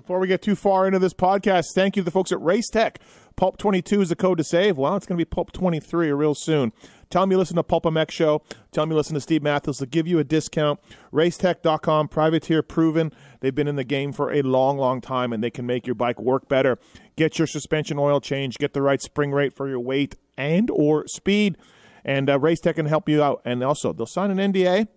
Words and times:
Before 0.00 0.18
we 0.18 0.28
get 0.28 0.40
too 0.40 0.56
far 0.56 0.86
into 0.86 0.98
this 0.98 1.12
podcast, 1.12 1.74
thank 1.74 1.94
you 1.94 2.00
to 2.00 2.04
the 2.06 2.10
folks 2.10 2.32
at 2.32 2.40
Race 2.40 2.70
Tech. 2.70 3.00
Pulp 3.36 3.58
22 3.58 4.00
is 4.00 4.08
the 4.08 4.16
code 4.16 4.38
to 4.38 4.44
save. 4.44 4.78
Well, 4.78 4.96
it's 4.96 5.04
going 5.04 5.18
to 5.18 5.20
be 5.20 5.28
Pulp 5.28 5.52
23 5.52 6.10
real 6.12 6.34
soon. 6.34 6.72
Tell 7.10 7.22
them 7.22 7.32
you 7.32 7.36
listen 7.36 7.56
to 7.56 7.62
Pulp 7.62 7.84
MX 7.84 8.10
Show. 8.10 8.42
Tell 8.72 8.84
them 8.84 8.92
you 8.92 8.96
listen 8.96 9.12
to 9.12 9.20
Steve 9.20 9.42
Matthes. 9.42 9.76
They'll 9.76 9.90
give 9.90 10.06
you 10.06 10.18
a 10.18 10.24
discount. 10.24 10.80
Racetech.com, 11.12 12.08
privateer 12.08 12.62
proven. 12.62 13.12
They've 13.40 13.54
been 13.54 13.68
in 13.68 13.76
the 13.76 13.84
game 13.84 14.14
for 14.14 14.32
a 14.32 14.40
long, 14.40 14.78
long 14.78 15.02
time, 15.02 15.34
and 15.34 15.44
they 15.44 15.50
can 15.50 15.66
make 15.66 15.86
your 15.86 15.94
bike 15.94 16.18
work 16.18 16.48
better. 16.48 16.78
Get 17.16 17.38
your 17.38 17.46
suspension 17.46 17.98
oil 17.98 18.22
change. 18.22 18.56
Get 18.56 18.72
the 18.72 18.80
right 18.80 19.02
spring 19.02 19.32
rate 19.32 19.52
for 19.52 19.68
your 19.68 19.80
weight 19.80 20.16
and 20.38 20.70
or 20.70 21.06
speed. 21.08 21.58
And 22.06 22.30
uh, 22.30 22.38
Racetech 22.38 22.76
can 22.76 22.86
help 22.86 23.06
you 23.06 23.22
out. 23.22 23.42
And 23.44 23.62
also, 23.62 23.92
they'll 23.92 24.06
sign 24.06 24.30
an 24.30 24.52
NDA 24.52 24.88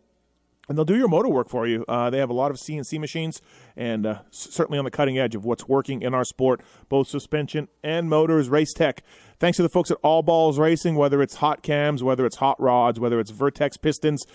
and 0.68 0.78
they'll 0.78 0.86
do 0.86 0.98
your 0.98 1.08
motor 1.08 1.30
work 1.30 1.50
for 1.50 1.68
you. 1.68 1.84
Uh, 1.88 2.10
they 2.10 2.20
have 2.20 2.30
a 2.30 2.34
lot 2.34 2.52
of 2.52 2.58
CNC 2.58 3.00
machines, 3.00 3.42
and 3.76 4.06
uh, 4.06 4.20
certainly 4.32 4.80
on 4.80 4.86
the 4.86 4.92
cutting 4.92 5.18
edge 5.18 5.36
of 5.36 5.46
what's 5.46 5.68
working 5.68 6.02
in 6.02 6.14
our 6.14 6.24
sport, 6.24 6.62
both 6.90 7.08
suspension 7.08 7.68
and 7.84 8.10
motors. 8.10 8.50
Race 8.50 8.74
Tech. 8.74 9.04
Thanks 9.44 9.58
to 9.58 9.62
the 9.62 9.68
folks 9.68 9.92
at 9.92 9.98
All 10.04 10.24
Balls 10.24 10.58
Racing, 10.58 10.96
whether 10.96 11.22
it's 11.22 11.36
hot 11.36 11.64
cams, 11.64 12.02
whether 12.02 12.26
it's 12.26 12.38
hot 12.38 12.58
rods, 12.62 12.98
whether 12.98 13.20
it's 13.20 13.30
Vertex 13.30 13.76
pistons. 13.76 14.26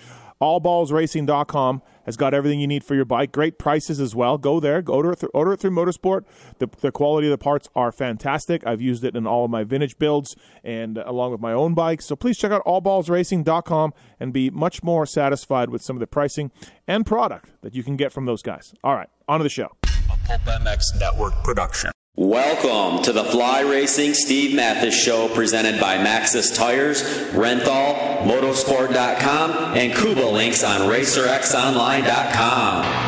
AllBallsRacing.com 0.42 1.80
has 2.04 2.18
got 2.18 2.34
everything 2.34 2.60
you 2.60 2.66
need 2.66 2.84
for 2.84 2.94
your 2.94 3.06
bike. 3.06 3.32
Great 3.32 3.58
prices 3.58 4.00
as 4.00 4.14
well. 4.14 4.36
Go 4.36 4.60
there. 4.60 4.82
Go 4.82 4.92
order 4.92 5.12
it 5.12 5.20
through, 5.20 5.30
order 5.32 5.54
it 5.54 5.60
through 5.60 5.70
Motorsport. 5.70 6.26
The, 6.58 6.68
the 6.82 6.92
quality 6.92 7.26
of 7.26 7.30
the 7.30 7.42
parts 7.42 7.70
are 7.74 7.90
fantastic. 7.90 8.66
I've 8.66 8.82
used 8.82 9.02
it 9.02 9.16
in 9.16 9.26
all 9.26 9.46
of 9.46 9.50
my 9.50 9.64
vintage 9.64 9.96
builds 9.96 10.36
and 10.62 10.98
along 10.98 11.32
with 11.32 11.40
my 11.40 11.54
own 11.54 11.72
bikes. 11.72 12.04
So 12.04 12.14
please 12.14 12.36
check 12.36 12.52
out 12.52 12.62
AllBallsRacing.com 12.66 13.94
and 14.20 14.30
be 14.34 14.50
much 14.50 14.82
more 14.82 15.06
satisfied 15.06 15.70
with 15.70 15.80
some 15.80 15.96
of 15.96 16.00
the 16.00 16.06
pricing 16.06 16.50
and 16.86 17.06
product 17.06 17.48
that 17.62 17.74
you 17.74 17.82
can 17.82 17.96
get 17.96 18.12
from 18.12 18.26
those 18.26 18.42
guys. 18.42 18.74
All 18.84 18.94
right, 18.94 19.08
on 19.26 19.40
to 19.40 19.42
the 19.42 19.48
show. 19.48 19.74
A 19.84 20.18
Pulp 20.26 20.42
MX 20.42 21.00
Network 21.00 21.32
production. 21.44 21.92
Welcome 22.20 23.04
to 23.04 23.12
the 23.12 23.22
Fly 23.22 23.60
Racing 23.60 24.12
Steve 24.12 24.52
Mathis 24.52 24.92
Show 24.92 25.28
presented 25.28 25.80
by 25.80 25.98
Maxxis 25.98 26.52
Tires, 26.52 27.00
Renthal, 27.30 28.24
Motorsport.com, 28.24 29.76
and 29.76 29.94
Kuba 29.94 30.26
Links 30.26 30.64
on 30.64 30.90
RacerXOnline.com. 30.90 33.07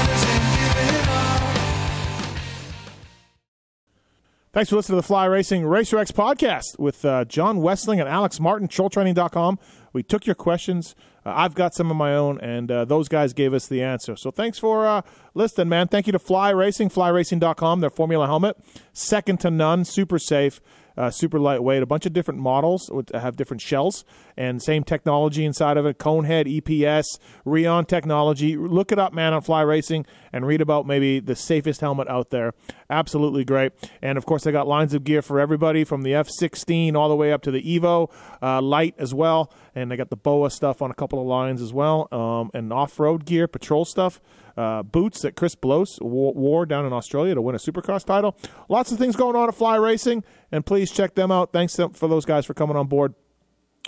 Thanks 4.53 4.69
for 4.69 4.75
listening 4.75 4.97
to 4.97 5.01
the 5.01 5.07
Fly 5.07 5.23
Racing 5.27 5.65
Racer 5.65 5.97
X 5.97 6.11
podcast 6.11 6.77
with 6.77 7.05
uh, 7.05 7.23
John 7.23 7.59
Wesling 7.59 8.01
and 8.01 8.09
Alex 8.09 8.37
Martin, 8.37 8.67
trolltraining.com. 8.67 9.57
We 9.93 10.03
took 10.03 10.25
your 10.25 10.35
questions. 10.35 10.93
Uh, 11.25 11.31
I've 11.33 11.55
got 11.55 11.73
some 11.73 11.89
of 11.89 11.95
my 11.95 12.13
own, 12.13 12.37
and 12.41 12.69
uh, 12.69 12.83
those 12.83 13.07
guys 13.07 13.31
gave 13.31 13.53
us 13.53 13.67
the 13.69 13.81
answer. 13.81 14.17
So 14.17 14.29
thanks 14.29 14.59
for 14.59 14.85
uh, 14.85 15.03
listening, 15.33 15.69
man. 15.69 15.87
Thank 15.87 16.05
you 16.05 16.11
to 16.11 16.19
Fly 16.19 16.49
Racing, 16.49 16.89
flyracing.com, 16.89 17.79
their 17.79 17.89
Formula 17.89 18.25
helmet. 18.27 18.57
Second 18.91 19.39
to 19.39 19.49
none, 19.49 19.85
super 19.85 20.19
safe 20.19 20.59
uh, 20.97 21.09
super 21.09 21.39
lightweight, 21.39 21.81
a 21.81 21.85
bunch 21.85 22.05
of 22.05 22.13
different 22.13 22.39
models 22.39 22.89
have 23.13 23.35
different 23.35 23.61
shells 23.61 24.03
and 24.37 24.61
same 24.61 24.83
technology 24.83 25.45
inside 25.45 25.77
of 25.77 25.85
it. 25.85 25.97
Conehead, 25.97 26.61
EPS, 26.61 27.05
Rheon 27.45 27.87
technology. 27.87 28.57
Look 28.57 28.91
it 28.91 28.99
up, 28.99 29.13
man, 29.13 29.33
on 29.33 29.41
Fly 29.41 29.61
Racing 29.61 30.05
and 30.33 30.45
read 30.45 30.61
about 30.61 30.85
maybe 30.87 31.19
the 31.19 31.35
safest 31.35 31.81
helmet 31.81 32.07
out 32.07 32.29
there. 32.29 32.53
Absolutely 32.89 33.43
great. 33.43 33.73
And 34.01 34.17
of 34.17 34.25
course, 34.25 34.43
they 34.43 34.51
got 34.51 34.67
lines 34.67 34.93
of 34.93 35.03
gear 35.03 35.21
for 35.21 35.39
everybody 35.39 35.83
from 35.83 36.03
the 36.03 36.11
F16 36.11 36.95
all 36.95 37.09
the 37.09 37.15
way 37.15 37.31
up 37.31 37.41
to 37.43 37.51
the 37.51 37.61
Evo 37.61 38.11
uh, 38.41 38.61
Light 38.61 38.95
as 38.97 39.13
well. 39.13 39.51
And 39.75 39.91
they 39.91 39.97
got 39.97 40.09
the 40.09 40.17
BOA 40.17 40.49
stuff 40.49 40.81
on 40.81 40.91
a 40.91 40.93
couple 40.93 41.19
of 41.21 41.27
lines 41.27 41.61
as 41.61 41.71
well, 41.71 42.09
um, 42.11 42.51
and 42.53 42.73
off 42.73 42.99
road 42.99 43.25
gear, 43.25 43.47
patrol 43.47 43.85
stuff 43.85 44.19
uh, 44.61 44.83
boots 44.83 45.21
that 45.21 45.35
Chris 45.35 45.55
Blose 45.55 45.97
wore 46.01 46.67
down 46.67 46.85
in 46.85 46.93
Australia 46.93 47.33
to 47.33 47.41
win 47.41 47.55
a 47.55 47.57
Supercross 47.57 48.05
title. 48.05 48.37
Lots 48.69 48.91
of 48.91 48.99
things 48.99 49.15
going 49.15 49.35
on 49.35 49.49
at 49.49 49.55
Fly 49.55 49.75
Racing, 49.77 50.23
and 50.51 50.63
please 50.63 50.91
check 50.91 51.15
them 51.15 51.31
out. 51.31 51.51
Thanks 51.51 51.75
for 51.75 52.07
those 52.07 52.25
guys 52.25 52.45
for 52.45 52.53
coming 52.53 52.77
on 52.77 52.85
board. 52.85 53.15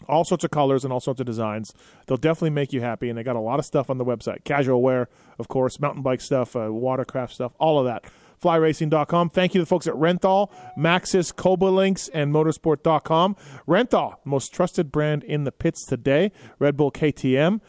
All 0.09 0.25
sorts 0.25 0.43
of 0.43 0.49
colors 0.49 0.83
and 0.83 0.91
all 0.91 0.99
sorts 0.99 1.19
of 1.19 1.27
designs. 1.27 1.73
They'll 2.07 2.17
definitely 2.17 2.49
make 2.49 2.73
you 2.73 2.81
happy, 2.81 3.09
and 3.09 3.17
they 3.17 3.21
got 3.21 3.35
a 3.35 3.39
lot 3.39 3.59
of 3.59 3.65
stuff 3.65 3.91
on 3.91 3.99
the 3.99 4.05
website. 4.05 4.43
Casual 4.43 4.81
wear, 4.81 5.07
of 5.37 5.47
course, 5.47 5.79
mountain 5.79 6.01
bike 6.01 6.21
stuff, 6.21 6.55
uh, 6.55 6.73
watercraft 6.73 7.33
stuff, 7.33 7.53
all 7.59 7.77
of 7.77 7.85
that 7.85 8.05
flyracing.com. 8.43 9.29
Thank 9.29 9.53
you 9.53 9.59
to 9.59 9.63
the 9.63 9.69
folks 9.69 9.87
at 9.87 9.93
Renthal, 9.93 10.51
Maxxis, 10.77 11.33
Coba 11.33 11.65
Links, 11.65 12.09
and 12.09 12.33
Motorsport.com. 12.33 13.37
Renthal, 13.65 14.15
most 14.25 14.53
trusted 14.53 14.91
brand 14.91 15.23
in 15.23 15.45
the 15.45 15.51
pits 15.53 15.85
today. 15.85 16.33
Red 16.59 16.75
Bull 16.75 16.91
KTM, 16.91 17.61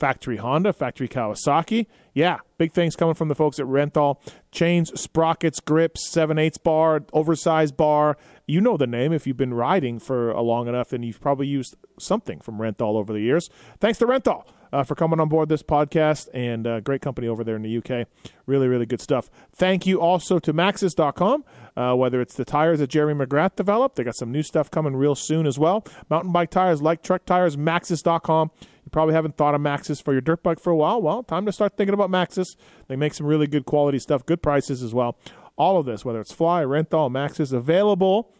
Factory 0.00 0.38
Honda, 0.38 0.72
Factory 0.72 1.06
Kawasaki. 1.06 1.86
Yeah, 2.14 2.38
big 2.58 2.72
things 2.72 2.96
coming 2.96 3.14
from 3.14 3.28
the 3.28 3.34
folks 3.34 3.60
at 3.60 3.66
Renthal. 3.66 4.16
Chains, 4.50 4.98
sprockets, 4.98 5.60
grips, 5.60 6.08
7 6.10 6.38
8 6.38 6.56
bar, 6.64 7.04
oversized 7.12 7.76
bar. 7.76 8.16
You 8.46 8.60
know 8.60 8.76
the 8.76 8.86
name 8.86 9.12
if 9.12 9.26
you've 9.26 9.36
been 9.36 9.54
riding 9.54 9.98
for 10.00 10.30
a 10.32 10.40
long 10.40 10.66
enough, 10.66 10.92
and 10.92 11.04
you've 11.04 11.20
probably 11.20 11.46
used 11.46 11.76
something 11.98 12.40
from 12.40 12.58
Renthal 12.58 12.96
over 12.96 13.12
the 13.12 13.20
years. 13.20 13.50
Thanks 13.78 13.98
to 13.98 14.06
Renthal. 14.06 14.44
Uh, 14.72 14.84
for 14.84 14.94
coming 14.94 15.18
on 15.18 15.28
board 15.28 15.48
this 15.48 15.64
podcast 15.64 16.28
and 16.32 16.64
uh, 16.64 16.78
great 16.78 17.02
company 17.02 17.26
over 17.26 17.42
there 17.42 17.56
in 17.56 17.62
the 17.62 17.78
UK. 17.78 18.06
Really, 18.46 18.68
really 18.68 18.86
good 18.86 19.00
stuff. 19.00 19.28
Thank 19.52 19.84
you 19.84 20.00
also 20.00 20.38
to 20.38 20.52
Maxxis.com, 20.52 21.44
uh, 21.76 21.94
whether 21.96 22.20
it's 22.20 22.34
the 22.34 22.44
tires 22.44 22.78
that 22.78 22.86
Jeremy 22.86 23.26
McGrath 23.26 23.56
developed. 23.56 23.96
They 23.96 24.04
got 24.04 24.14
some 24.14 24.30
new 24.30 24.44
stuff 24.44 24.70
coming 24.70 24.94
real 24.94 25.16
soon 25.16 25.44
as 25.44 25.58
well. 25.58 25.84
Mountain 26.08 26.30
bike 26.30 26.50
tires, 26.50 26.80
like 26.80 27.02
truck 27.02 27.26
tires, 27.26 27.56
Maxxis.com. 27.56 28.52
You 28.90 28.92
probably 28.92 29.14
haven't 29.14 29.36
thought 29.36 29.54
of 29.54 29.60
Maxxis 29.60 30.02
for 30.02 30.10
your 30.10 30.20
dirt 30.20 30.42
bike 30.42 30.58
for 30.58 30.70
a 30.70 30.76
while. 30.76 31.00
Well, 31.00 31.22
time 31.22 31.46
to 31.46 31.52
start 31.52 31.76
thinking 31.76 31.94
about 31.94 32.10
Maxxis. 32.10 32.56
They 32.88 32.96
make 32.96 33.14
some 33.14 33.24
really 33.24 33.46
good 33.46 33.64
quality 33.64 34.00
stuff, 34.00 34.26
good 34.26 34.42
prices 34.42 34.82
as 34.82 34.92
well. 34.92 35.16
All 35.56 35.78
of 35.78 35.86
this, 35.86 36.04
whether 36.04 36.20
it's 36.20 36.32
Fly, 36.32 36.64
Renthal, 36.64 37.08
Maxxis, 37.08 37.52
available 37.52 38.32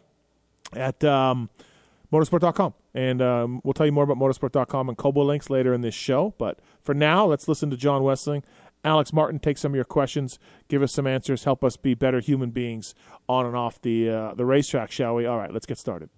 at 0.73 1.01
um, 1.05 1.49
motorsport.com. 2.11 2.73
And 2.93 3.21
um, 3.21 3.61
we'll 3.63 3.73
tell 3.73 3.85
you 3.85 3.93
more 3.93 4.03
about 4.03 4.17
motorsport.com 4.17 4.89
and 4.89 4.97
Cobo 4.97 5.23
links 5.23 5.49
later 5.49 5.73
in 5.73 5.79
this 5.79 5.95
show. 5.95 6.33
But 6.37 6.59
for 6.81 6.93
now, 6.93 7.25
let's 7.25 7.47
listen 7.47 7.69
to 7.69 7.77
John 7.77 8.01
Wesling. 8.01 8.43
Alex 8.83 9.13
Martin, 9.13 9.39
take 9.39 9.57
some 9.57 9.71
of 9.71 9.75
your 9.75 9.85
questions, 9.85 10.37
give 10.67 10.83
us 10.83 10.91
some 10.91 11.07
answers, 11.07 11.45
help 11.45 11.63
us 11.63 11.77
be 11.77 11.93
better 11.93 12.19
human 12.19 12.49
beings 12.49 12.93
on 13.29 13.45
and 13.45 13.55
off 13.55 13.81
the 13.81 14.09
uh, 14.09 14.33
the 14.33 14.45
racetrack, 14.45 14.91
shall 14.91 15.15
we? 15.15 15.25
All 15.25 15.37
right, 15.37 15.53
let's 15.53 15.65
get 15.65 15.77
started. 15.77 16.09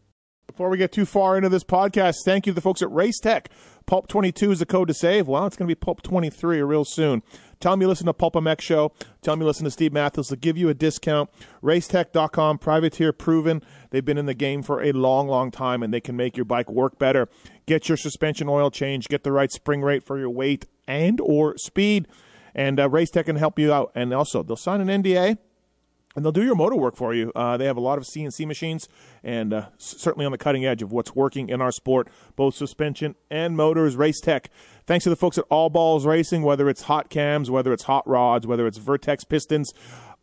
Before 0.48 0.70
we 0.70 0.78
get 0.78 0.92
too 0.92 1.06
far 1.06 1.36
into 1.38 1.50
this 1.50 1.64
podcast, 1.64 2.18
thank 2.26 2.46
you 2.46 2.52
to 2.52 2.56
the 2.56 2.62
folks 2.62 2.82
at 2.82 2.92
Race 2.92 3.20
Tech. 3.20 3.50
Pulp 3.86 4.08
22 4.08 4.52
is 4.52 4.60
the 4.60 4.66
code 4.66 4.88
to 4.88 4.94
save. 4.94 5.28
Well, 5.28 5.46
it's 5.46 5.56
going 5.56 5.68
to 5.68 5.76
be 5.76 5.80
Pulp 5.80 6.02
23 6.02 6.62
real 6.62 6.86
soon. 6.86 7.22
Tell 7.60 7.78
me 7.78 7.86
you 7.86 7.88
listen 7.88 8.08
to 8.08 8.14
Pulp 8.14 8.34
MX 8.34 8.62
Show. 8.62 8.92
Tell 9.22 9.36
me 9.36 9.42
you 9.42 9.48
listen 9.48 9.64
to 9.66 9.72
Steve 9.72 9.94
Matthes. 9.94 10.28
They'll 10.28 10.40
give 10.40 10.58
you 10.58 10.70
a 10.70 10.74
discount. 10.74 11.30
Racetech.com, 11.62 12.58
privateer 12.58 13.14
proven. 13.14 13.62
They've 13.90 14.04
been 14.04 14.18
in 14.18 14.26
the 14.26 14.34
game 14.34 14.64
for 14.64 14.82
a 14.84 14.92
long, 14.92 15.28
long 15.28 15.52
time, 15.52 15.82
and 15.84 15.94
they 15.94 16.02
can 16.02 16.16
make 16.16 16.36
your 16.36 16.46
bike 16.46 16.70
work 16.70 17.00
better. 17.00 17.30
Get 17.66 17.88
your 17.88 17.98
suspension 17.98 18.50
oil 18.50 18.70
change. 18.70 19.08
Get 19.08 19.24
the 19.24 19.32
right 19.32 19.52
spring 19.52 19.82
rate 19.82 20.04
for 20.04 20.18
your 20.18 20.30
weight 20.30 20.66
and 20.88 21.22
or 21.22 21.58
speed. 21.58 22.08
And 22.54 22.80
uh, 22.80 22.90
Racetech 22.90 23.26
can 23.26 23.38
help 23.38 23.58
you 23.58 23.74
out. 23.74 23.92
And 23.96 24.14
also, 24.14 24.44
they'll 24.44 24.56
sign 24.56 24.82
an 24.82 25.04
NDA 25.04 25.38
and 26.16 26.24
they'll 26.24 26.32
do 26.32 26.44
your 26.44 26.56
motor 26.56 26.76
work 26.76 26.96
for 26.96 27.14
you. 27.14 27.32
Uh, 27.36 27.58
they 27.58 27.66
have 27.66 27.78
a 27.78 27.82
lot 27.82 27.98
of 27.98 28.04
CNC 28.04 28.46
machines, 28.46 28.88
and 29.24 29.54
uh, 29.54 29.66
certainly 29.78 30.26
on 30.26 30.32
the 30.32 30.38
cutting 30.38 30.66
edge 30.66 30.82
of 30.82 30.92
what's 30.92 31.16
working 31.16 31.50
in 31.50 31.62
our 31.62 31.72
sport, 31.72 32.08
both 32.36 32.56
suspension 32.56 33.16
and 33.30 33.58
motors. 33.58 33.96
Race 33.96 34.22
Tech. 34.22 34.50
Thanks 34.86 35.04
to 35.04 35.10
the 35.10 35.16
folks 35.16 35.38
at 35.38 35.46
All 35.50 35.70
Balls 35.70 36.06
Racing, 36.06 36.44
whether 36.44 36.70
it's 36.70 36.84
hot 36.84 37.10
cams, 37.10 37.50
whether 37.50 37.74
it's 37.74 37.84
hot 37.84 38.08
rods, 38.08 38.46
whether 38.46 38.68
it's 38.68 38.78
Vertex 38.78 39.24
pistons. 39.24 39.74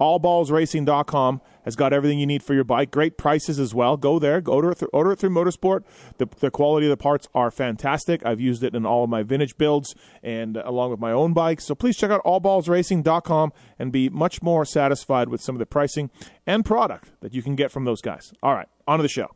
allballsracing.com 0.00 1.40
has 1.64 1.76
got 1.76 1.92
everything 1.92 2.18
you 2.18 2.26
need 2.26 2.42
for 2.42 2.54
your 2.54 2.64
bike. 2.64 2.90
Great 2.90 3.18
prices 3.18 3.58
as 3.58 3.74
well. 3.74 3.96
Go 3.96 4.18
there, 4.18 4.42
order 4.46 4.72
it 4.72 4.78
through, 4.78 4.88
order 4.92 5.12
it 5.12 5.18
through 5.18 5.30
Motorsport. 5.30 5.84
The, 6.18 6.26
the 6.40 6.50
quality 6.50 6.86
of 6.86 6.90
the 6.90 6.96
parts 6.96 7.28
are 7.34 7.50
fantastic. 7.50 8.24
I've 8.24 8.40
used 8.40 8.62
it 8.62 8.74
in 8.74 8.86
all 8.86 9.04
of 9.04 9.10
my 9.10 9.22
vintage 9.22 9.56
builds 9.58 9.94
and 10.22 10.56
uh, 10.56 10.62
along 10.64 10.90
with 10.90 11.00
my 11.00 11.12
own 11.12 11.32
bikes. 11.32 11.64
So 11.64 11.74
please 11.74 11.96
check 11.96 12.10
out 12.10 12.24
allballsracing.com 12.24 13.52
and 13.78 13.92
be 13.92 14.08
much 14.08 14.42
more 14.42 14.64
satisfied 14.64 15.28
with 15.28 15.42
some 15.42 15.54
of 15.54 15.58
the 15.58 15.66
pricing 15.66 16.10
and 16.46 16.64
product 16.64 17.10
that 17.20 17.34
you 17.34 17.42
can 17.42 17.54
get 17.54 17.70
from 17.70 17.84
those 17.84 18.00
guys. 18.00 18.32
All 18.42 18.54
right, 18.54 18.68
on 18.86 18.98
to 18.98 19.02
the 19.02 19.08
show. 19.08 19.28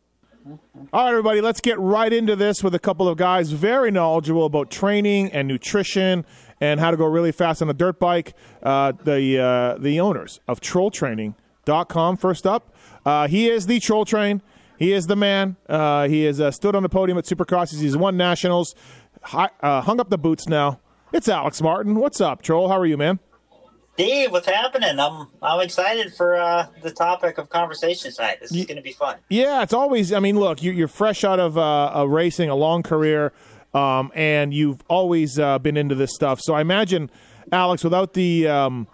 All 0.92 1.04
right, 1.04 1.08
everybody, 1.08 1.40
let's 1.40 1.62
get 1.62 1.78
right 1.78 2.12
into 2.12 2.36
this 2.36 2.62
with 2.62 2.74
a 2.74 2.78
couple 2.78 3.08
of 3.08 3.16
guys 3.16 3.52
very 3.52 3.90
knowledgeable 3.90 4.44
about 4.44 4.70
training 4.70 5.32
and 5.32 5.48
nutrition 5.48 6.26
and 6.60 6.80
how 6.80 6.90
to 6.90 6.96
go 6.96 7.06
really 7.06 7.32
fast 7.32 7.62
on 7.62 7.70
a 7.70 7.74
dirt 7.74 7.98
bike. 7.98 8.34
Uh, 8.62 8.92
the 8.92 9.38
uh, 9.38 9.78
the 9.78 10.00
owners 10.00 10.40
of 10.48 10.60
TrollTraining.com. 10.60 12.16
First 12.16 12.46
up, 12.46 12.74
uh, 13.04 13.28
he 13.28 13.48
is 13.48 13.66
the 13.66 13.80
Troll 13.80 14.04
Train. 14.04 14.42
He 14.78 14.92
is 14.92 15.06
the 15.06 15.16
man. 15.16 15.56
Uh, 15.68 16.08
he 16.08 16.24
has 16.24 16.40
uh, 16.40 16.50
stood 16.50 16.74
on 16.74 16.82
the 16.82 16.88
podium 16.88 17.16
at 17.18 17.24
Supercrosses. 17.24 17.80
He's 17.80 17.96
won 17.96 18.16
nationals. 18.16 18.74
Hi, 19.22 19.48
uh, 19.60 19.80
hung 19.80 20.00
up 20.00 20.10
the 20.10 20.18
boots 20.18 20.48
now. 20.48 20.80
It's 21.12 21.28
Alex 21.28 21.62
Martin. 21.62 21.94
What's 21.94 22.20
up, 22.20 22.42
Troll? 22.42 22.68
How 22.68 22.78
are 22.78 22.86
you, 22.86 22.96
man? 22.96 23.20
Dave, 23.96 24.32
what's 24.32 24.48
happening? 24.48 24.98
I'm 24.98 25.28
I'm 25.40 25.60
excited 25.60 26.12
for 26.12 26.34
uh, 26.34 26.66
the 26.82 26.90
topic 26.90 27.38
of 27.38 27.48
conversation 27.48 28.12
tonight. 28.12 28.38
This 28.40 28.50
is 28.50 28.66
going 28.66 28.76
to 28.76 28.82
be 28.82 28.92
fun. 28.92 29.18
Yeah, 29.28 29.62
it's 29.62 29.72
always. 29.72 30.12
I 30.12 30.18
mean, 30.18 30.38
look, 30.38 30.62
you, 30.62 30.84
are 30.84 30.88
fresh 30.88 31.22
out 31.22 31.38
of 31.38 31.56
uh, 31.56 31.92
a 31.94 32.08
racing, 32.08 32.50
a 32.50 32.56
long 32.56 32.82
career, 32.82 33.32
um, 33.74 34.12
and 34.14 34.54
you've 34.54 34.80
always 34.88 35.38
uh, 35.38 35.58
been 35.58 35.76
into 35.76 35.94
this 35.94 36.14
stuff. 36.14 36.40
So 36.40 36.54
I 36.54 36.60
imagine, 36.60 37.10
Alex, 37.52 37.84
without 37.84 38.14
the 38.14 38.48
um, 38.48 38.86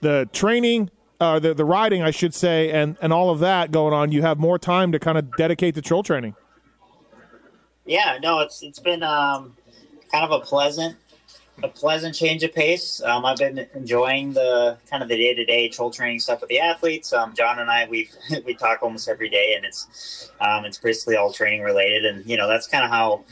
the 0.00 0.28
training, 0.32 0.90
uh, 1.20 1.38
the 1.38 1.54
the 1.54 1.64
riding, 1.64 2.02
I 2.02 2.10
should 2.10 2.34
say, 2.34 2.70
and 2.70 2.96
and 3.00 3.12
all 3.12 3.30
of 3.30 3.38
that 3.40 3.70
going 3.70 3.94
on, 3.94 4.12
you 4.12 4.22
have 4.22 4.38
more 4.38 4.58
time 4.58 4.92
to 4.92 4.98
kind 4.98 5.16
of 5.16 5.34
dedicate 5.36 5.74
to 5.76 5.82
troll 5.82 6.02
training. 6.02 6.34
Yeah, 7.84 8.18
no, 8.20 8.40
it's 8.40 8.62
it's 8.62 8.80
been 8.80 9.02
um, 9.02 9.56
kind 10.10 10.24
of 10.24 10.32
a 10.32 10.44
pleasant 10.44 10.96
a 11.62 11.68
pleasant 11.68 12.14
change 12.14 12.42
of 12.42 12.52
pace. 12.52 13.00
Um, 13.02 13.24
I've 13.24 13.38
been 13.38 13.66
enjoying 13.74 14.32
the 14.32 14.76
kind 14.90 15.02
of 15.02 15.08
the 15.08 15.16
day 15.16 15.34
to 15.34 15.44
day 15.44 15.68
troll 15.68 15.90
training 15.90 16.20
stuff 16.20 16.40
with 16.40 16.48
the 16.48 16.60
athletes. 16.60 17.12
Um, 17.12 17.34
John 17.34 17.58
and 17.58 17.70
I 17.70 17.86
we 17.88 18.10
we 18.44 18.54
talk 18.54 18.82
almost 18.82 19.08
every 19.08 19.28
day, 19.28 19.54
and 19.56 19.64
it's 19.64 20.30
um, 20.40 20.64
it's 20.64 20.78
basically 20.78 21.16
all 21.16 21.32
training 21.32 21.62
related. 21.62 22.04
And 22.04 22.26
you 22.26 22.36
know 22.36 22.48
that's 22.48 22.66
kind 22.66 22.84
of 22.84 22.90
how 22.90 23.24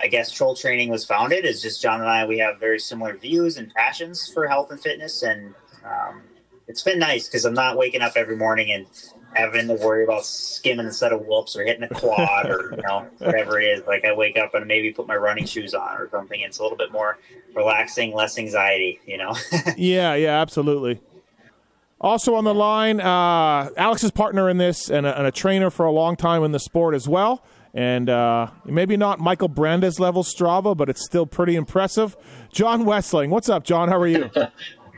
I 0.00 0.06
guess 0.06 0.32
troll 0.32 0.54
training 0.54 0.90
was 0.90 1.04
founded. 1.04 1.44
Is 1.44 1.62
just 1.62 1.82
John 1.82 2.00
and 2.00 2.08
I 2.08 2.26
we 2.26 2.38
have 2.38 2.58
very 2.58 2.78
similar 2.78 3.16
views 3.16 3.56
and 3.56 3.72
passions 3.74 4.30
for 4.32 4.46
health 4.46 4.70
and 4.70 4.80
fitness, 4.80 5.22
and 5.22 5.54
um, 5.84 6.22
it's 6.66 6.82
been 6.82 6.98
nice 6.98 7.28
because 7.28 7.44
I'm 7.44 7.54
not 7.54 7.76
waking 7.76 8.00
up 8.00 8.12
every 8.16 8.36
morning 8.36 8.70
and 8.70 8.86
having 9.34 9.68
to 9.68 9.74
worry 9.74 10.04
about 10.04 10.24
skimming 10.24 10.86
a 10.86 10.92
set 10.92 11.12
of 11.12 11.24
whoops 11.26 11.56
or 11.56 11.64
hitting 11.64 11.84
a 11.84 11.88
quad 11.88 12.50
or 12.50 12.74
you 12.76 12.82
know 12.82 13.06
whatever 13.18 13.60
it 13.60 13.66
is. 13.66 13.86
Like 13.86 14.04
I 14.04 14.14
wake 14.14 14.38
up 14.38 14.54
and 14.54 14.66
maybe 14.66 14.92
put 14.92 15.06
my 15.06 15.16
running 15.16 15.46
shoes 15.46 15.74
on 15.74 15.96
or 15.96 16.08
something. 16.10 16.40
It's 16.40 16.58
a 16.58 16.62
little 16.62 16.78
bit 16.78 16.92
more 16.92 17.18
relaxing, 17.54 18.14
less 18.14 18.38
anxiety. 18.38 19.00
You 19.06 19.18
know. 19.18 19.36
yeah, 19.76 20.14
yeah, 20.14 20.40
absolutely. 20.40 21.00
Also 22.00 22.34
on 22.34 22.44
the 22.44 22.54
line, 22.54 22.98
uh, 22.98 23.68
Alex's 23.76 24.10
partner 24.10 24.48
in 24.48 24.56
this 24.56 24.88
and 24.90 25.04
a, 25.04 25.18
and 25.18 25.26
a, 25.26 25.30
trainer 25.30 25.68
for 25.68 25.84
a 25.84 25.92
long 25.92 26.16
time 26.16 26.42
in 26.44 26.52
the 26.52 26.58
sport 26.58 26.94
as 26.94 27.06
well. 27.06 27.44
And 27.72 28.08
uh, 28.10 28.50
maybe 28.64 28.96
not 28.96 29.20
Michael 29.20 29.48
Brandes 29.48 30.00
level 30.00 30.24
Strava, 30.24 30.76
but 30.76 30.88
it's 30.88 31.04
still 31.04 31.26
pretty 31.26 31.54
impressive. 31.54 32.16
John 32.52 32.84
Wesling, 32.84 33.28
what's 33.30 33.48
up, 33.48 33.64
John? 33.64 33.88
How 33.88 33.98
are 34.00 34.08
you? 34.08 34.30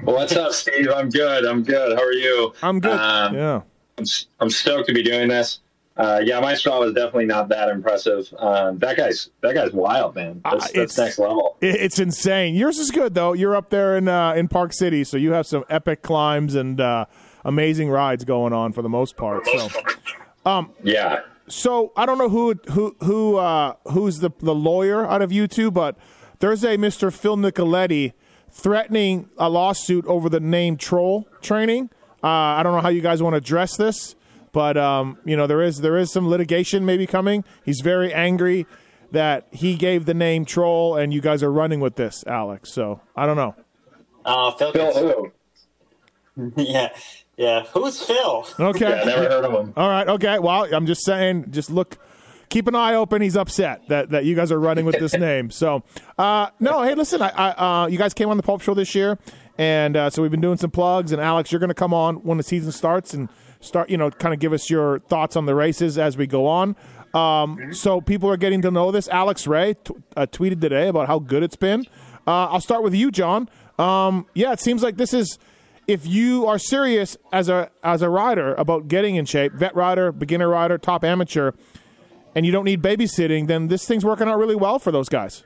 What's 0.05 0.35
up, 0.35 0.51
Steve? 0.53 0.89
I'm 0.93 1.11
good. 1.11 1.45
I'm 1.45 1.63
good. 1.63 1.97
How 1.97 2.03
are 2.03 2.13
you? 2.13 2.53
I'm 2.61 2.81
good. 2.81 2.91
Um, 2.99 3.37
yeah. 3.37 3.61
I'm, 3.97 4.05
I'm 4.41 4.51
stoked 4.51 4.89
to 4.89 4.95
be 4.95 5.05
doing 5.05 5.29
this. 5.29 5.61
Uh, 5.97 6.21
yeah, 6.25 6.41
my 6.41 6.55
straw 6.55 6.83
is 6.83 6.93
definitely 6.93 7.27
not 7.27 7.49
that 7.51 7.69
impressive. 7.69 8.33
Um, 8.39 8.79
that 8.79 8.97
guy's 8.97 9.31
that 9.43 9.55
guy's 9.55 9.73
wild, 9.73 10.17
man. 10.17 10.41
That's, 10.43 10.67
uh, 10.67 10.69
that's 10.75 10.99
next 10.99 11.19
level. 11.19 11.57
It's 11.61 12.01
insane. 12.01 12.55
Yours 12.57 12.79
is 12.79 12.91
good 12.91 13.15
though. 13.15 13.35
You're 13.35 13.55
up 13.55 13.71
there 13.71 13.97
in 13.97 14.09
uh, 14.09 14.33
in 14.33 14.49
Park 14.49 14.73
City, 14.73 15.05
so 15.05 15.17
you 15.17 15.33
have 15.33 15.47
some 15.47 15.65
epic 15.69 16.03
climbs 16.03 16.55
and 16.55 16.81
uh, 16.81 17.05
amazing 17.45 17.91
rides 17.91 18.25
going 18.25 18.53
on 18.53 18.73
for 18.73 18.83
the 18.83 18.89
most 18.89 19.17
part. 19.17 19.47
So, 19.47 19.69
um, 20.47 20.71
yeah. 20.83 21.21
So 21.53 21.93
I 21.97 22.07
don't 22.07 22.17
know 22.17 22.31
who 22.31 22.55
who 22.71 22.97
who 23.03 23.37
uh, 23.37 23.75
who's 23.91 24.21
the 24.21 24.31
the 24.39 24.55
lawyer 24.55 25.07
out 25.07 25.21
of 25.21 25.31
you 25.33 25.47
two, 25.47 25.71
but 25.71 25.99
there's 26.39 26.65
a 26.65 26.79
Mr. 26.79 27.13
Phil 27.13 27.37
Nicoletti 27.37 28.15
threatening 28.51 29.29
a 29.37 29.51
lawsuit 29.51 30.07
over 30.07 30.31
the 30.31 30.41
name 30.41 30.79
Troll 30.79 31.29
Training. 31.43 31.91
Uh, 32.25 32.27
I 32.27 32.63
don't 32.63 32.73
know 32.73 32.81
how 32.81 32.89
you 32.89 33.03
guys 33.03 33.23
want 33.23 33.35
to 33.35 33.37
address 33.37 33.77
this, 33.77 34.17
but 34.53 34.79
um, 34.79 35.19
you 35.27 35.37
know 35.37 35.47
there 35.47 35.61
is 35.61 35.83
there 35.83 35.99
is 35.99 36.11
some 36.11 36.27
litigation 36.27 36.87
maybe 36.87 37.07
coming. 37.07 37.45
He's 37.67 37.83
very 37.83 38.15
angry 38.15 38.67
that 39.11 39.47
he 39.53 39.77
gave 39.77 40.07
the 40.07 40.15
name 40.15 40.47
Troll, 40.47 40.97
and 40.97 41.13
you 41.13 41.21
guys 41.21 41.43
are 41.43 41.53
running 41.53 41.81
with 41.81 41.97
this, 41.97 42.25
Alex. 42.27 42.73
So 42.73 43.03
I 43.15 43.27
don't 43.27 43.37
know. 43.37 43.55
Uh, 44.25 44.53
Phil, 44.53 44.73
Phil 44.73 45.31
who? 46.35 46.53
yeah, 46.57 46.97
yeah. 47.37 47.63
Who's 47.75 48.03
Phil? 48.03 48.47
Okay, 48.59 48.89
yeah, 48.89 49.05
never 49.05 49.29
heard 49.29 49.45
of 49.45 49.53
him. 49.53 49.73
All 49.77 49.89
right, 49.89 50.09
okay. 50.09 50.39
Well, 50.39 50.73
I'm 50.73 50.87
just 50.87 51.05
saying, 51.05 51.51
just 51.51 51.71
look 51.71 51.99
keep 52.53 52.69
an 52.69 52.75
eye 52.75 52.95
open. 52.95 53.23
He's 53.23 53.37
upset 53.37 53.89
that, 53.89 54.11
that 54.11 54.27
you 54.27 54.37
guys 54.37 54.53
are 54.53 54.61
running 54.61 54.85
with 54.85 54.99
this 54.99 55.15
name. 55.19 55.51
So, 55.51 55.83
uh, 56.19 56.51
no, 56.61 56.83
hey, 56.83 56.95
listen, 56.95 57.23
I, 57.23 57.31
I 57.31 57.83
uh, 57.83 57.87
you 57.87 57.99
guys 57.99 58.13
came 58.15 58.29
on 58.29 58.37
the 58.37 58.43
Pulp 58.43 58.61
Show 58.61 58.75
this 58.75 58.95
year, 58.95 59.19
and 59.59 59.97
uh, 59.97 60.11
so 60.11 60.23
we've 60.23 60.31
been 60.31 60.43
doing 60.43 60.59
some 60.59 60.71
plugs. 60.71 61.13
And 61.13 61.21
Alex, 61.21 61.51
you're 61.51 61.59
going 61.59 61.69
to 61.69 61.75
come 61.75 61.95
on 61.95 62.17
when 62.17 62.37
the 62.37 62.45
season 62.45 62.71
starts 62.71 63.15
and 63.15 63.29
start, 63.61 63.89
you 63.91 63.97
know, 63.97 64.11
kind 64.11 64.35
of 64.35 64.41
give 64.41 64.53
us 64.53 64.69
your 64.69 65.01
thoughts 65.01 65.35
on 65.35 65.47
the 65.47 65.55
races 65.55 65.99
as 65.99 66.17
we 66.17 66.27
go 66.27 66.47
on. 66.47 66.77
Um, 67.15 67.73
so 67.75 68.01
people 68.01 68.31
are 68.31 68.37
getting 68.37 68.63
to 68.63 68.71
know 68.71 68.91
this. 68.91 69.09
Alex 69.09 69.47
Ray 69.47 69.75
t- 69.75 69.95
uh, 70.17 70.27
tweeted 70.27 70.61
today 70.61 70.89
about 70.89 71.07
how 71.07 71.19
good 71.19 71.43
it's 71.43 71.57
been. 71.57 71.87
Uh, 72.27 72.47
I'll 72.47 72.61
start 72.61 72.83
with 72.83 72.95
you, 72.95 73.11
John. 73.11 73.49
Um, 73.79 74.27
yeah, 74.35 74.53
it 74.53 74.61
seems 74.61 74.83
like 74.83 74.97
this 74.97 75.13
is 75.13 75.39
if 75.87 76.07
you 76.07 76.47
are 76.47 76.59
serious 76.59 77.17
as 77.33 77.49
a 77.49 77.71
as 77.83 78.03
a 78.03 78.09
rider 78.09 78.55
about 78.55 78.89
getting 78.89 79.17
in 79.17 79.25
shape, 79.25 79.53
vet 79.53 79.75
rider, 79.75 80.13
beginner 80.13 80.49
rider, 80.49 80.79
top 80.79 81.05
amateur, 81.05 81.53
and 82.35 82.47
you 82.47 82.53
don't 82.53 82.65
need 82.65 82.83
babysitting, 82.83 83.47
then 83.47 83.69
this 83.69 83.87
thing's 83.87 84.05
working 84.05 84.29
out 84.29 84.39
really 84.39 84.55
well 84.57 84.79
for 84.79 84.93
those 84.93 85.09
guys. 85.09 85.45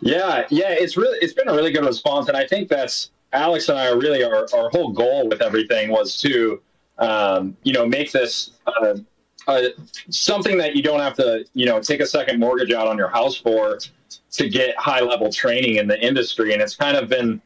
Yeah, 0.00 0.46
yeah, 0.50 0.70
it's 0.70 0.96
really 0.96 1.18
it's 1.22 1.32
been 1.32 1.48
a 1.48 1.54
really 1.54 1.72
good 1.72 1.84
response, 1.84 2.28
and 2.28 2.36
I 2.36 2.46
think 2.46 2.68
that's 2.68 3.10
Alex 3.32 3.68
and 3.68 3.78
I 3.78 3.88
are 3.88 3.98
really 3.98 4.22
our, 4.24 4.46
our 4.54 4.68
whole 4.70 4.92
goal 4.92 5.28
with 5.28 5.40
everything 5.40 5.90
was 5.90 6.20
to 6.20 6.60
um, 6.98 7.56
you 7.62 7.72
know 7.72 7.86
make 7.86 8.12
this 8.12 8.50
uh, 8.66 8.94
uh, 9.46 9.62
something 10.10 10.58
that 10.58 10.76
you 10.76 10.82
don't 10.82 11.00
have 11.00 11.14
to 11.14 11.44
you 11.54 11.66
know 11.66 11.80
take 11.80 12.00
a 12.00 12.06
second 12.06 12.40
mortgage 12.40 12.72
out 12.72 12.88
on 12.88 12.98
your 12.98 13.08
house 13.08 13.36
for 13.36 13.78
to 14.32 14.48
get 14.48 14.76
high 14.76 15.00
level 15.00 15.32
training 15.32 15.76
in 15.76 15.86
the 15.86 16.04
industry, 16.04 16.52
and 16.52 16.60
it's 16.60 16.76
kind 16.76 16.96
of 16.96 17.08
been 17.08 17.40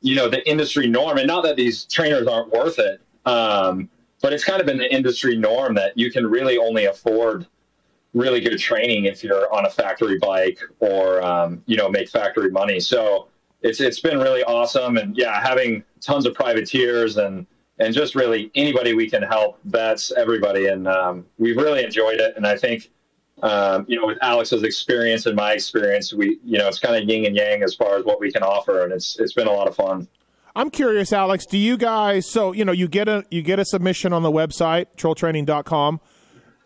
you 0.00 0.14
know 0.14 0.28
the 0.28 0.48
industry 0.48 0.86
norm, 0.86 1.18
and 1.18 1.26
not 1.26 1.42
that 1.44 1.56
these 1.56 1.84
trainers 1.84 2.26
aren't 2.26 2.50
worth 2.50 2.78
it, 2.78 3.00
um, 3.26 3.88
but 4.22 4.32
it's 4.32 4.44
kind 4.44 4.60
of 4.60 4.66
been 4.66 4.78
the 4.78 4.92
industry 4.92 5.36
norm 5.36 5.74
that 5.74 5.96
you 5.96 6.10
can 6.10 6.26
really 6.26 6.58
only 6.58 6.86
afford 6.86 7.46
really 8.14 8.40
good 8.40 8.58
training 8.58 9.04
if 9.04 9.22
you're 9.22 9.52
on 9.54 9.66
a 9.66 9.70
factory 9.70 10.18
bike 10.18 10.60
or 10.80 11.22
um, 11.22 11.62
you 11.66 11.76
know 11.76 11.88
make 11.88 12.08
factory 12.08 12.50
money. 12.50 12.80
So 12.80 13.28
it's 13.62 13.80
it's 13.80 14.00
been 14.00 14.18
really 14.18 14.44
awesome, 14.44 14.96
and 14.96 15.16
yeah, 15.16 15.40
having 15.40 15.82
tons 16.00 16.26
of 16.26 16.34
privateers 16.34 17.16
and 17.16 17.46
and 17.80 17.94
just 17.94 18.14
really 18.14 18.50
anybody 18.54 18.94
we 18.94 19.08
can 19.08 19.22
help. 19.22 19.58
That's 19.64 20.12
everybody, 20.12 20.66
and 20.66 20.86
um, 20.88 21.26
we've 21.38 21.56
really 21.56 21.84
enjoyed 21.84 22.20
it. 22.20 22.34
And 22.36 22.46
I 22.46 22.56
think 22.56 22.90
um, 23.42 23.84
you 23.88 24.00
know 24.00 24.06
with 24.06 24.18
Alex's 24.22 24.62
experience 24.62 25.26
and 25.26 25.36
my 25.36 25.52
experience, 25.52 26.12
we 26.12 26.38
you 26.44 26.58
know 26.58 26.68
it's 26.68 26.78
kind 26.78 26.96
of 26.96 27.08
yin 27.08 27.26
and 27.26 27.36
yang 27.36 27.62
as 27.62 27.74
far 27.74 27.96
as 27.96 28.04
what 28.04 28.20
we 28.20 28.32
can 28.32 28.42
offer, 28.42 28.84
and 28.84 28.92
it's 28.92 29.18
it's 29.18 29.32
been 29.32 29.46
a 29.46 29.52
lot 29.52 29.68
of 29.68 29.76
fun. 29.76 30.08
I'm 30.56 30.70
curious, 30.70 31.12
Alex. 31.12 31.46
Do 31.46 31.56
you 31.56 31.76
guys? 31.76 32.30
So 32.30 32.52
you 32.52 32.64
know, 32.64 32.72
you 32.72 32.88
get 32.88 33.08
a 33.08 33.24
you 33.30 33.42
get 33.42 33.58
a 33.58 33.64
submission 33.64 34.12
on 34.12 34.22
the 34.22 34.32
website 34.32 34.86
trolltraining.com. 34.96 36.00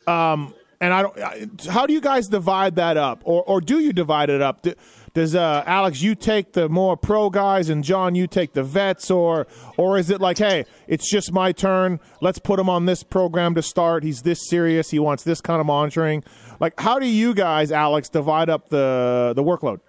Um, 0.06 0.54
and 0.80 0.92
I 0.92 1.02
don't. 1.02 1.66
How 1.66 1.86
do 1.86 1.92
you 1.92 2.00
guys 2.00 2.26
divide 2.26 2.76
that 2.76 2.96
up, 2.96 3.22
or 3.24 3.42
or 3.44 3.60
do 3.60 3.78
you 3.78 3.92
divide 3.92 4.30
it 4.30 4.42
up? 4.42 4.66
Does 5.14 5.34
uh, 5.34 5.62
Alex 5.66 6.00
you 6.00 6.14
take 6.14 6.52
the 6.52 6.68
more 6.68 6.96
pro 6.96 7.28
guys, 7.28 7.68
and 7.68 7.84
John 7.84 8.14
you 8.14 8.26
take 8.26 8.54
the 8.54 8.62
vets, 8.62 9.10
or 9.10 9.46
or 9.76 9.98
is 9.98 10.08
it 10.08 10.20
like, 10.20 10.38
hey, 10.38 10.64
it's 10.86 11.10
just 11.10 11.32
my 11.32 11.52
turn. 11.52 12.00
Let's 12.20 12.38
put 12.38 12.58
him 12.58 12.70
on 12.70 12.86
this 12.86 13.02
program 13.02 13.54
to 13.56 13.62
start. 13.62 14.04
He's 14.04 14.22
this 14.22 14.48
serious. 14.48 14.90
He 14.90 14.98
wants 14.98 15.22
this 15.22 15.40
kind 15.40 15.60
of 15.60 15.66
monitoring. 15.66 16.24
Like, 16.60 16.80
how 16.80 16.98
do 16.98 17.06
you 17.06 17.34
guys, 17.34 17.70
Alex, 17.72 18.08
divide 18.08 18.48
up 18.48 18.70
the 18.70 19.32
the 19.36 19.42
workload? 19.42 19.80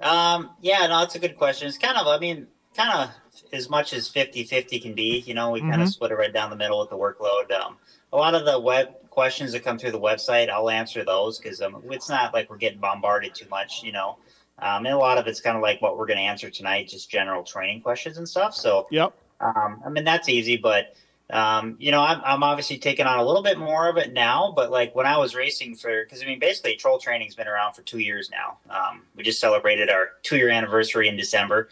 Um, 0.00 0.50
yeah, 0.60 0.86
no, 0.86 1.00
that's 1.00 1.14
a 1.14 1.18
good 1.18 1.36
question. 1.36 1.68
It's 1.68 1.78
kind 1.78 1.96
of, 1.96 2.06
I 2.06 2.18
mean, 2.18 2.46
kind 2.74 2.90
of 2.90 3.10
as 3.52 3.68
much 3.68 3.92
as 3.92 4.08
50-50 4.08 4.82
can 4.82 4.94
be. 4.94 5.22
You 5.26 5.34
know, 5.34 5.50
we 5.50 5.60
mm-hmm. 5.60 5.70
kind 5.70 5.82
of 5.82 5.88
split 5.88 6.10
it 6.10 6.14
right 6.14 6.32
down 6.32 6.50
the 6.50 6.56
middle 6.56 6.80
with 6.80 6.90
the 6.90 6.96
workload. 6.96 7.52
Um, 7.52 7.76
a 8.12 8.16
lot 8.16 8.34
of 8.34 8.44
the 8.44 8.58
web 8.58 8.94
questions 9.10 9.52
that 9.52 9.64
come 9.64 9.78
through 9.78 9.90
the 9.90 10.00
website, 10.00 10.48
I'll 10.48 10.70
answer 10.70 11.04
those 11.04 11.38
because 11.38 11.60
um, 11.60 11.82
it's 11.90 12.08
not 12.08 12.32
like 12.32 12.48
we're 12.48 12.56
getting 12.56 12.78
bombarded 12.78 13.34
too 13.34 13.48
much, 13.48 13.82
you 13.82 13.92
know. 13.92 14.18
Um, 14.58 14.84
and 14.84 14.94
a 14.94 14.98
lot 14.98 15.18
of 15.18 15.26
it's 15.26 15.40
kind 15.40 15.56
of 15.56 15.62
like 15.62 15.80
what 15.80 15.96
we're 15.96 16.06
going 16.06 16.18
to 16.18 16.22
answer 16.22 16.50
tonight, 16.50 16.88
just 16.88 17.10
general 17.10 17.42
training 17.42 17.80
questions 17.80 18.18
and 18.18 18.28
stuff. 18.28 18.54
So, 18.54 18.86
yep. 18.90 19.14
Um, 19.40 19.80
I 19.84 19.88
mean, 19.88 20.04
that's 20.04 20.28
easy, 20.28 20.56
but 20.56 20.94
um, 21.30 21.76
you 21.78 21.90
know, 21.90 22.02
I'm, 22.02 22.20
I'm 22.24 22.42
obviously 22.42 22.78
taking 22.78 23.06
on 23.06 23.18
a 23.18 23.24
little 23.24 23.42
bit 23.42 23.58
more 23.58 23.88
of 23.88 23.96
it 23.96 24.12
now. 24.12 24.52
But 24.54 24.70
like 24.70 24.94
when 24.94 25.06
I 25.06 25.16
was 25.16 25.34
racing 25.34 25.76
for, 25.76 26.04
because 26.04 26.22
I 26.22 26.26
mean, 26.26 26.38
basically, 26.38 26.76
troll 26.76 26.98
training's 26.98 27.34
been 27.34 27.48
around 27.48 27.74
for 27.74 27.82
two 27.82 28.00
years 28.00 28.30
now. 28.30 28.58
Um, 28.68 29.02
we 29.16 29.22
just 29.22 29.40
celebrated 29.40 29.90
our 29.90 30.10
two 30.22 30.36
year 30.36 30.50
anniversary 30.50 31.08
in 31.08 31.16
December, 31.16 31.68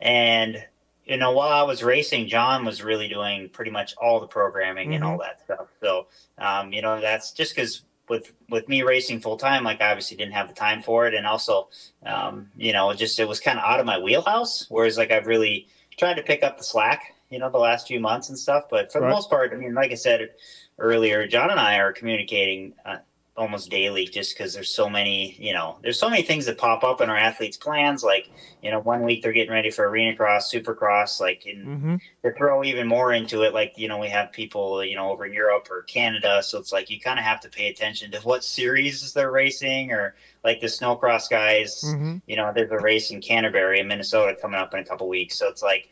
and 0.00 0.64
you 1.12 1.18
know, 1.18 1.32
while 1.32 1.52
I 1.52 1.62
was 1.62 1.82
racing, 1.82 2.26
John 2.26 2.64
was 2.64 2.82
really 2.82 3.06
doing 3.06 3.50
pretty 3.50 3.70
much 3.70 3.94
all 3.98 4.18
the 4.18 4.26
programming 4.26 4.86
mm-hmm. 4.86 4.94
and 4.94 5.04
all 5.04 5.18
that 5.18 5.42
stuff. 5.44 5.68
So, 5.78 6.06
um, 6.38 6.72
you 6.72 6.80
know, 6.80 7.02
that's 7.02 7.32
just 7.32 7.54
because 7.54 7.82
with 8.08 8.32
with 8.48 8.66
me 8.66 8.82
racing 8.82 9.20
full 9.20 9.36
time, 9.36 9.62
like 9.62 9.82
I 9.82 9.90
obviously 9.90 10.16
didn't 10.16 10.32
have 10.32 10.48
the 10.48 10.54
time 10.54 10.80
for 10.80 11.06
it, 11.06 11.12
and 11.12 11.26
also, 11.26 11.68
um, 12.06 12.48
you 12.56 12.72
know, 12.72 12.94
just 12.94 13.20
it 13.20 13.28
was 13.28 13.40
kind 13.40 13.58
of 13.58 13.64
out 13.66 13.78
of 13.78 13.84
my 13.84 13.98
wheelhouse. 13.98 14.64
Whereas, 14.70 14.96
like 14.96 15.10
I've 15.10 15.26
really 15.26 15.68
tried 15.98 16.14
to 16.14 16.22
pick 16.22 16.42
up 16.42 16.56
the 16.56 16.64
slack, 16.64 17.14
you 17.28 17.38
know, 17.38 17.50
the 17.50 17.58
last 17.58 17.88
few 17.88 18.00
months 18.00 18.30
and 18.30 18.38
stuff. 18.38 18.64
But 18.70 18.90
for 18.90 19.02
right. 19.02 19.08
the 19.08 19.14
most 19.14 19.28
part, 19.28 19.52
I 19.52 19.56
mean, 19.56 19.74
like 19.74 19.92
I 19.92 19.96
said 19.96 20.30
earlier, 20.78 21.26
John 21.26 21.50
and 21.50 21.60
I 21.60 21.76
are 21.78 21.92
communicating 21.92 22.72
uh, 22.86 22.96
almost 23.34 23.70
daily 23.70 24.04
just 24.04 24.36
because 24.36 24.52
there's 24.52 24.74
so 24.74 24.90
many 24.90 25.34
you 25.38 25.54
know 25.54 25.78
there's 25.82 25.98
so 25.98 26.10
many 26.10 26.22
things 26.22 26.44
that 26.44 26.58
pop 26.58 26.84
up 26.84 27.00
in 27.00 27.08
our 27.08 27.16
athletes 27.16 27.56
plans 27.56 28.04
like 28.04 28.30
you 28.62 28.70
know 28.70 28.78
one 28.80 29.02
week 29.02 29.22
they're 29.22 29.32
getting 29.32 29.52
ready 29.52 29.70
for 29.70 29.88
arena 29.88 30.14
cross 30.14 30.52
supercross 30.52 31.18
like 31.18 31.46
in, 31.46 31.64
mm-hmm. 31.64 31.96
to 32.22 32.34
throw 32.34 32.62
even 32.62 32.86
more 32.86 33.14
into 33.14 33.42
it 33.42 33.54
like 33.54 33.72
you 33.76 33.88
know 33.88 33.96
we 33.96 34.08
have 34.08 34.30
people 34.32 34.84
you 34.84 34.94
know 34.94 35.10
over 35.10 35.24
in 35.24 35.32
europe 35.32 35.66
or 35.70 35.80
canada 35.84 36.42
so 36.42 36.58
it's 36.58 36.72
like 36.72 36.90
you 36.90 37.00
kind 37.00 37.18
of 37.18 37.24
have 37.24 37.40
to 37.40 37.48
pay 37.48 37.68
attention 37.68 38.10
to 38.10 38.20
what 38.20 38.44
series 38.44 39.14
they're 39.14 39.30
racing 39.30 39.92
or 39.92 40.14
like 40.44 40.60
the 40.60 40.66
snowcross 40.66 41.30
guys 41.30 41.82
mm-hmm. 41.86 42.18
you 42.26 42.36
know 42.36 42.52
there's 42.54 42.70
a 42.70 42.78
race 42.80 43.10
in 43.12 43.20
canterbury 43.22 43.80
in 43.80 43.88
minnesota 43.88 44.36
coming 44.38 44.60
up 44.60 44.74
in 44.74 44.80
a 44.80 44.84
couple 44.84 45.08
weeks 45.08 45.38
so 45.38 45.48
it's 45.48 45.62
like 45.62 45.88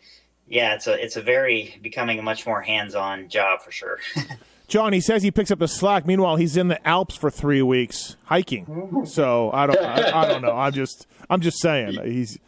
yeah 0.47 0.75
it's 0.75 0.87
a 0.87 1.03
it's 1.03 1.17
a 1.17 1.23
very 1.23 1.79
becoming 1.81 2.19
a 2.19 2.23
much 2.23 2.45
more 2.45 2.61
hands-on 2.61 3.31
job 3.31 3.63
for 3.63 3.71
sure 3.71 3.99
John, 4.71 4.93
he 4.93 5.01
says 5.01 5.23
he 5.23 5.31
picks 5.33 5.51
up 5.51 5.59
the 5.59 5.69
slack. 5.69 6.07
Meanwhile, 6.07 6.37
he's 6.37 6.57
in 6.57 6.69
the 6.69 6.89
Alps 6.89 7.17
for 7.17 7.29
three 7.29 7.61
weeks 7.61 8.17
hiking. 8.25 9.03
So 9.05 9.51
I 9.53 9.67
don't, 9.67 9.79
I, 9.79 10.23
I 10.23 10.27
don't 10.29 10.43
know. 10.43 10.57
I'm 10.57 10.73
just, 10.73 11.07
I'm 11.29 11.41
just 11.41 11.61
saying 11.61 11.99
he's. 12.05 12.39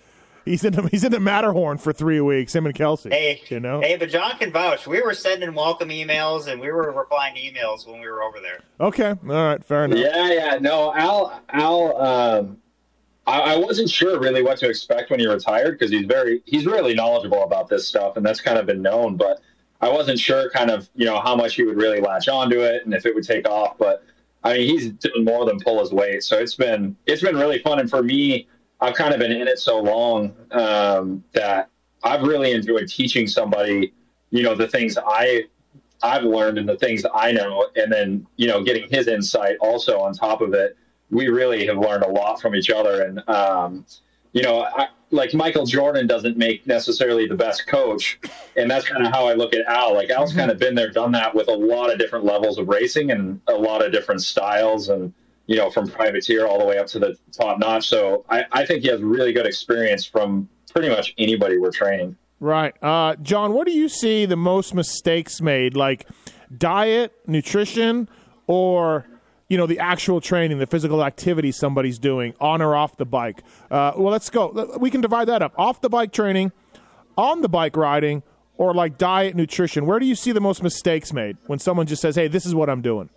He's 0.44 0.64
in 0.64 0.72
the, 0.72 0.82
he's 0.88 1.04
in 1.04 1.12
the 1.12 1.20
Matterhorn 1.20 1.78
for 1.78 1.92
three 1.92 2.20
weeks. 2.20 2.52
Him 2.52 2.66
and 2.66 2.74
Kelsey. 2.74 3.10
Hey, 3.10 3.40
you 3.48 3.60
know. 3.60 3.80
Hey, 3.80 3.96
but 3.96 4.08
John 4.08 4.36
can 4.38 4.50
vouch. 4.50 4.88
We 4.88 5.00
were 5.00 5.14
sending 5.14 5.54
welcome 5.54 5.90
emails 5.90 6.48
and 6.48 6.60
we 6.60 6.72
were 6.72 6.90
replying 6.90 7.36
to 7.36 7.40
emails 7.40 7.86
when 7.86 8.00
we 8.00 8.08
were 8.08 8.24
over 8.24 8.40
there. 8.40 8.58
Okay, 8.80 9.10
all 9.10 9.16
right, 9.22 9.64
fair 9.64 9.84
enough. 9.84 10.00
Yeah, 10.00 10.32
yeah. 10.32 10.58
No, 10.60 10.92
Al, 10.96 11.40
Al. 11.50 11.96
Um, 11.96 12.58
I, 13.24 13.54
I 13.54 13.56
wasn't 13.56 13.88
sure 13.88 14.18
really 14.18 14.42
what 14.42 14.58
to 14.58 14.68
expect 14.68 15.12
when 15.12 15.20
he 15.20 15.28
retired 15.28 15.78
because 15.78 15.92
he's 15.92 16.06
very 16.06 16.42
he's 16.44 16.66
really 16.66 16.94
knowledgeable 16.94 17.44
about 17.44 17.68
this 17.68 17.86
stuff, 17.86 18.16
and 18.16 18.26
that's 18.26 18.40
kind 18.40 18.58
of 18.58 18.66
been 18.66 18.82
known. 18.82 19.16
But 19.16 19.40
I 19.82 19.88
wasn't 19.88 20.18
sure 20.18 20.48
kind 20.50 20.70
of, 20.70 20.88
you 20.94 21.04
know, 21.04 21.20
how 21.20 21.34
much 21.34 21.56
he 21.56 21.64
would 21.64 21.76
really 21.76 22.00
latch 22.00 22.28
onto 22.28 22.60
it 22.60 22.84
and 22.84 22.94
if 22.94 23.04
it 23.04 23.14
would 23.14 23.24
take 23.24 23.48
off. 23.48 23.76
But 23.76 24.04
I 24.44 24.54
mean, 24.54 24.68
he's 24.68 24.92
doing 24.92 25.24
more 25.24 25.44
than 25.44 25.58
pull 25.58 25.80
his 25.80 25.92
weight. 25.92 26.22
So 26.22 26.38
it's 26.38 26.54
been, 26.54 26.96
it's 27.06 27.20
been 27.20 27.36
really 27.36 27.58
fun. 27.58 27.80
And 27.80 27.90
for 27.90 28.02
me, 28.02 28.48
I've 28.80 28.94
kind 28.94 29.12
of 29.12 29.18
been 29.18 29.32
in 29.32 29.48
it 29.48 29.58
so 29.58 29.80
long 29.80 30.34
um, 30.52 31.24
that 31.32 31.68
I've 32.04 32.22
really 32.22 32.52
enjoyed 32.52 32.88
teaching 32.88 33.26
somebody, 33.26 33.92
you 34.30 34.42
know, 34.44 34.54
the 34.54 34.68
things 34.68 34.96
I, 35.04 35.44
I've 36.02 36.24
learned 36.24 36.58
and 36.58 36.68
the 36.68 36.76
things 36.76 37.04
I 37.12 37.32
know. 37.32 37.68
And 37.74 37.92
then, 37.92 38.26
you 38.36 38.46
know, 38.46 38.62
getting 38.62 38.88
his 38.88 39.08
insight 39.08 39.56
also 39.60 40.00
on 40.00 40.14
top 40.14 40.40
of 40.40 40.54
it. 40.54 40.76
We 41.10 41.28
really 41.28 41.66
have 41.66 41.76
learned 41.76 42.04
a 42.04 42.08
lot 42.08 42.40
from 42.40 42.54
each 42.54 42.70
other. 42.70 43.02
And, 43.02 43.28
um, 43.28 43.84
you 44.32 44.42
know, 44.42 44.62
I, 44.62 44.88
like 45.12 45.34
Michael 45.34 45.66
Jordan 45.66 46.06
doesn't 46.06 46.36
make 46.36 46.66
necessarily 46.66 47.26
the 47.28 47.34
best 47.34 47.66
coach, 47.66 48.18
and 48.56 48.70
that's 48.70 48.88
kind 48.88 49.06
of 49.06 49.12
how 49.12 49.28
I 49.28 49.34
look 49.34 49.54
at 49.54 49.64
Al. 49.66 49.94
Like 49.94 50.10
Al's 50.10 50.34
kind 50.34 50.50
of 50.50 50.58
been 50.58 50.74
there, 50.74 50.90
done 50.90 51.12
that 51.12 51.34
with 51.34 51.48
a 51.48 51.52
lot 51.54 51.92
of 51.92 51.98
different 51.98 52.24
levels 52.24 52.58
of 52.58 52.68
racing 52.68 53.10
and 53.10 53.40
a 53.46 53.52
lot 53.52 53.84
of 53.84 53.92
different 53.92 54.22
styles, 54.22 54.88
and 54.88 55.12
you 55.46 55.56
know, 55.56 55.70
from 55.70 55.86
privateer 55.86 56.46
all 56.46 56.58
the 56.58 56.64
way 56.64 56.78
up 56.78 56.86
to 56.88 56.98
the 56.98 57.16
top 57.30 57.58
notch. 57.58 57.88
So 57.88 58.24
I, 58.28 58.44
I 58.52 58.66
think 58.66 58.82
he 58.82 58.88
has 58.88 59.02
really 59.02 59.32
good 59.32 59.46
experience 59.46 60.04
from 60.04 60.48
pretty 60.72 60.88
much 60.88 61.14
anybody 61.18 61.58
we're 61.58 61.70
training. 61.70 62.16
Right, 62.40 62.74
uh, 62.82 63.16
John. 63.16 63.52
What 63.52 63.66
do 63.66 63.72
you 63.72 63.88
see 63.88 64.26
the 64.26 64.36
most 64.36 64.74
mistakes 64.74 65.40
made, 65.40 65.76
like 65.76 66.08
diet, 66.56 67.12
nutrition, 67.26 68.08
or 68.46 69.06
you 69.52 69.58
know 69.58 69.66
the 69.66 69.78
actual 69.80 70.22
training, 70.22 70.58
the 70.58 70.66
physical 70.66 71.04
activity 71.04 71.52
somebody's 71.52 71.98
doing 71.98 72.32
on 72.40 72.62
or 72.62 72.74
off 72.74 72.96
the 72.96 73.04
bike. 73.04 73.42
Uh, 73.70 73.92
well, 73.98 74.10
let's 74.10 74.30
go. 74.30 74.78
We 74.80 74.90
can 74.90 75.02
divide 75.02 75.28
that 75.28 75.42
up: 75.42 75.52
off 75.58 75.82
the 75.82 75.90
bike 75.90 76.10
training, 76.10 76.52
on 77.18 77.42
the 77.42 77.50
bike 77.50 77.76
riding, 77.76 78.22
or 78.56 78.72
like 78.72 78.96
diet, 78.96 79.36
nutrition. 79.36 79.84
Where 79.84 79.98
do 79.98 80.06
you 80.06 80.14
see 80.14 80.32
the 80.32 80.40
most 80.40 80.62
mistakes 80.62 81.12
made 81.12 81.36
when 81.48 81.58
someone 81.58 81.86
just 81.86 82.00
says, 82.00 82.16
"Hey, 82.16 82.28
this 82.28 82.46
is 82.46 82.54
what 82.54 82.70
I'm 82.70 82.80
doing"? 82.80 83.10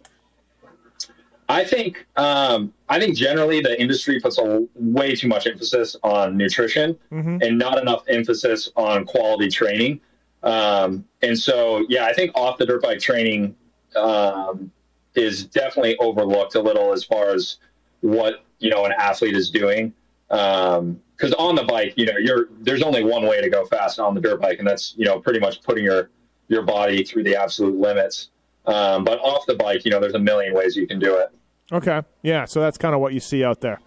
I 1.48 1.64
think 1.64 2.06
um, 2.18 2.74
I 2.90 3.00
think 3.00 3.16
generally 3.16 3.62
the 3.62 3.80
industry 3.80 4.20
puts 4.20 4.38
a 4.38 4.68
way 4.76 5.16
too 5.16 5.30
much 5.30 5.48
emphasis 5.48 5.96
on 6.04 6.36
nutrition 6.36 7.00
mm-hmm. 7.14 7.38
and 7.44 7.58
not 7.58 7.78
enough 7.78 8.04
emphasis 8.10 8.70
on 8.76 9.06
quality 9.06 9.48
training. 9.48 10.02
Um, 10.44 11.06
and 11.22 11.40
so, 11.40 11.86
yeah, 11.88 12.08
I 12.08 12.12
think 12.12 12.32
off 12.36 12.58
the 12.58 12.66
dirt 12.66 12.82
bike 12.82 13.00
training 13.00 13.56
um, 13.96 14.70
is 15.16 15.46
definitely 15.46 15.98
overlooked 15.98 16.56
a 16.56 16.62
little 16.62 16.94
as 16.94 17.04
far 17.04 17.30
as 17.30 17.58
what 18.02 18.44
you 18.60 18.70
know 18.70 18.86
an 18.86 18.94
athlete 18.98 19.36
is 19.36 19.50
doing. 19.50 19.94
Because 20.28 20.80
um, 20.80 21.36
on 21.38 21.56
the 21.56 21.64
bike, 21.64 21.94
you 21.96 22.06
know, 22.06 22.18
you're 22.18 22.48
there's 22.60 22.82
only 22.82 23.04
one 23.04 23.26
way 23.26 23.42
to 23.42 23.50
go 23.50 23.66
fast 23.66 24.00
on 24.00 24.16
the 24.16 24.22
dirt 24.22 24.42
bike, 24.42 24.60
and 24.60 24.68
that's 24.68 24.94
you 24.98 25.06
know 25.06 25.20
pretty 25.20 25.40
much 25.40 25.62
putting 25.64 25.84
your 25.84 26.10
your 26.48 26.62
body 26.62 27.04
through 27.04 27.24
the 27.24 27.36
absolute 27.36 27.80
limits. 27.80 28.30
Um, 28.66 29.04
but 29.04 29.20
off 29.20 29.46
the 29.46 29.56
bike, 29.56 29.86
you 29.86 29.92
know, 29.92 30.00
there's 30.00 30.16
a 30.16 30.20
million 30.20 30.54
ways 30.54 30.76
you 30.76 30.88
can 30.88 31.00
do 31.00 31.16
it. 31.18 31.32
Okay, 31.72 32.02
yeah, 32.22 32.46
so 32.46 32.60
that's 32.60 32.78
kind 32.78 32.94
of 32.94 33.02
what 33.02 33.14
you 33.14 33.20
see 33.20 33.44
out 33.44 33.62
there. 33.62 33.80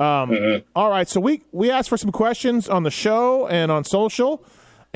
Um, 0.00 0.30
mm-hmm. 0.30 0.68
all 0.76 0.90
right, 0.90 1.08
so 1.08 1.20
we 1.20 1.42
we 1.50 1.70
asked 1.70 1.88
for 1.88 1.96
some 1.96 2.12
questions 2.12 2.68
on 2.68 2.84
the 2.84 2.90
show 2.90 3.48
and 3.48 3.72
on 3.72 3.84
social, 3.84 4.44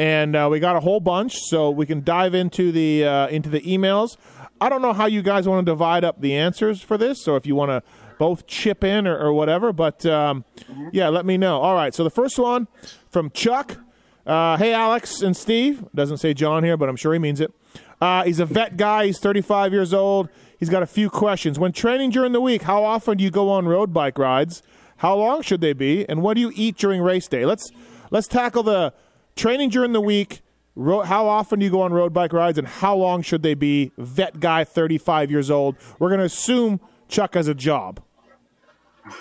and 0.03 0.35
uh, 0.35 0.49
we 0.51 0.59
got 0.59 0.75
a 0.75 0.81
whole 0.81 0.99
bunch, 0.99 1.39
so 1.45 1.71
we 1.71 1.87
can 1.87 2.03
dive 2.03 2.35
into 2.35 2.73
the 2.73 3.05
uh, 3.05 3.29
into 3.29 3.49
the 3.49 3.61
emails. 3.61 4.17
I 4.61 4.69
don't 4.69 4.83
know 4.83 4.93
how 4.93 5.07
you 5.07 5.23
guys 5.23 5.47
want 5.47 5.65
to 5.65 5.71
divide 5.71 6.03
up 6.03 6.21
the 6.21 6.35
answers 6.35 6.83
for 6.83 6.99
this, 6.99 7.23
so 7.23 7.37
if 7.37 7.47
you 7.47 7.55
want 7.55 7.69
to 7.71 7.85
both 8.19 8.49
chip 8.49 8.83
in 8.83 9.07
or, 9.07 9.17
or 9.17 9.33
whatever, 9.33 9.73
but 9.73 10.05
um, 10.05 10.45
mm-hmm. 10.57 10.89
yeah, 10.93 11.09
let 11.09 11.25
me 11.25 11.39
know. 11.39 11.61
All 11.61 11.77
right, 11.77 11.95
so 11.95 12.03
the 12.03 12.11
first 12.11 12.37
one 12.37 12.67
from 13.11 13.31
Chuck. 13.31 13.79
Uh, 14.27 14.57
hey, 14.57 14.73
Alex 14.73 15.23
and 15.23 15.37
Steve. 15.37 15.85
Doesn't 15.95 16.19
say 16.19 16.35
John 16.35 16.65
here, 16.65 16.77
but 16.77 16.89
I'm 16.89 16.97
sure 16.97 17.13
he 17.13 17.21
means 17.21 17.41
it. 17.41 17.53
Uh, 18.01 18.25
he's 18.25 18.41
a 18.41 18.47
vet 18.47 18.77
guy. 18.77 19.07
He's 19.07 19.21
35 19.21 19.73
years 19.73 19.95
old. 19.95 20.29
He's 20.59 20.69
got 20.69 20.83
a 20.83 20.87
few 20.87 21.11
questions. 21.11 21.61
When 21.61 21.71
training 21.71 22.11
during 22.11 22.33
the 22.33 22.41
week, 22.41 22.63
how 22.63 22.83
often 22.83 23.19
do 23.19 23.25
you 23.25 23.31
go 23.31 23.51
on 23.51 23.69
road 23.69 23.93
bike 23.93 24.19
rides? 24.19 24.65
How 24.97 25.15
long 25.15 25.43
should 25.43 25.61
they 25.61 25.73
be? 25.73 26.09
And 26.09 26.23
what 26.23 26.35
do 26.35 26.41
you 26.41 26.51
eat 26.57 26.77
during 26.77 27.03
race 27.03 27.29
day? 27.29 27.47
Let's 27.47 27.71
let's 28.11 28.27
tackle 28.27 28.65
the 28.65 28.95
training 29.37 29.71
during 29.71 29.93
the 29.93 30.01
week 30.01 30.43
how 30.77 31.29
often 31.29 31.59
do 31.59 31.65
you 31.65 31.71
go 31.71 31.83
on 31.83 31.93
road 31.93 32.13
bike 32.13 32.33
rides, 32.33 32.59
and 32.59 32.67
how 32.67 32.97
long 32.97 33.23
should 33.23 33.43
they 33.43 33.55
be? 33.55 33.93
Vet 33.99 34.41
guy, 34.41 34.65
35 34.65 35.31
years 35.31 35.51
old. 35.51 35.77
We're 35.99 36.09
going 36.09 36.21
to 36.21 36.27
assume 36.27 36.81
Chuck 37.09 37.35
has 37.35 37.49
a 37.49 37.55
job. 37.55 38.01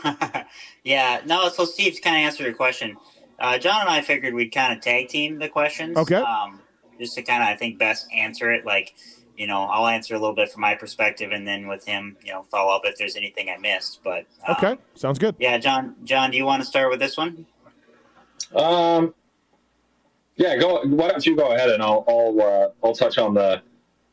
yeah, 0.84 1.22
no. 1.26 1.50
So 1.50 1.66
Steve's 1.66 2.00
kind 2.00 2.16
of 2.16 2.22
answered 2.22 2.46
your 2.46 2.54
question. 2.54 2.96
Uh, 3.40 3.58
John 3.58 3.82
and 3.82 3.90
I 3.90 4.02
figured 4.02 4.34
we'd 4.34 4.52
kind 4.52 4.72
of 4.74 4.82
tag 4.82 5.10
team 5.10 5.40
the 5.40 5.50
questions. 5.50 5.98
Okay. 5.98 6.16
Um, 6.16 6.62
just 7.00 7.16
to 7.16 7.24
kind 7.24 7.42
of, 7.42 7.50
I 7.50 7.56
think, 7.56 7.80
best 7.80 8.08
answer 8.14 8.52
it. 8.52 8.64
Like, 8.64 8.94
you 9.36 9.48
know, 9.48 9.64
I'll 9.64 9.88
answer 9.88 10.14
a 10.14 10.20
little 10.20 10.36
bit 10.36 10.52
from 10.52 10.62
my 10.62 10.76
perspective, 10.76 11.32
and 11.32 11.46
then 11.46 11.68
with 11.68 11.86
him, 11.86 12.16
you 12.24 12.32
know, 12.32 12.44
follow 12.44 12.74
up 12.76 12.84
if 12.86 12.98
there's 12.98 13.16
anything 13.16 13.50
I 13.50 13.58
missed. 13.58 14.02
But 14.04 14.26
um, 14.48 14.56
okay, 14.58 14.78
sounds 14.94 15.20
good. 15.20 15.36
Yeah, 15.40 15.58
John. 15.58 15.96
John, 16.06 16.32
do 16.32 16.38
you 16.38 16.46
want 16.46 16.62
to 16.62 16.68
start 16.68 16.90
with 16.92 17.00
this 17.00 17.18
one? 17.18 17.46
Um, 18.56 19.14
yeah, 20.42 20.58
go. 20.58 20.82
Why 20.86 21.10
don't 21.10 21.26
you 21.26 21.36
go 21.36 21.54
ahead 21.54 21.70
and 21.70 21.84
I'll 21.84 22.04
I'll 22.08 22.42
uh, 22.42 22.70
I'll 22.84 22.96
touch 22.96 23.20
on 23.20 23.36
the 23.36 23.62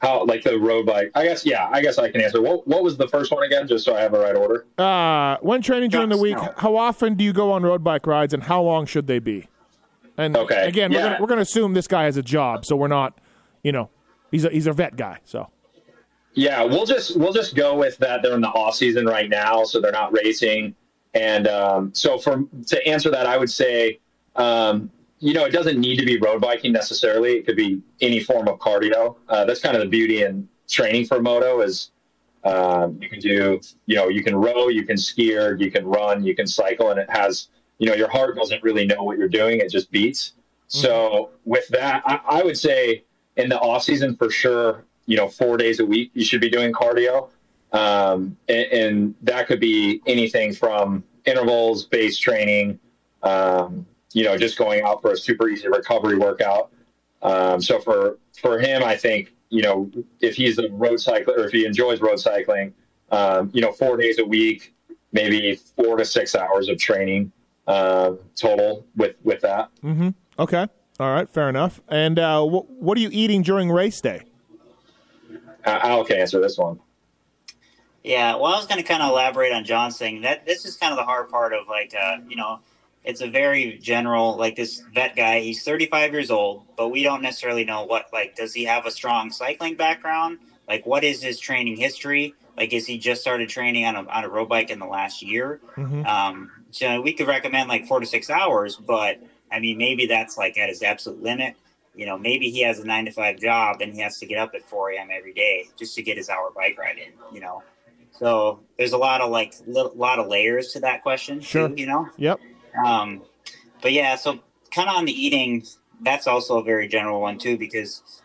how 0.01 0.25
like 0.27 0.45
the 0.45 0.59
road 0.59 0.85
bike. 0.85 1.11
I 1.15 1.25
guess 1.25 1.47
yeah. 1.47 1.69
I 1.73 1.81
guess 1.81 1.99
I 1.99 2.11
can 2.11 2.21
answer. 2.21 2.43
What 2.43 2.69
what 2.69 2.83
was 2.83 2.99
the 2.99 3.09
first 3.09 3.33
one 3.33 3.45
again? 3.45 3.67
Just 3.67 3.85
so 3.85 3.97
I 3.97 4.01
have 4.03 4.13
the 4.13 4.19
right 4.19 4.37
order. 4.37 4.67
Uh, 4.77 5.39
when 5.41 5.63
training 5.63 5.89
during 5.89 6.11
the 6.11 6.19
week, 6.19 6.37
how 6.59 6.77
often 6.77 7.15
do 7.15 7.25
you 7.25 7.33
go 7.33 7.51
on 7.53 7.63
road 7.63 7.83
bike 7.83 8.07
rides, 8.07 8.35
and 8.35 8.43
how 8.43 8.63
long 8.63 8.85
should 8.85 9.07
they 9.07 9.19
be? 9.19 9.49
And 10.19 10.37
okay, 10.37 10.69
again, 10.69 10.93
yeah. 10.93 10.99
we're 10.99 11.05
gonna 11.05 11.21
we're 11.23 11.29
gonna 11.29 11.41
assume 11.41 11.73
this 11.73 11.89
guy 11.89 12.05
has 12.05 12.19
a 12.19 12.23
job, 12.23 12.67
so 12.67 12.77
we're 12.77 12.89
not, 12.89 13.19
you 13.63 13.73
know, 13.73 13.89
he's 14.31 14.45
a 14.45 14.51
he's 14.51 14.67
a 14.67 14.73
vet 14.73 14.97
guy, 14.97 15.19
so. 15.25 15.49
Yeah, 16.35 16.63
we'll 16.63 16.87
just 16.87 17.17
we'll 17.17 17.33
just 17.33 17.57
go 17.57 17.75
with 17.75 17.97
that. 17.99 18.23
They're 18.23 18.35
in 18.35 18.43
the 18.43 18.49
off 18.49 18.75
season 18.75 19.07
right 19.07 19.29
now, 19.29 19.65
so 19.65 19.81
they're 19.81 19.91
not 19.91 20.13
racing. 20.13 20.75
And 21.15 21.49
um, 21.49 21.93
so, 21.95 22.19
for 22.19 22.45
to 22.67 22.87
answer 22.87 23.11
that, 23.11 23.27
I 23.27 23.37
would 23.37 23.51
say 23.51 23.99
um, 24.37 24.91
you 25.21 25.35
know, 25.35 25.45
it 25.45 25.51
doesn't 25.51 25.79
need 25.79 25.99
to 25.99 26.05
be 26.05 26.19
road 26.19 26.41
biking 26.41 26.73
necessarily. 26.73 27.39
It 27.39 27.47
could 27.47 27.57
be 27.57 27.83
any 28.01 28.21
form 28.21 28.49
of 28.49 28.59
cardio. 28.59 29.17
Uh, 29.29 29.45
that's 29.45 29.61
kind 29.61 29.77
of 29.77 29.83
the 29.83 29.89
beauty 29.89 30.23
in 30.23 30.49
training 30.69 31.07
for 31.07 31.21
moto 31.21 31.61
is 31.61 31.91
um, 32.45 32.99
you 33.01 33.09
can 33.09 33.21
do, 33.21 33.61
you 33.87 33.97
know, 33.97 34.09
you 34.09 34.23
can 34.23 34.37
row, 34.37 34.69
you 34.69 34.85
can 34.85 34.97
SkiErg, 34.97 35.61
you 35.61 35.71
can 35.71 35.87
run, 35.87 36.23
you 36.25 36.35
can 36.35 36.47
cycle, 36.47 36.91
and 36.91 37.01
it 37.01 37.11
has, 37.11 37.49
you 37.79 37.87
know, 37.87 37.95
your 37.95 38.09
heart 38.09 38.37
doesn't 38.37 38.63
really 38.63 38.87
know 38.87 39.03
what 39.03 39.19
you're 39.19 39.29
doing; 39.29 39.59
it 39.59 39.71
just 39.71 39.91
beats. 39.91 40.33
So 40.69 41.31
with 41.45 41.67
that, 41.69 42.03
I, 42.05 42.21
I 42.29 42.43
would 42.43 42.59
say 42.59 43.05
in 43.37 43.49
the 43.49 43.59
off 43.59 43.83
season 43.83 44.17
for 44.17 44.31
sure, 44.31 44.85
you 45.07 45.17
know, 45.17 45.29
four 45.29 45.57
days 45.57 45.81
a 45.81 45.87
week 45.87 46.11
you 46.15 46.25
should 46.25 46.41
be 46.41 46.51
doing 46.51 46.73
cardio, 46.73 47.31
um, 47.73 48.37
and, 48.49 48.67
and 48.73 49.15
that 49.23 49.49
could 49.49 49.61
be 49.61 50.01
anything 50.07 50.53
from 50.53 51.03
intervals, 51.25 51.87
base 51.87 52.19
training, 52.19 52.79
um, 53.23 53.87
you 54.13 54.25
know, 54.25 54.37
just 54.37 54.57
going 54.57 54.83
out 54.83 55.03
for 55.03 55.13
a 55.13 55.17
super 55.17 55.49
easy 55.49 55.69
recovery 55.69 56.19
workout. 56.19 56.71
Um, 57.23 57.61
so 57.61 57.81
for 57.81 58.19
for 58.41 58.59
him, 58.59 58.83
I 58.85 58.97
think 58.97 59.35
you 59.51 59.63
know 59.63 59.91
if 60.21 60.37
he's 60.37 60.59
a 60.59 60.69
road 60.71 60.99
cycler 61.01 61.35
or 61.35 61.47
if 61.47 61.53
he 61.53 61.67
enjoys 61.67 62.01
road 62.01 62.19
cycling, 62.19 62.75
um, 63.11 63.51
you 63.53 63.61
know, 63.61 63.73
four 63.73 63.97
days 63.97 64.19
a 64.19 64.25
week, 64.25 64.75
maybe 65.13 65.55
four 65.77 65.97
to 65.97 66.05
six 66.05 66.35
hours 66.35 66.69
of 66.69 66.79
training 66.79 67.33
uh, 67.67 68.13
total 68.35 68.87
with 68.97 69.17
with 69.23 69.41
that. 69.43 69.71
Mm-hmm. 69.83 70.11
Okay. 70.39 70.67
All 71.01 71.13
right. 71.13 71.29
Fair 71.29 71.49
enough. 71.49 71.81
And 71.89 72.19
uh, 72.19 72.45
wh- 72.45 72.69
what 72.71 72.99
are 72.99 73.01
you 73.01 73.11
eating 73.13 73.43
during 73.43 73.71
race 73.71 74.01
day? 74.01 74.23
Uh, 75.65 75.79
Al 75.83 76.05
can 76.05 76.19
answer 76.19 76.41
this 76.41 76.57
one. 76.57 76.81
Yeah, 78.05 78.37
well, 78.37 78.47
I 78.47 78.57
was 78.57 78.67
going 78.67 78.81
to 78.81 78.87
kind 78.87 79.03
of 79.03 79.11
elaborate 79.11 79.53
on 79.53 79.65
John's 79.65 79.99
thing. 79.99 80.23
That 80.23 80.47
this 80.47 80.65
is 80.65 80.77
kind 80.77 80.93
of 80.93 80.97
the 80.97 81.05
hard 81.05 81.29
part 81.29 81.53
of 81.53 81.69
like, 81.69 81.95
uh, 82.01 82.19
you 82.29 82.37
know, 82.37 82.61
it's 83.09 83.23
a 83.23 83.27
very 83.27 83.79
general 83.79 84.37
like 84.37 84.55
this 84.55 84.83
vet 84.95 85.17
guy. 85.17 85.41
He's 85.41 85.65
35 85.65 86.13
years 86.13 86.31
old, 86.31 86.67
but 86.77 86.91
we 86.91 87.03
don't 87.03 87.23
necessarily 87.23 87.65
know 87.65 87.85
what 87.85 88.11
like 88.13 88.37
does 88.37 88.53
he 88.53 88.65
have 88.65 88.85
a 88.85 88.91
strong 88.91 89.31
cycling 89.31 89.77
background? 89.77 90.39
Like, 90.69 90.85
what 90.85 91.03
is 91.03 91.23
his 91.23 91.41
training 91.41 91.79
history? 91.79 92.35
Like, 92.59 92.75
is 92.75 92.87
he 92.87 92.99
just 92.99 93.23
started 93.23 93.49
training 93.49 93.87
on 93.87 93.97
a 93.97 94.07
on 94.11 94.25
a 94.25 94.29
road 94.29 94.51
bike 94.51 94.69
in 94.69 94.79
the 94.79 94.87
last 94.87 95.23
year? 95.23 95.63
Mm-hmm. 95.77 96.05
Um, 96.05 96.51
so 96.71 97.01
we 97.01 97.15
could 97.15 97.27
recommend 97.27 97.71
like 97.71 97.87
four 97.87 97.99
to 97.99 98.05
six 98.05 98.29
hours, 98.29 98.77
but 98.77 99.19
I 99.51 99.59
mean, 99.59 99.79
maybe 99.79 100.05
that's 100.05 100.37
like 100.37 100.59
at 100.59 100.69
his 100.69 100.83
absolute 100.83 101.23
limit. 101.23 101.57
You 101.95 102.05
know, 102.05 102.19
maybe 102.19 102.51
he 102.51 102.61
has 102.61 102.79
a 102.79 102.85
nine 102.85 103.07
to 103.07 103.11
five 103.11 103.41
job 103.41 103.81
and 103.81 103.95
he 103.95 104.03
has 104.03 104.19
to 104.19 104.27
get 104.27 104.39
up 104.39 104.55
at 104.55 104.63
4 104.63 104.93
a.m. 104.93 105.09
every 105.11 105.33
day 105.33 105.69
just 105.77 105.97
to 105.97 106.03
get 106.03 106.17
his 106.17 106.29
hour 106.29 106.53
bike 106.55 106.79
ride 106.79 106.99
in. 106.99 107.13
You 107.35 107.41
know, 107.41 107.63
so 108.13 108.61
there's 108.77 108.93
a 108.93 108.99
lot 108.99 109.23
of 109.23 109.31
like 109.31 109.55
a 109.67 109.71
lot 109.71 110.19
of 110.19 110.29
layers 110.29 110.73
to 110.75 110.81
that 110.81 111.03
question. 111.03 111.41
Sure. 111.41 111.69
Too, 111.69 111.75
you 111.77 111.87
know. 111.87 112.09
Yep. 112.19 112.39
Um, 112.85 113.23
but 113.83 113.93
yeah, 113.93 114.17
so 114.17 114.41
kind 114.71 114.89
of 114.89 114.97
on 114.97 115.05
the 115.05 115.13
eating, 115.13 115.65
that's 116.01 116.27
also 116.27 116.59
a 116.59 116.63
very 116.63 116.89
general 116.89 117.21
one 117.21 117.39
too, 117.39 117.57
because 117.57 118.23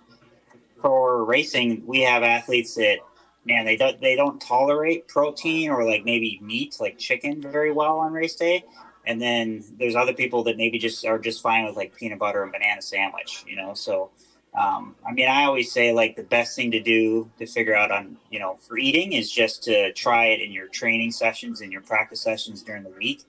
for 0.82 1.24
racing, 1.24 1.84
we 1.86 2.02
have 2.02 2.24
athletes 2.24 2.76
that 2.76 2.98
man 3.46 3.66
they 3.66 3.76
don't 3.76 4.00
they 4.00 4.16
don't 4.16 4.40
tolerate 4.40 5.06
protein 5.10 5.70
or 5.70 5.84
like 5.84 6.06
maybe 6.06 6.40
meat 6.42 6.78
like 6.80 6.98
chicken 6.98 7.42
very 7.42 7.72
well 7.72 8.00
on 8.00 8.14
race 8.14 8.36
day. 8.36 8.64
And 9.06 9.22
then 9.22 9.64
there's 9.78 9.96
other 9.96 10.14
people 10.14 10.44
that 10.46 10.56
maybe 10.56 10.80
just 10.80 11.06
are 11.06 11.20
just 11.20 11.42
fine 11.42 11.66
with 11.66 11.76
like 11.76 11.94
peanut 11.96 12.20
butter 12.20 12.42
and 12.42 12.54
banana 12.54 12.82
sandwich, 12.82 13.44
you 13.46 13.58
know. 13.58 13.74
So, 13.74 14.12
um, 14.58 14.96
I 15.06 15.12
mean, 15.12 15.28
I 15.28 15.44
always 15.44 15.74
say 15.74 15.92
like 15.92 16.16
the 16.16 16.24
best 16.24 16.56
thing 16.56 16.72
to 16.72 16.80
do 16.80 17.30
to 17.38 17.46
figure 17.46 17.76
out 17.76 17.92
on 17.92 18.18
you 18.30 18.40
know 18.40 18.56
for 18.56 18.78
eating 18.78 19.14
is 19.14 19.30
just 19.30 19.64
to 19.64 19.92
try 19.94 20.28
it 20.28 20.42
in 20.42 20.52
your 20.52 20.68
training 20.68 21.12
sessions 21.12 21.62
and 21.62 21.72
your 21.72 21.82
practice 21.82 22.22
sessions 22.22 22.62
during 22.62 22.84
the 22.84 22.92
week 22.92 23.24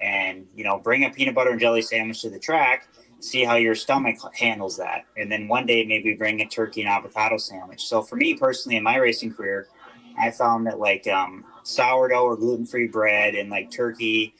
and 0.00 0.46
you 0.54 0.64
know 0.64 0.78
bring 0.78 1.04
a 1.04 1.10
peanut 1.10 1.34
butter 1.34 1.50
and 1.50 1.60
jelly 1.60 1.82
sandwich 1.82 2.20
to 2.22 2.30
the 2.30 2.38
track 2.38 2.88
see 3.20 3.42
how 3.42 3.56
your 3.56 3.74
stomach 3.74 4.16
handles 4.34 4.76
that 4.76 5.04
and 5.16 5.30
then 5.30 5.48
one 5.48 5.66
day 5.66 5.84
maybe 5.84 6.14
bring 6.14 6.40
a 6.40 6.46
turkey 6.46 6.82
and 6.82 6.90
avocado 6.90 7.36
sandwich 7.36 7.84
so 7.86 8.00
for 8.02 8.16
me 8.16 8.34
personally 8.34 8.76
in 8.76 8.82
my 8.82 8.96
racing 8.96 9.32
career 9.32 9.66
i 10.18 10.30
found 10.30 10.66
that 10.66 10.78
like 10.78 11.06
um, 11.08 11.44
sourdough 11.64 12.22
or 12.24 12.36
gluten-free 12.36 12.86
bread 12.86 13.34
and 13.34 13.50
like 13.50 13.70
turkey 13.70 14.34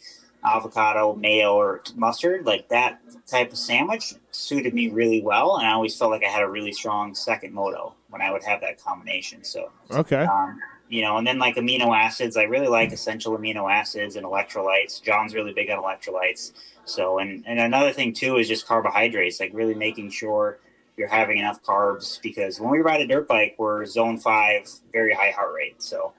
avocado 0.44 1.14
mayo 1.16 1.54
or 1.54 1.82
mustard 1.96 2.46
like 2.46 2.68
that 2.68 3.00
type 3.26 3.50
of 3.50 3.58
sandwich 3.58 4.14
suited 4.30 4.72
me 4.72 4.88
really 4.88 5.20
well 5.20 5.56
and 5.56 5.66
i 5.66 5.72
always 5.72 5.96
felt 5.98 6.12
like 6.12 6.24
i 6.24 6.28
had 6.28 6.42
a 6.44 6.48
really 6.48 6.72
strong 6.72 7.12
second 7.14 7.52
moto 7.52 7.92
when 8.10 8.22
i 8.22 8.30
would 8.30 8.44
have 8.44 8.60
that 8.60 8.80
combination 8.82 9.42
so 9.42 9.70
Okay. 9.90 10.16
um, 10.24 10.60
you 10.88 11.02
know, 11.02 11.18
and 11.18 11.26
then 11.26 11.38
like 11.38 11.56
amino 11.56 11.96
acids, 11.96 12.36
I 12.36 12.44
really 12.44 12.68
like 12.68 12.92
essential 12.92 13.36
amino 13.36 13.70
acids 13.70 14.16
and 14.16 14.24
electrolytes. 14.24 15.02
John's 15.02 15.34
really 15.34 15.52
big 15.52 15.70
on 15.70 15.82
electrolytes. 15.82 16.52
So, 16.84 17.18
and, 17.18 17.44
and 17.46 17.58
another 17.58 17.92
thing 17.92 18.12
too 18.12 18.38
is 18.38 18.48
just 18.48 18.66
carbohydrates, 18.66 19.40
like 19.40 19.50
really 19.52 19.74
making 19.74 20.10
sure 20.10 20.58
you're 20.96 21.08
having 21.08 21.38
enough 21.38 21.62
carbs 21.62 22.20
because 22.22 22.60
when 22.60 22.70
we 22.70 22.78
ride 22.78 23.00
a 23.00 23.06
dirt 23.06 23.28
bike, 23.28 23.54
we're 23.58 23.84
zone 23.86 24.18
five, 24.18 24.68
very 24.92 25.12
high 25.12 25.30
heart 25.30 25.54
rate. 25.54 25.82
So, 25.82 26.12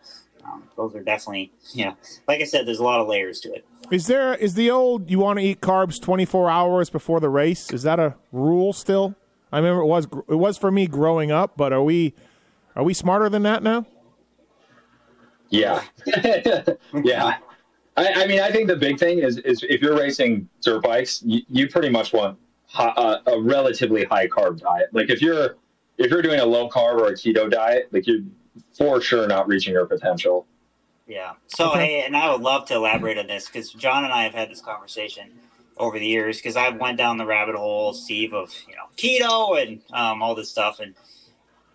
um, 0.45 0.63
those 0.77 0.95
are 0.95 1.03
definitely, 1.03 1.51
you 1.73 1.85
know, 1.85 1.97
like 2.27 2.41
I 2.41 2.45
said, 2.45 2.65
there's 2.65 2.79
a 2.79 2.83
lot 2.83 3.01
of 3.01 3.07
layers 3.07 3.39
to 3.41 3.53
it. 3.53 3.65
Is 3.91 4.07
there 4.07 4.35
is 4.35 4.53
the 4.53 4.69
old 4.71 5.09
you 5.09 5.19
want 5.19 5.39
to 5.39 5.45
eat 5.45 5.61
carbs 5.61 5.99
24 5.99 6.49
hours 6.49 6.89
before 6.89 7.19
the 7.19 7.29
race? 7.29 7.71
Is 7.71 7.83
that 7.83 7.99
a 7.99 8.15
rule 8.31 8.71
still? 8.71 9.15
I 9.51 9.57
remember 9.57 9.81
it 9.81 9.87
was 9.87 10.05
it 10.27 10.35
was 10.35 10.57
for 10.57 10.71
me 10.71 10.87
growing 10.87 11.31
up, 11.31 11.57
but 11.57 11.73
are 11.73 11.83
we 11.83 12.13
are 12.75 12.83
we 12.83 12.93
smarter 12.93 13.29
than 13.29 13.43
that 13.43 13.63
now? 13.63 13.85
Yeah, 15.49 15.83
yeah. 17.03 17.37
I, 17.97 18.23
I 18.23 18.27
mean, 18.27 18.39
I 18.39 18.51
think 18.51 18.67
the 18.67 18.75
big 18.75 18.99
thing 18.99 19.19
is 19.19 19.37
is 19.39 19.63
if 19.67 19.81
you're 19.81 19.97
racing 19.97 20.47
dirt 20.61 20.83
bikes, 20.83 21.21
you, 21.23 21.41
you 21.49 21.67
pretty 21.69 21.89
much 21.89 22.13
want 22.13 22.37
hi, 22.67 22.87
uh, 22.89 23.19
a 23.27 23.41
relatively 23.41 24.05
high 24.05 24.27
carb 24.27 24.59
diet. 24.59 24.89
Like 24.93 25.09
if 25.09 25.21
you're 25.21 25.57
if 25.97 26.09
you're 26.11 26.21
doing 26.21 26.39
a 26.39 26.45
low 26.45 26.69
carb 26.69 26.99
or 26.99 27.07
a 27.07 27.13
keto 27.13 27.49
diet, 27.49 27.89
like 27.91 28.07
you're 28.07 28.21
for 28.77 29.01
sure 29.01 29.27
not 29.27 29.47
reaching 29.47 29.73
your 29.73 29.85
potential. 29.85 30.47
Yeah. 31.07 31.33
So, 31.47 31.71
Okay. 31.71 31.85
hey, 31.85 32.03
and 32.05 32.15
I 32.15 32.31
would 32.31 32.41
love 32.41 32.65
to 32.67 32.75
elaborate 32.75 33.17
on 33.17 33.27
this 33.27 33.47
because 33.47 33.71
John 33.73 34.03
and 34.05 34.13
I 34.13 34.23
have 34.23 34.33
had 34.33 34.49
this 34.49 34.61
conversation 34.61 35.39
over 35.77 35.97
the 35.97 36.05
years 36.05 36.37
because 36.37 36.55
I 36.55 36.69
went 36.69 36.97
down 36.97 37.17
the 37.17 37.25
rabbit 37.25 37.55
hole, 37.55 37.93
Steve, 37.93 38.33
of 38.33 38.53
you 38.67 38.75
know 38.75 38.85
keto 38.95 39.61
and 39.61 39.81
um, 39.91 40.21
all 40.21 40.35
this 40.35 40.49
stuff. 40.51 40.79
And 40.79 40.93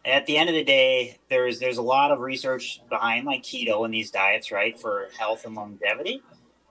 at 0.04 0.26
the 0.26 0.36
end 0.36 0.48
of 0.48 0.54
the 0.54 0.64
day, 0.64 1.18
there's 1.28 1.58
there's 1.58 1.78
a 1.78 1.82
lot 1.82 2.10
of 2.10 2.20
research 2.20 2.80
behind 2.88 3.26
like 3.26 3.42
keto 3.42 3.84
and 3.84 3.92
these 3.94 4.10
diets, 4.10 4.50
right, 4.52 4.78
for 4.78 5.08
health 5.18 5.44
and 5.44 5.54
longevity. 5.54 6.22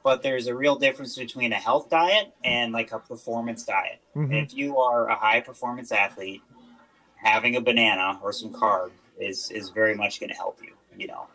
But 0.04 0.22
there's 0.22 0.48
a 0.48 0.56
real 0.56 0.76
difference 0.76 1.18
between 1.18 1.54
a 1.54 1.58
health 1.58 1.90
diet 1.90 2.34
and 2.44 2.74
like 2.74 2.92
a 2.92 3.00
performance 3.00 3.64
diet. 3.64 4.02
Mhm. 4.16 4.44
If 4.44 4.54
you 4.54 4.78
are 4.78 5.08
a 5.08 5.16
high 5.16 5.40
performance 5.40 5.92
athlete, 5.92 6.42
having 7.16 7.56
a 7.56 7.62
banana 7.62 8.20
or 8.22 8.34
some 8.34 8.52
carb 8.52 8.92
is 9.20 9.50
is 9.52 9.70
very 9.70 9.96
much 9.96 10.20
going 10.20 10.30
to 10.30 10.36
help 10.36 10.60
you. 10.62 10.74
You 10.98 11.08
know. 11.08 11.28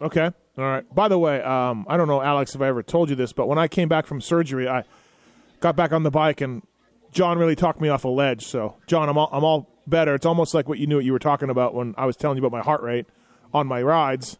Okay. 0.00 0.30
All 0.58 0.64
right. 0.64 0.94
By 0.94 1.08
the 1.08 1.18
way, 1.18 1.40
um, 1.42 1.86
I 1.88 1.96
don't 1.96 2.08
know, 2.08 2.20
Alex, 2.20 2.54
if 2.54 2.60
I 2.60 2.66
ever 2.66 2.82
told 2.82 3.08
you 3.08 3.16
this, 3.16 3.32
but 3.32 3.46
when 3.46 3.58
I 3.58 3.68
came 3.68 3.88
back 3.88 4.06
from 4.06 4.20
surgery, 4.20 4.68
I 4.68 4.84
got 5.60 5.76
back 5.76 5.92
on 5.92 6.02
the 6.02 6.10
bike, 6.10 6.40
and 6.40 6.62
John 7.12 7.38
really 7.38 7.54
talked 7.54 7.80
me 7.80 7.88
off 7.88 8.04
a 8.04 8.08
ledge. 8.08 8.44
So, 8.44 8.76
John, 8.86 9.08
I'm 9.08 9.16
all, 9.16 9.28
I'm 9.32 9.44
all 9.44 9.71
better. 9.86 10.14
It's 10.14 10.26
almost 10.26 10.54
like 10.54 10.68
what 10.68 10.78
you 10.78 10.86
knew 10.86 10.96
what 10.96 11.04
you 11.04 11.12
were 11.12 11.18
talking 11.18 11.50
about 11.50 11.74
when 11.74 11.94
I 11.96 12.06
was 12.06 12.16
telling 12.16 12.36
you 12.36 12.44
about 12.44 12.56
my 12.56 12.62
heart 12.62 12.82
rate 12.82 13.06
on 13.52 13.66
my 13.66 13.82
rides, 13.82 14.38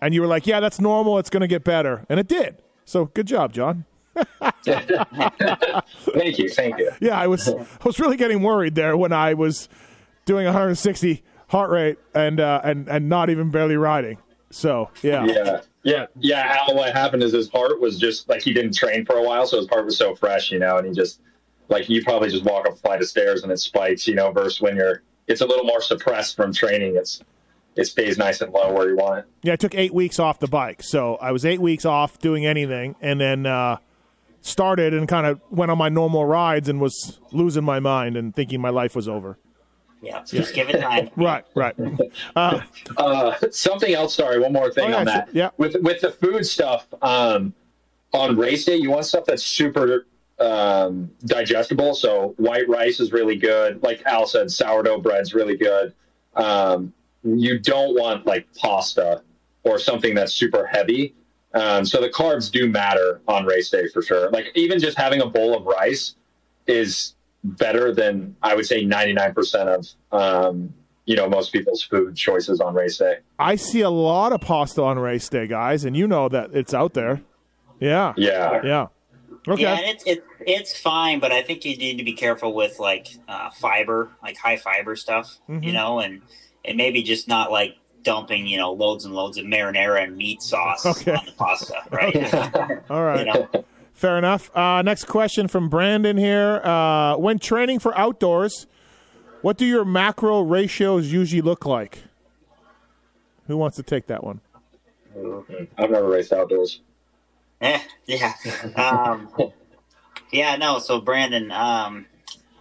and 0.00 0.14
you 0.14 0.20
were 0.20 0.26
like, 0.26 0.46
"Yeah, 0.46 0.60
that's 0.60 0.80
normal. 0.80 1.18
It's 1.18 1.30
going 1.30 1.42
to 1.42 1.46
get 1.46 1.64
better," 1.64 2.04
and 2.08 2.20
it 2.20 2.28
did. 2.28 2.56
So, 2.84 3.06
good 3.06 3.26
job, 3.26 3.52
John. 3.52 3.84
Thank 4.64 6.38
you, 6.38 6.48
thank 6.48 6.78
you. 6.78 6.90
Yeah, 7.00 7.18
I 7.18 7.26
was 7.26 7.48
I 7.48 7.84
was 7.84 8.00
really 8.00 8.16
getting 8.16 8.42
worried 8.42 8.74
there 8.74 8.96
when 8.96 9.12
I 9.12 9.34
was 9.34 9.68
doing 10.24 10.46
160 10.46 11.22
heart 11.48 11.70
rate 11.70 11.98
and 12.14 12.40
uh, 12.40 12.60
and 12.64 12.88
and 12.88 13.08
not 13.08 13.30
even 13.30 13.50
barely 13.50 13.76
riding. 13.76 14.18
So, 14.50 14.90
yeah. 15.02 15.24
Yeah, 15.26 15.60
yeah, 15.82 16.06
yeah. 16.18 16.64
Al, 16.68 16.76
what 16.76 16.92
happened 16.94 17.22
is 17.22 17.32
his 17.32 17.50
heart 17.50 17.80
was 17.80 17.98
just 17.98 18.28
like 18.28 18.42
he 18.42 18.52
didn't 18.54 18.74
train 18.74 19.04
for 19.04 19.16
a 19.16 19.22
while, 19.22 19.46
so 19.46 19.58
his 19.58 19.68
heart 19.68 19.84
was 19.84 19.98
so 19.98 20.14
fresh, 20.14 20.50
you 20.50 20.58
know, 20.58 20.78
and 20.78 20.86
he 20.86 20.94
just 20.94 21.20
like 21.68 21.88
you 21.88 22.02
probably 22.04 22.30
just 22.30 22.44
walk 22.44 22.66
up 22.66 22.74
a 22.74 22.76
flight 22.76 23.00
of 23.00 23.08
stairs 23.08 23.42
and 23.42 23.50
it 23.52 23.58
spikes, 23.58 24.06
you 24.06 24.14
know, 24.14 24.30
versus 24.32 24.60
when 24.60 24.76
you're 24.76 25.02
it's 25.26 25.40
a 25.40 25.46
little 25.46 25.64
more 25.64 25.80
suppressed 25.80 26.36
from 26.36 26.52
training. 26.52 26.96
It's 26.96 27.22
it 27.74 27.84
stays 27.86 28.16
nice 28.16 28.40
and 28.40 28.52
low 28.52 28.72
where 28.72 28.88
you 28.88 28.96
want 28.96 29.18
it. 29.20 29.24
Yeah, 29.42 29.52
I 29.54 29.56
took 29.56 29.74
eight 29.74 29.92
weeks 29.92 30.18
off 30.18 30.38
the 30.38 30.46
bike. 30.46 30.82
So 30.82 31.16
I 31.16 31.32
was 31.32 31.44
eight 31.44 31.60
weeks 31.60 31.84
off 31.84 32.18
doing 32.18 32.46
anything 32.46 32.94
and 33.02 33.20
then 33.20 33.44
uh, 33.46 33.76
started 34.40 34.94
and 34.94 35.06
kind 35.08 35.26
of 35.26 35.40
went 35.50 35.70
on 35.70 35.76
my 35.78 35.88
normal 35.90 36.24
rides 36.24 36.68
and 36.68 36.80
was 36.80 37.18
losing 37.32 37.64
my 37.64 37.80
mind 37.80 38.16
and 38.16 38.34
thinking 38.34 38.60
my 38.60 38.70
life 38.70 38.94
was 38.96 39.08
over. 39.08 39.36
Yeah, 40.02 40.22
just 40.24 40.54
give 40.54 40.68
it 40.70 40.80
time. 40.80 41.10
Right, 41.16 41.44
right. 41.54 41.74
Uh, 42.36 42.60
Uh, 42.96 43.34
something 43.50 43.92
else. 43.92 44.14
Sorry, 44.14 44.38
one 44.38 44.52
more 44.52 44.70
thing 44.70 44.84
Oh, 44.84 44.88
yeah, 44.90 44.96
on 44.98 45.06
sure. 45.06 45.14
that. 45.14 45.28
Yeah. 45.34 45.50
With 45.58 45.76
with 45.82 46.00
the 46.00 46.12
food 46.12 46.46
stuff, 46.46 46.86
um, 47.02 47.52
on 48.12 48.36
race 48.36 48.64
day, 48.64 48.76
you 48.76 48.90
want 48.90 49.04
stuff 49.06 49.24
that's 49.26 49.42
super 49.42 50.06
um, 50.38 51.10
digestible. 51.24 51.94
So 51.94 52.34
white 52.36 52.68
rice 52.68 53.00
is 53.00 53.12
really 53.12 53.36
good. 53.36 53.82
Like 53.82 54.02
Al 54.06 54.26
said, 54.26 54.50
sourdough 54.50 55.00
bread's 55.00 55.34
really 55.34 55.56
good. 55.56 55.94
Um, 56.34 56.92
you 57.22 57.58
don't 57.58 57.94
want 57.98 58.26
like 58.26 58.46
pasta 58.56 59.22
or 59.64 59.78
something 59.78 60.14
that's 60.14 60.34
super 60.34 60.66
heavy. 60.66 61.14
Um, 61.54 61.84
so 61.86 62.00
the 62.00 62.10
carbs 62.10 62.50
do 62.50 62.68
matter 62.70 63.20
on 63.26 63.46
race 63.46 63.70
day 63.70 63.88
for 63.88 64.02
sure. 64.02 64.30
Like 64.30 64.52
even 64.54 64.78
just 64.78 64.98
having 64.98 65.22
a 65.22 65.26
bowl 65.26 65.56
of 65.56 65.64
rice 65.64 66.14
is 66.66 67.14
better 67.42 67.94
than 67.94 68.36
I 68.42 68.54
would 68.54 68.66
say 68.66 68.84
99% 68.84 69.54
of 69.66 69.86
um, 70.12 70.74
you 71.06 71.16
know 71.16 71.28
most 71.28 71.52
people's 71.52 71.82
food 71.82 72.16
choices 72.16 72.60
on 72.60 72.74
race 72.74 72.98
day. 72.98 73.18
I 73.38 73.56
see 73.56 73.80
a 73.80 73.90
lot 73.90 74.32
of 74.32 74.40
pasta 74.40 74.82
on 74.82 74.98
race 74.98 75.28
day, 75.28 75.46
guys, 75.46 75.84
and 75.84 75.96
you 75.96 76.06
know 76.06 76.28
that 76.28 76.50
it's 76.52 76.74
out 76.74 76.94
there. 76.94 77.22
Yeah. 77.80 78.12
Yeah. 78.16 78.60
Yeah. 78.64 78.86
Okay. 79.48 79.62
Yeah, 79.62 79.74
and 79.74 79.86
it's 79.86 80.04
it, 80.06 80.24
it's 80.40 80.78
fine, 80.78 81.20
but 81.20 81.30
I 81.32 81.42
think 81.42 81.64
you 81.64 81.76
need 81.76 81.98
to 81.98 82.04
be 82.04 82.14
careful 82.14 82.52
with 82.54 82.78
like 82.80 83.08
uh, 83.28 83.50
fiber, 83.50 84.10
like 84.22 84.36
high 84.36 84.56
fiber 84.56 84.96
stuff, 84.96 85.38
Mhm. 85.48 85.62
you 85.62 85.72
know, 85.72 86.00
and 86.00 86.22
and 86.64 86.76
maybe 86.76 87.02
just 87.02 87.28
not 87.28 87.52
like 87.52 87.76
dumping, 88.02 88.46
you 88.46 88.56
know, 88.56 88.72
loads 88.72 89.04
and 89.04 89.14
loads 89.14 89.38
of 89.38 89.44
marinara 89.44 90.02
and 90.02 90.16
meat 90.16 90.42
sauce 90.42 90.84
Okay. 91.00 91.12
on 91.14 91.24
the 91.26 91.32
pasta, 91.32 91.74
right? 91.90 92.34
All 92.90 93.04
right. 93.04 93.20
you 93.20 93.32
know, 93.32 93.48
Fair 93.94 94.18
enough. 94.18 94.54
Uh, 94.54 94.82
next 94.82 95.04
question 95.06 95.48
from 95.48 95.68
Brandon 95.70 96.16
here. 96.18 96.60
Uh, 96.64 97.16
when 97.16 97.38
training 97.38 97.78
for 97.78 97.96
outdoors, 97.96 98.66
what 99.42 99.56
do 99.56 99.64
your 99.64 99.84
macro 99.86 100.40
ratios 100.42 101.10
usually 101.12 101.40
look 101.40 101.64
like? 101.64 102.02
Who 103.46 103.56
wants 103.56 103.76
to 103.76 103.82
take 103.82 104.06
that 104.08 104.22
one? 104.24 104.40
I've 105.78 105.90
never 105.90 106.08
raced 106.08 106.32
outdoors. 106.32 106.80
Eh, 107.60 107.80
yeah. 108.06 108.34
Um, 108.76 109.28
yeah, 110.32 110.56
no. 110.56 110.78
So 110.78 111.00
Brandon, 111.00 111.50
um, 111.52 112.06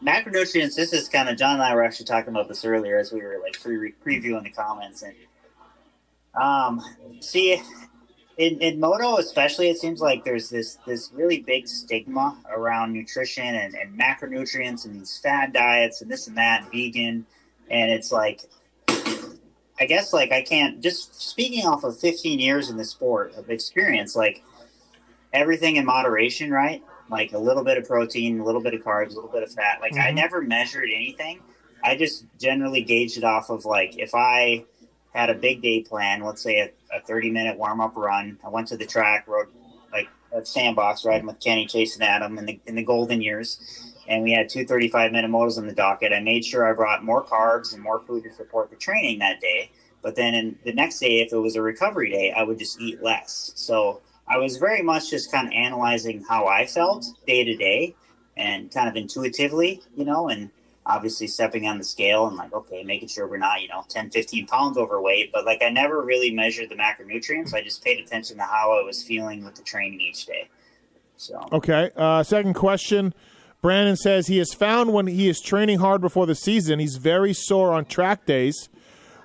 macronutrients. 0.04 0.76
This 0.76 0.94
is 0.94 1.10
kind 1.10 1.30
of 1.30 1.38
John 1.38 1.56
and 1.56 1.64
I 1.64 1.76
were 1.76 1.84
actually 1.84 2.06
talking 2.06 2.30
about 2.30 2.48
this 2.48 2.64
earlier 2.66 2.98
as 2.98 3.12
we 3.12 3.22
were 3.22 3.40
like 3.44 3.62
pre- 3.62 3.94
previewing 4.06 4.44
the 4.44 4.52
comments 4.52 5.04
and 5.04 5.16
um, 6.42 6.82
see 7.22 7.62
in, 8.38 8.60
in 8.62 8.80
moto 8.80 9.18
especially 9.18 9.70
it 9.70 9.78
seems 9.78 10.02
like 10.02 10.24
there's 10.24 10.50
this 10.50 10.78
this 10.86 11.10
really 11.14 11.40
big 11.40 11.68
stigma 11.68 12.38
around 12.50 12.92
nutrition 12.94 13.46
and, 13.46 13.76
and 13.76 13.98
macronutrients 13.98 14.86
and 14.86 15.00
these 15.00 15.20
fad 15.20 15.54
diets 15.54 16.02
and 16.02 16.12
this 16.12 16.28
and 16.28 16.38
that 16.38 16.70
vegan 16.72 17.26
and 17.70 17.92
it's 17.92 18.12
like 18.12 18.42
i 19.80 19.86
guess 19.86 20.12
like 20.12 20.32
i 20.32 20.42
can't 20.42 20.82
just 20.82 21.22
speaking 21.22 21.66
off 21.66 21.84
of 21.84 21.98
15 21.98 22.40
years 22.40 22.70
in 22.70 22.78
the 22.78 22.86
sport 22.86 23.34
of 23.36 23.50
experience 23.50 24.16
like 24.16 24.44
everything 25.36 25.76
in 25.76 25.86
moderation 25.86 26.52
right 26.52 26.84
like 27.10 27.34
a 27.34 27.38
little 27.38 27.63
bit 27.63 27.78
of 27.78 27.86
protein 27.88 28.39
a 28.39 28.43
little 28.45 28.62
bit 28.62 28.74
of 28.74 28.82
carbs 28.82 29.12
a 29.12 29.15
little 29.15 29.30
bit 29.32 29.43
of 29.43 29.52
fat 29.52 29.80
like 29.82 29.93
i 29.98 30.12
Mhm. 30.12 30.15
never 30.15 30.41
measured 30.41 30.89
anything 30.95 31.41
i 31.84 31.95
just 31.95 32.26
generally 32.39 32.82
gauged 32.82 33.17
it 33.17 33.24
off 33.24 33.50
of 33.50 33.65
like 33.65 33.98
if 33.98 34.15
i 34.15 34.63
had 35.13 35.30
a 35.30 35.34
big 35.34 35.62
day 35.62 35.82
plan, 35.82 36.21
let's 36.21 36.41
say 36.41 36.60
a, 36.60 36.98
a 36.98 37.00
30 37.02 37.32
minute 37.32 37.58
warm 37.58 37.80
up 37.80 37.95
run. 37.95 38.38
I 38.45 38.50
went 38.50 38.67
to 38.67 38.78
the 38.78 38.86
track, 38.86 39.28
rode 39.28 39.48
like 39.91 40.10
a 40.34 40.45
sandbox 40.45 41.06
riding 41.06 41.26
with 41.26 41.39
Kenny, 41.39 41.65
Chase, 41.65 41.95
and 41.95 42.04
Adam 42.04 42.38
in 42.38 42.45
the, 42.45 42.60
in 42.67 42.76
the 42.76 42.84
golden 42.84 43.21
years. 43.21 43.93
And 44.10 44.24
we 44.24 44.34
had 44.34 44.50
two 44.50 44.65
35 44.65 45.13
minute 45.13 45.32
motos 45.32 45.58
on 45.58 45.67
the 45.67 45.74
docket. 45.74 46.12
I 46.13 46.19
made 46.19 46.43
sure 46.45 46.69
I 46.69 46.74
brought 46.74 47.04
more 47.04 47.24
carbs 47.24 47.74
and 47.74 47.82
more 47.82 48.02
food 48.02 48.24
to 48.24 48.34
support 48.34 48.69
the 48.69 48.76
training 48.76 49.19
that 49.19 49.39
day. 49.39 49.71
But 50.02 50.15
then 50.15 50.36
in 50.36 50.58
the 50.65 50.74
next 50.74 51.00
day, 51.00 51.21
if 51.21 51.34
it 51.34 51.38
was 51.38 51.56
a 51.56 51.62
recovery 51.62 52.12
day, 52.12 52.32
I 52.32 52.43
would 52.43 52.60
just 52.60 52.80
eat 52.80 53.02
less. 53.02 53.54
So 53.56 54.02
I 54.28 54.38
was 54.38 54.58
very 54.58 54.82
much 54.82 55.10
just 55.10 55.32
kind 55.32 55.48
of 55.48 55.54
analyzing 55.54 56.24
how 56.24 56.48
I 56.48 56.66
felt 56.66 57.06
day 57.28 57.44
to 57.44 57.56
day 57.56 57.96
and 58.36 58.72
kind 58.72 58.90
of 58.90 58.96
intuitively, 58.96 59.82
you 59.96 60.06
know, 60.06 60.30
and 60.30 60.50
obviously 60.88 61.28
stepping 61.28 61.68
on 61.68 61.78
the 61.80 61.84
scale 61.84 62.28
and 62.28 62.38
like 62.38 62.54
okay 62.54 62.84
making 62.84 63.08
sure 63.08 63.26
we're 63.28 63.38
not 63.38 63.60
you 63.60 63.68
know 63.68 63.84
10 63.90 64.12
15 64.12 64.46
pounds 64.46 64.78
overweight 64.78 65.32
but 65.34 65.44
like 65.44 65.64
i 65.64 65.70
never 65.70 66.04
really 66.04 66.30
measured 66.30 66.70
the 66.70 66.76
macronutrients 66.76 67.56
i 67.56 67.62
just 67.64 67.84
paid 67.84 68.00
attention 68.00 68.38
to 68.38 68.44
how 68.44 68.80
i 68.80 68.84
was 68.84 69.02
feeling 69.02 69.44
with 69.44 69.56
the 69.56 69.64
training 69.64 70.00
each 70.00 70.28
day 70.28 70.48
so 71.18 71.48
Okay. 71.52 71.92
Uh, 71.96 72.24
second 72.24 72.54
question. 72.54 73.14
Brandon 73.62 73.96
says 73.96 74.28
he 74.28 74.38
has 74.38 74.54
found 74.54 74.94
when 74.94 75.08
he 75.08 75.28
is 75.28 75.42
training 75.42 75.80
hard 75.80 76.02
before 76.02 76.26
the 76.26 76.36
season, 76.36 76.80
he's 76.80 76.98
very 76.98 77.34
sore 77.34 77.74
on 77.74 77.86
track 77.86 78.26
days, 78.26 78.70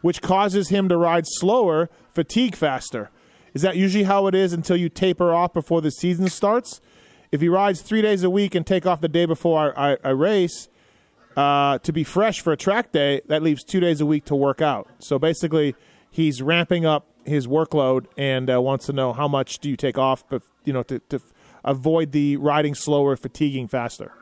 which 0.01 0.23
causes 0.23 0.71
him 0.71 0.89
to 0.89 0.97
ride 0.97 1.25
slower, 1.27 1.91
fatigue 2.15 2.57
faster. 2.57 3.11
Is 3.55 3.63
that 3.63 3.77
usually 3.77 4.05
how 4.05 4.27
it 4.27 4.35
is 4.35 4.53
until 4.53 4.77
you 4.77 4.89
taper 4.89 5.33
off 5.33 5.53
before 5.53 5.81
the 5.81 5.91
season 5.91 6.29
starts? 6.29 6.81
If 7.33 7.41
he 7.41 7.49
rides 7.49 7.81
three 7.81 8.03
days 8.03 8.23
a 8.25 8.31
week 8.31 8.55
and 8.55 8.67
take 8.67 8.87
off 8.87 9.01
the 9.01 9.09
day 9.09 9.25
before 9.27 9.77
I, 9.79 9.93
I, 9.93 9.97
I 10.05 10.09
race 10.11 10.69
uh, 11.37 11.79
to 11.79 11.93
be 11.93 12.03
fresh 12.05 12.41
for 12.41 12.53
a 12.53 12.57
track 12.57 12.93
day, 12.93 13.21
that 13.27 13.43
leaves 13.43 13.63
two 13.65 13.81
days 13.81 14.01
a 14.01 14.07
week 14.07 14.25
to 14.27 14.35
work 14.35 14.61
out. 14.61 14.89
So 14.99 15.19
basically, 15.19 15.75
he's 16.11 16.43
ramping 16.43 16.85
up 16.87 17.07
his 17.25 17.47
workload 17.47 18.07
and 18.17 18.51
uh, 18.51 18.61
wants 18.61 18.87
to 18.87 18.93
know 18.93 19.13
how 19.13 19.29
much 19.29 19.59
do 19.61 19.69
you 19.71 19.77
take 19.77 19.97
off, 19.99 20.25
but 20.29 20.43
you 20.65 20.73
know, 20.73 20.83
to, 20.85 20.99
to 21.11 21.21
avoid 21.65 22.13
the 22.13 22.37
riding 22.37 22.75
slower, 22.75 23.17
fatiguing 23.17 23.69
faster. 23.69 24.13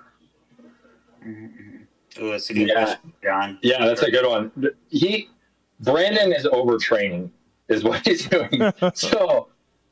Ooh, 1.26 2.30
that's 2.30 2.50
a 2.50 2.54
good 2.54 2.68
Yeah. 2.68 2.74
question 2.84 3.12
john 3.22 3.58
Yeah, 3.62 3.84
that's 3.86 4.02
a 4.02 4.10
good 4.10 4.26
one. 4.26 4.50
He 4.90 5.28
Brandon 5.80 6.32
is 6.32 6.44
overtraining, 6.46 7.30
is 7.68 7.84
what 7.84 8.06
he's 8.06 8.26
doing. 8.26 8.72
so 8.94 9.48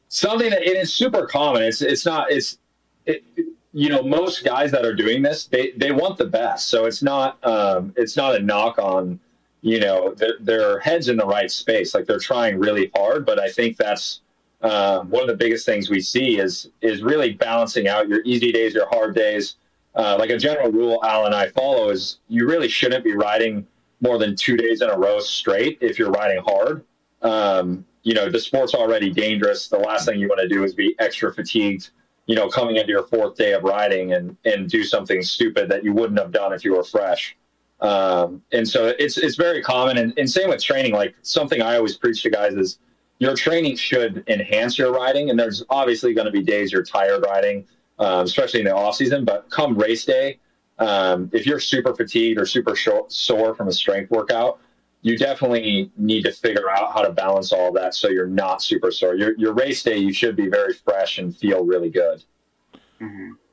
something 0.08 0.50
that 0.50 0.62
it 0.62 0.76
is 0.76 0.92
super 0.92 1.26
common. 1.26 1.62
It's 1.62 1.82
it's 1.82 2.06
not 2.06 2.30
it's 2.30 2.58
it, 3.04 3.24
you 3.72 3.88
know 3.88 4.02
most 4.02 4.44
guys 4.44 4.70
that 4.72 4.84
are 4.84 4.94
doing 4.94 5.22
this 5.22 5.46
they 5.46 5.72
they 5.76 5.92
want 5.92 6.18
the 6.18 6.26
best. 6.26 6.68
So 6.68 6.86
it's 6.86 7.02
not 7.02 7.38
um, 7.46 7.92
it's 7.96 8.16
not 8.16 8.34
a 8.34 8.40
knock 8.40 8.78
on 8.78 9.20
you 9.60 9.80
know 9.80 10.14
their, 10.14 10.34
their 10.40 10.78
heads 10.80 11.08
in 11.08 11.16
the 11.16 11.26
right 11.26 11.50
space. 11.50 11.94
Like 11.94 12.06
they're 12.06 12.18
trying 12.18 12.58
really 12.58 12.90
hard, 12.94 13.26
but 13.26 13.38
I 13.38 13.48
think 13.48 13.76
that's 13.76 14.20
um, 14.62 15.10
one 15.10 15.22
of 15.22 15.28
the 15.28 15.36
biggest 15.36 15.66
things 15.66 15.90
we 15.90 16.00
see 16.00 16.38
is 16.38 16.70
is 16.80 17.02
really 17.02 17.32
balancing 17.34 17.88
out 17.88 18.08
your 18.08 18.22
easy 18.24 18.52
days, 18.52 18.74
your 18.74 18.88
hard 18.88 19.14
days. 19.14 19.56
Uh, 19.94 20.14
like 20.18 20.28
a 20.28 20.36
general 20.36 20.70
rule 20.70 21.02
Al 21.04 21.24
and 21.24 21.34
I 21.34 21.48
follow 21.48 21.88
is 21.88 22.18
you 22.28 22.46
really 22.46 22.68
shouldn't 22.68 23.02
be 23.02 23.14
riding 23.14 23.66
more 24.02 24.18
than 24.18 24.36
two 24.36 24.54
days 24.56 24.82
in 24.82 24.90
a 24.90 24.96
row 24.96 25.18
straight 25.20 25.78
if 25.80 25.98
you're 25.98 26.10
riding 26.10 26.42
hard. 26.42 26.84
Um, 27.22 27.84
you 28.02 28.14
know, 28.14 28.30
the 28.30 28.38
sport's 28.38 28.74
already 28.74 29.10
dangerous. 29.10 29.68
The 29.68 29.78
last 29.78 30.06
thing 30.06 30.20
you 30.20 30.28
want 30.28 30.40
to 30.40 30.48
do 30.48 30.62
is 30.64 30.74
be 30.74 30.94
extra 30.98 31.32
fatigued, 31.34 31.90
you 32.26 32.36
know, 32.36 32.48
coming 32.48 32.76
into 32.76 32.90
your 32.90 33.04
fourth 33.08 33.36
day 33.36 33.52
of 33.52 33.64
riding 33.64 34.12
and, 34.12 34.36
and 34.44 34.68
do 34.68 34.84
something 34.84 35.22
stupid 35.22 35.68
that 35.70 35.82
you 35.82 35.92
wouldn't 35.92 36.18
have 36.18 36.30
done 36.30 36.52
if 36.52 36.64
you 36.64 36.76
were 36.76 36.84
fresh. 36.84 37.36
Um, 37.80 38.42
and 38.52 38.66
so 38.66 38.94
it's, 38.98 39.18
it's 39.18 39.36
very 39.36 39.62
common. 39.62 39.98
And, 39.98 40.16
and 40.18 40.30
same 40.30 40.50
with 40.50 40.62
training, 40.62 40.92
like 40.92 41.14
something 41.22 41.60
I 41.62 41.76
always 41.76 41.96
preach 41.96 42.22
to 42.22 42.30
guys 42.30 42.54
is 42.54 42.78
your 43.18 43.34
training 43.34 43.76
should 43.76 44.24
enhance 44.28 44.78
your 44.78 44.92
riding. 44.92 45.30
And 45.30 45.38
there's 45.38 45.64
obviously 45.68 46.14
going 46.14 46.26
to 46.26 46.32
be 46.32 46.42
days 46.42 46.72
you're 46.72 46.84
tired 46.84 47.24
riding, 47.26 47.66
um, 47.98 48.24
especially 48.24 48.60
in 48.60 48.66
the 48.66 48.74
off 48.74 48.96
season, 48.96 49.24
but 49.24 49.50
come 49.50 49.76
race 49.76 50.04
day, 50.04 50.38
um, 50.78 51.30
if 51.32 51.46
you're 51.46 51.60
super 51.60 51.94
fatigued 51.94 52.38
or 52.38 52.46
super 52.46 52.76
short, 52.76 53.10
sore 53.10 53.54
from 53.54 53.68
a 53.68 53.72
strength 53.72 54.10
workout, 54.10 54.60
you 55.02 55.16
definitely 55.16 55.90
need 55.96 56.22
to 56.24 56.32
figure 56.32 56.70
out 56.70 56.92
how 56.92 57.02
to 57.02 57.12
balance 57.12 57.52
all 57.52 57.72
that 57.72 57.94
so 57.94 58.08
you're 58.08 58.26
not 58.26 58.62
super 58.62 58.90
sore. 58.90 59.14
Your, 59.14 59.36
your 59.38 59.52
race 59.52 59.82
day, 59.82 59.96
you 59.98 60.12
should 60.12 60.36
be 60.36 60.48
very 60.48 60.72
fresh 60.72 61.18
and 61.18 61.36
feel 61.36 61.64
really 61.64 61.90
good. 61.90 62.24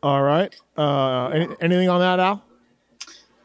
All 0.02 0.22
right. 0.22 0.56
Uh, 0.78 1.28
any, 1.28 1.56
anything 1.62 1.90
on 1.90 2.00
that, 2.00 2.20
Al? 2.20 2.44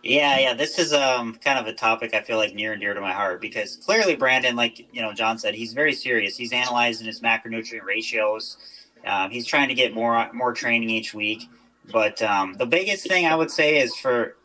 Yeah, 0.02 0.38
yeah. 0.38 0.54
This 0.54 0.78
is 0.78 0.92
um 0.92 1.34
kind 1.34 1.58
of 1.58 1.66
a 1.66 1.72
topic 1.72 2.14
I 2.14 2.22
feel 2.22 2.36
like 2.36 2.54
near 2.54 2.72
and 2.72 2.80
dear 2.80 2.94
to 2.94 3.00
my 3.00 3.12
heart 3.12 3.40
because 3.40 3.76
clearly 3.76 4.16
Brandon, 4.16 4.56
like 4.56 4.86
you 4.92 5.02
know, 5.02 5.12
John 5.12 5.38
said, 5.38 5.54
he's 5.54 5.72
very 5.72 5.92
serious. 5.92 6.36
He's 6.36 6.52
analyzing 6.52 7.06
his 7.06 7.20
macronutrient 7.20 7.82
ratios. 7.82 8.56
Um, 9.04 9.30
he's 9.30 9.46
trying 9.46 9.68
to 9.68 9.74
get 9.74 9.92
more 9.94 10.32
more 10.32 10.52
training 10.52 10.90
each 10.90 11.14
week. 11.14 11.48
But 11.92 12.22
um, 12.22 12.54
the 12.54 12.66
biggest 12.66 13.08
thing 13.08 13.26
I 13.26 13.34
would 13.34 13.50
say 13.50 13.78
is 13.78 13.94
for 13.96 14.36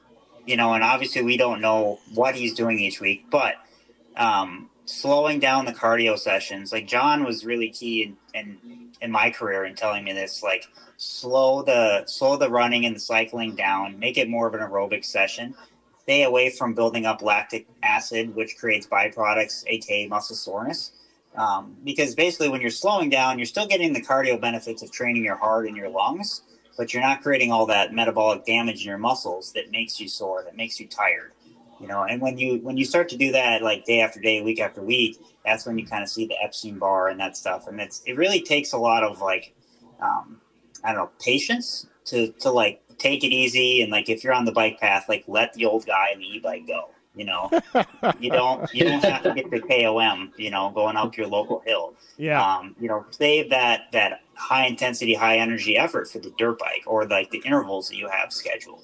you 0.46 0.58
know, 0.58 0.74
and 0.74 0.84
obviously 0.84 1.22
we 1.22 1.38
don't 1.38 1.62
know 1.62 2.00
what 2.14 2.36
he's 2.36 2.54
doing 2.54 2.80
each 2.80 3.00
week, 3.00 3.26
but 3.30 3.56
um, 4.18 4.70
slowing 4.86 5.40
down 5.40 5.66
the 5.66 5.74
cardio 5.74 6.18
sessions. 6.18 6.72
Like 6.72 6.88
John 6.88 7.24
was 7.24 7.46
really 7.46 7.70
key 7.70 8.04
in, 8.04 8.18
in 8.34 8.90
in 9.02 9.12
my 9.12 9.30
career 9.30 9.66
in 9.66 9.76
telling 9.76 10.04
me 10.04 10.14
this. 10.14 10.44
Like 10.44 10.66
slow 10.98 11.64
the 11.64 12.06
slow 12.06 12.38
the 12.38 12.50
running 12.50 12.86
and 12.86 12.96
the 12.96 13.00
cycling 13.00 13.56
down. 13.56 14.00
Make 14.00 14.18
it 14.18 14.30
more 14.30 14.48
of 14.48 14.54
an 14.54 14.62
aerobic 14.62 15.06
session. 15.06 15.56
Stay 16.04 16.24
away 16.24 16.50
from 16.50 16.74
building 16.74 17.06
up 17.06 17.22
lactic 17.22 17.68
acid, 17.82 18.36
which 18.36 18.58
creates 18.58 18.86
byproducts, 18.88 19.64
aka 19.68 20.08
muscle 20.08 20.36
soreness. 20.36 20.92
Um, 21.36 21.76
because 21.84 22.14
basically, 22.14 22.50
when 22.50 22.62
you're 22.62 22.70
slowing 22.70 23.10
down, 23.10 23.40
you're 23.40 23.46
still 23.46 23.66
getting 23.66 23.94
the 23.94 24.02
cardio 24.02 24.40
benefits 24.40 24.84
of 24.84 24.92
training 24.92 25.24
your 25.24 25.36
heart 25.36 25.68
and 25.68 25.76
your 25.76 25.90
lungs, 25.90 26.42
but 26.78 26.94
you're 26.94 27.04
not 27.04 27.22
creating 27.22 27.52
all 27.52 27.66
that 27.66 27.94
metabolic 27.94 28.46
damage 28.46 28.82
in 28.82 28.88
your 28.88 28.98
muscles 28.98 29.52
that 29.54 29.72
makes 29.72 30.00
you 30.00 30.08
sore, 30.08 30.44
that 30.44 30.56
makes 30.56 30.80
you 30.80 30.88
tired 30.88 31.34
you 31.84 31.90
know? 31.90 32.04
And 32.04 32.22
when 32.22 32.38
you 32.38 32.60
when 32.60 32.78
you 32.78 32.86
start 32.86 33.10
to 33.10 33.18
do 33.18 33.34
that 33.34 33.62
like 33.62 33.84
day 33.84 34.00
after 34.00 34.20
day 34.20 34.42
week 34.42 34.62
after 34.62 34.82
week 34.82 35.20
that's 35.46 35.66
when 35.66 35.78
you 35.78 35.86
kind 35.86 36.02
of 36.02 36.08
see 36.08 36.26
the 36.26 36.42
Epstein-Barr 36.42 37.10
and 37.10 37.20
that 37.20 37.36
stuff. 37.36 37.68
And 37.68 37.82
it's 37.82 38.02
it 38.06 38.16
really 38.16 38.42
takes 38.42 38.72
a 38.72 38.78
lot 38.78 39.04
of 39.04 39.22
like 39.22 39.54
um 40.00 40.40
i 40.84 40.90
don't 40.90 40.98
know 40.98 41.12
patience 41.20 41.88
to 42.06 42.30
to 42.40 42.50
like 42.50 42.82
take 42.98 43.24
it 43.24 43.34
easy 43.34 43.82
and 43.82 43.92
like 43.92 44.10
if 44.10 44.24
you're 44.24 44.34
on 44.34 44.46
the 44.46 44.52
bike 44.52 44.80
path 44.80 45.06
like 45.10 45.24
let 45.28 45.54
the 45.54 45.66
old 45.66 45.86
guy 45.86 46.08
in 46.14 46.20
the 46.20 46.26
e-bike 46.26 46.66
go 46.68 46.90
you 47.16 47.26
know? 47.26 47.50
You 48.20 48.32
don't 48.32 48.74
you 48.74 48.86
don't 48.86 49.04
have 49.04 49.24
to 49.24 49.34
get 49.34 49.52
the 49.52 49.60
kom 49.60 50.34
you 50.38 50.50
know 50.50 50.72
going 50.72 50.96
up 50.96 51.16
your 51.18 51.28
local 51.28 51.62
hill. 51.66 51.96
Yeah. 52.16 52.42
um, 52.44 52.76
you 52.80 52.88
know, 52.88 53.06
save 53.10 53.50
that 53.50 53.92
that 53.92 54.22
high 54.44 54.68
intensity, 54.68 55.14
high 55.14 55.38
energy 55.38 55.78
effort 55.78 56.10
for 56.10 56.20
the 56.20 56.32
dirt 56.38 56.60
bike 56.60 56.84
or 56.86 57.06
like 57.08 57.30
the 57.32 57.42
intervals 57.46 57.88
that 57.90 57.98
you 57.98 58.08
have 58.10 58.32
scheduled. 58.32 58.84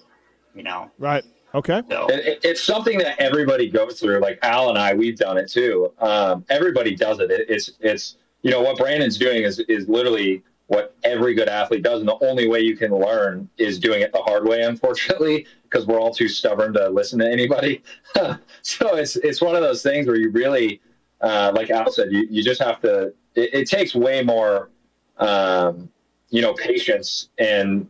You 0.56 0.64
know, 0.64 0.92
right. 0.98 1.24
Okay. 1.54 1.82
so 1.90 2.08
It, 2.10 2.26
it- 2.28 2.40
it's 2.44 2.64
something 2.64 2.98
that 3.00 3.20
everybody 3.22 3.70
goes 3.70 4.00
through. 4.00 4.20
Like 4.20 4.40
Al 4.42 4.70
and 4.70 4.78
I, 4.78 4.94
we've 4.94 5.18
done 5.18 5.38
it 5.38 5.50
too. 5.50 5.92
Um, 6.00 6.46
everybody 6.50 6.96
does 6.96 7.20
it. 7.20 7.30
it. 7.32 7.50
It's 7.50 7.72
it's 7.80 8.16
you 8.42 8.52
know 8.52 8.62
what 8.62 8.78
Brandon's 8.78 9.18
doing 9.18 9.44
is 9.44 9.60
is 9.60 9.88
literally 9.90 10.44
what 10.68 10.96
every 11.04 11.34
good 11.34 11.50
athlete 11.50 11.82
does. 11.84 12.00
And 12.00 12.08
the 12.08 12.18
only 12.24 12.48
way 12.48 12.60
you 12.62 12.78
can 12.78 12.92
learn 12.96 13.50
is 13.58 13.80
doing 13.80 14.02
it 14.02 14.12
the 14.14 14.20
hard 14.20 14.48
way, 14.48 14.62
unfortunately, 14.62 15.48
because 15.64 15.88
we're 15.88 16.00
all 16.00 16.14
too 16.14 16.28
stubborn 16.28 16.74
to 16.74 16.90
listen 16.90 17.18
to 17.20 17.28
anybody. 17.28 17.82
so 18.62 18.96
it's, 18.96 19.16
it's 19.16 19.42
one 19.42 19.56
of 19.56 19.64
those 19.64 19.82
things 19.82 20.06
where 20.06 20.16
you 20.16 20.30
really, 20.30 20.80
uh, 21.22 21.52
like 21.56 21.72
Al 21.72 21.92
said, 21.92 22.10
you, 22.12 22.28
you 22.30 22.44
just 22.44 22.62
have 22.62 22.80
to, 22.82 23.08
it, 23.34 23.50
it 23.54 23.68
takes 23.68 23.96
way 23.96 24.22
more, 24.24 24.70
um, 25.20 25.90
you 26.30 26.42
know, 26.42 26.54
patience 26.54 27.30
and, 27.38 27.88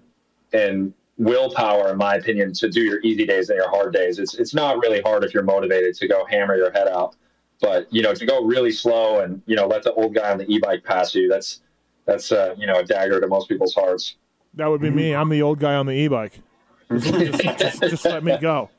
and 0.54 0.94
willpower, 1.18 1.92
in 1.92 1.98
my 1.98 2.16
opinion, 2.16 2.54
to 2.54 2.70
do 2.70 2.82
your 2.82 3.02
easy 3.02 3.26
days 3.26 3.50
and 3.50 3.58
your 3.58 3.70
hard 3.70 3.94
days. 3.94 4.20
It's, 4.20 4.36
it's 4.36 4.54
not 4.54 4.78
really 4.78 5.02
hard 5.02 5.24
if 5.24 5.34
you're 5.34 5.44
motivated 5.44 5.96
to 5.96 6.08
go 6.08 6.26
hammer 6.26 6.56
your 6.56 6.72
head 6.72 6.88
out, 6.88 7.16
but 7.62 7.88
you 7.92 8.02
know, 8.02 8.14
to 8.14 8.26
go 8.26 8.44
really 8.44 8.72
slow 8.72 9.22
and, 9.22 9.42
you 9.46 9.56
know, 9.56 9.68
let 9.68 9.84
the 9.84 9.94
old 9.94 10.14
guy 10.14 10.32
on 10.32 10.38
the 10.38 10.52
e-bike 10.52 10.84
pass 10.84 11.14
you, 11.16 11.28
that's, 11.28 11.62
that's 12.10 12.32
uh, 12.32 12.56
you 12.58 12.66
know 12.66 12.80
a 12.80 12.84
dagger 12.84 13.22
to 13.22 13.28
most 13.28 13.48
people's 13.48 13.74
hearts. 13.74 14.16
That 14.56 14.68
would 14.68 14.82
be 14.82 14.90
me. 14.90 15.14
I'm 15.14 15.30
the 15.30 15.42
old 15.42 15.60
guy 15.60 15.76
on 15.76 15.86
the 15.86 15.94
e-bike. 15.94 16.40
just, 16.92 17.60
just, 17.60 17.82
just 17.82 18.06
let 18.06 18.24
me 18.24 18.36
go. 18.40 18.70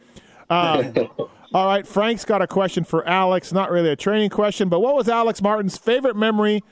Um, 0.50 0.92
all 1.54 1.66
right, 1.66 1.86
Frank's 1.86 2.24
got 2.24 2.42
a 2.42 2.48
question 2.48 2.82
for 2.82 3.06
Alex. 3.06 3.52
Not 3.52 3.70
really 3.70 3.90
a 3.90 3.96
training 3.96 4.30
question, 4.30 4.68
but 4.68 4.80
what 4.80 4.96
was 4.96 5.08
Alex 5.08 5.40
Martin's 5.40 5.78
favorite 5.78 6.16
memory 6.16 6.64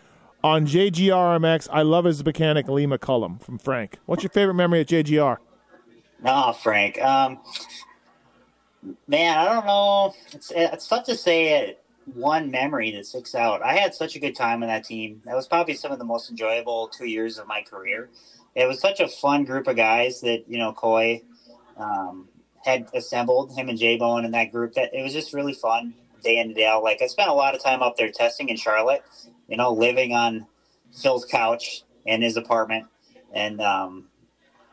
on 0.49 0.67
JGRMX? 0.67 1.69
I 1.71 1.83
love 1.83 2.05
his 2.05 2.25
mechanic, 2.25 2.69
Lee 2.69 2.87
McCullum 2.87 3.41
from 3.43 3.59
Frank. 3.59 3.99
What's 4.07 4.23
your 4.23 4.31
favorite 4.31 4.55
memory 4.55 4.81
at 4.81 4.89
JGR? 4.89 5.37
Oh, 6.25 6.53
Frank. 6.53 7.01
Um, 7.01 7.39
man, 9.07 9.39
I 9.39 9.45
don't 9.45 9.67
know. 9.67 10.15
It's 10.33 10.53
it's 10.55 10.89
tough 10.89 11.05
to 11.05 11.15
say 11.15 11.77
one 12.15 12.51
memory 12.51 12.91
that 12.93 13.07
sticks 13.07 13.35
out. 13.35 13.63
I 13.63 13.75
had 13.75 13.95
such 13.95 14.17
a 14.17 14.19
good 14.19 14.35
time 14.35 14.63
on 14.63 14.69
that 14.69 14.85
team. 14.85 15.23
That 15.25 15.37
was 15.37 15.47
probably 15.47 15.75
some 15.75 15.93
of 15.93 15.99
the 15.99 16.05
most 16.05 16.31
enjoyable 16.31 16.89
two 16.89 17.07
years 17.07 17.39
of 17.39 17.47
my 17.47 17.63
career. 17.63 18.09
It 18.55 18.67
was 18.67 18.81
such 18.81 19.01
a 19.01 19.09
fun 19.09 19.45
group 19.45 19.69
of 19.69 19.77
guys 19.77 20.21
that 20.23 20.45
you 20.49 20.59
know 20.59 20.73
Coy 20.73 21.23
um, 21.77 22.29
had 22.65 22.89
assembled 22.95 23.55
him 23.55 23.69
and 23.69 23.79
J 23.79 23.97
Bone 23.97 24.25
and 24.25 24.35
that 24.35 24.51
group. 24.51 24.75
That 24.75 24.95
it 24.95 25.03
was 25.03 25.13
just 25.13 25.35
really 25.35 25.53
fun 25.53 25.95
day 26.23 26.39
in 26.39 26.49
and 26.49 26.57
day 26.57 26.67
out. 26.67 26.83
Like 26.83 27.03
I 27.03 27.07
spent 27.07 27.31
a 27.31 27.35
lot 27.35 27.55
of 27.55 27.63
time 27.63 27.83
up 27.83 27.97
there 27.97 28.11
testing 28.11 28.49
in 28.49 28.57
Charlotte. 28.57 29.05
You 29.49 29.57
know, 29.57 29.73
living 29.73 30.13
on 30.13 30.47
Phil's 30.95 31.25
couch 31.25 31.83
in 32.05 32.23
his 32.23 32.37
apartment, 32.37 32.87
and 33.33 33.61
um, 33.61 34.09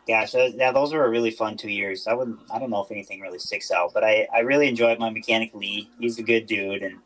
gosh, 0.07 0.33
yeah, 0.33 0.71
those 0.71 0.93
were 0.93 1.05
a 1.05 1.09
really 1.09 1.31
fun 1.31 1.57
two 1.57 1.71
years. 1.71 2.07
I 2.07 2.13
wouldn't, 2.13 2.39
I 2.51 2.59
don't 2.59 2.69
know 2.69 2.83
if 2.83 2.91
anything 2.91 3.19
really 3.21 3.39
sticks 3.39 3.71
out, 3.71 3.91
but 3.93 4.03
I, 4.03 4.27
I 4.33 4.39
really 4.39 4.67
enjoyed 4.67 4.99
my 4.99 5.09
mechanic 5.09 5.53
Lee. 5.53 5.89
He's 5.99 6.19
a 6.19 6.23
good 6.23 6.45
dude, 6.45 6.83
and 6.83 6.99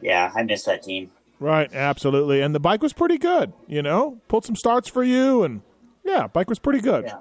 yeah, 0.00 0.32
I 0.34 0.42
miss 0.42 0.64
that 0.64 0.82
team. 0.82 1.10
Right, 1.38 1.72
absolutely. 1.74 2.40
And 2.40 2.54
the 2.54 2.60
bike 2.60 2.82
was 2.82 2.92
pretty 2.92 3.18
good. 3.18 3.52
You 3.66 3.82
know, 3.82 4.20
pulled 4.28 4.44
some 4.44 4.56
starts 4.56 4.88
for 4.88 5.02
you, 5.02 5.42
and 5.42 5.62
yeah, 6.04 6.26
bike 6.26 6.48
was 6.48 6.58
pretty 6.58 6.80
good. 6.80 7.04
Yeah. 7.04 7.18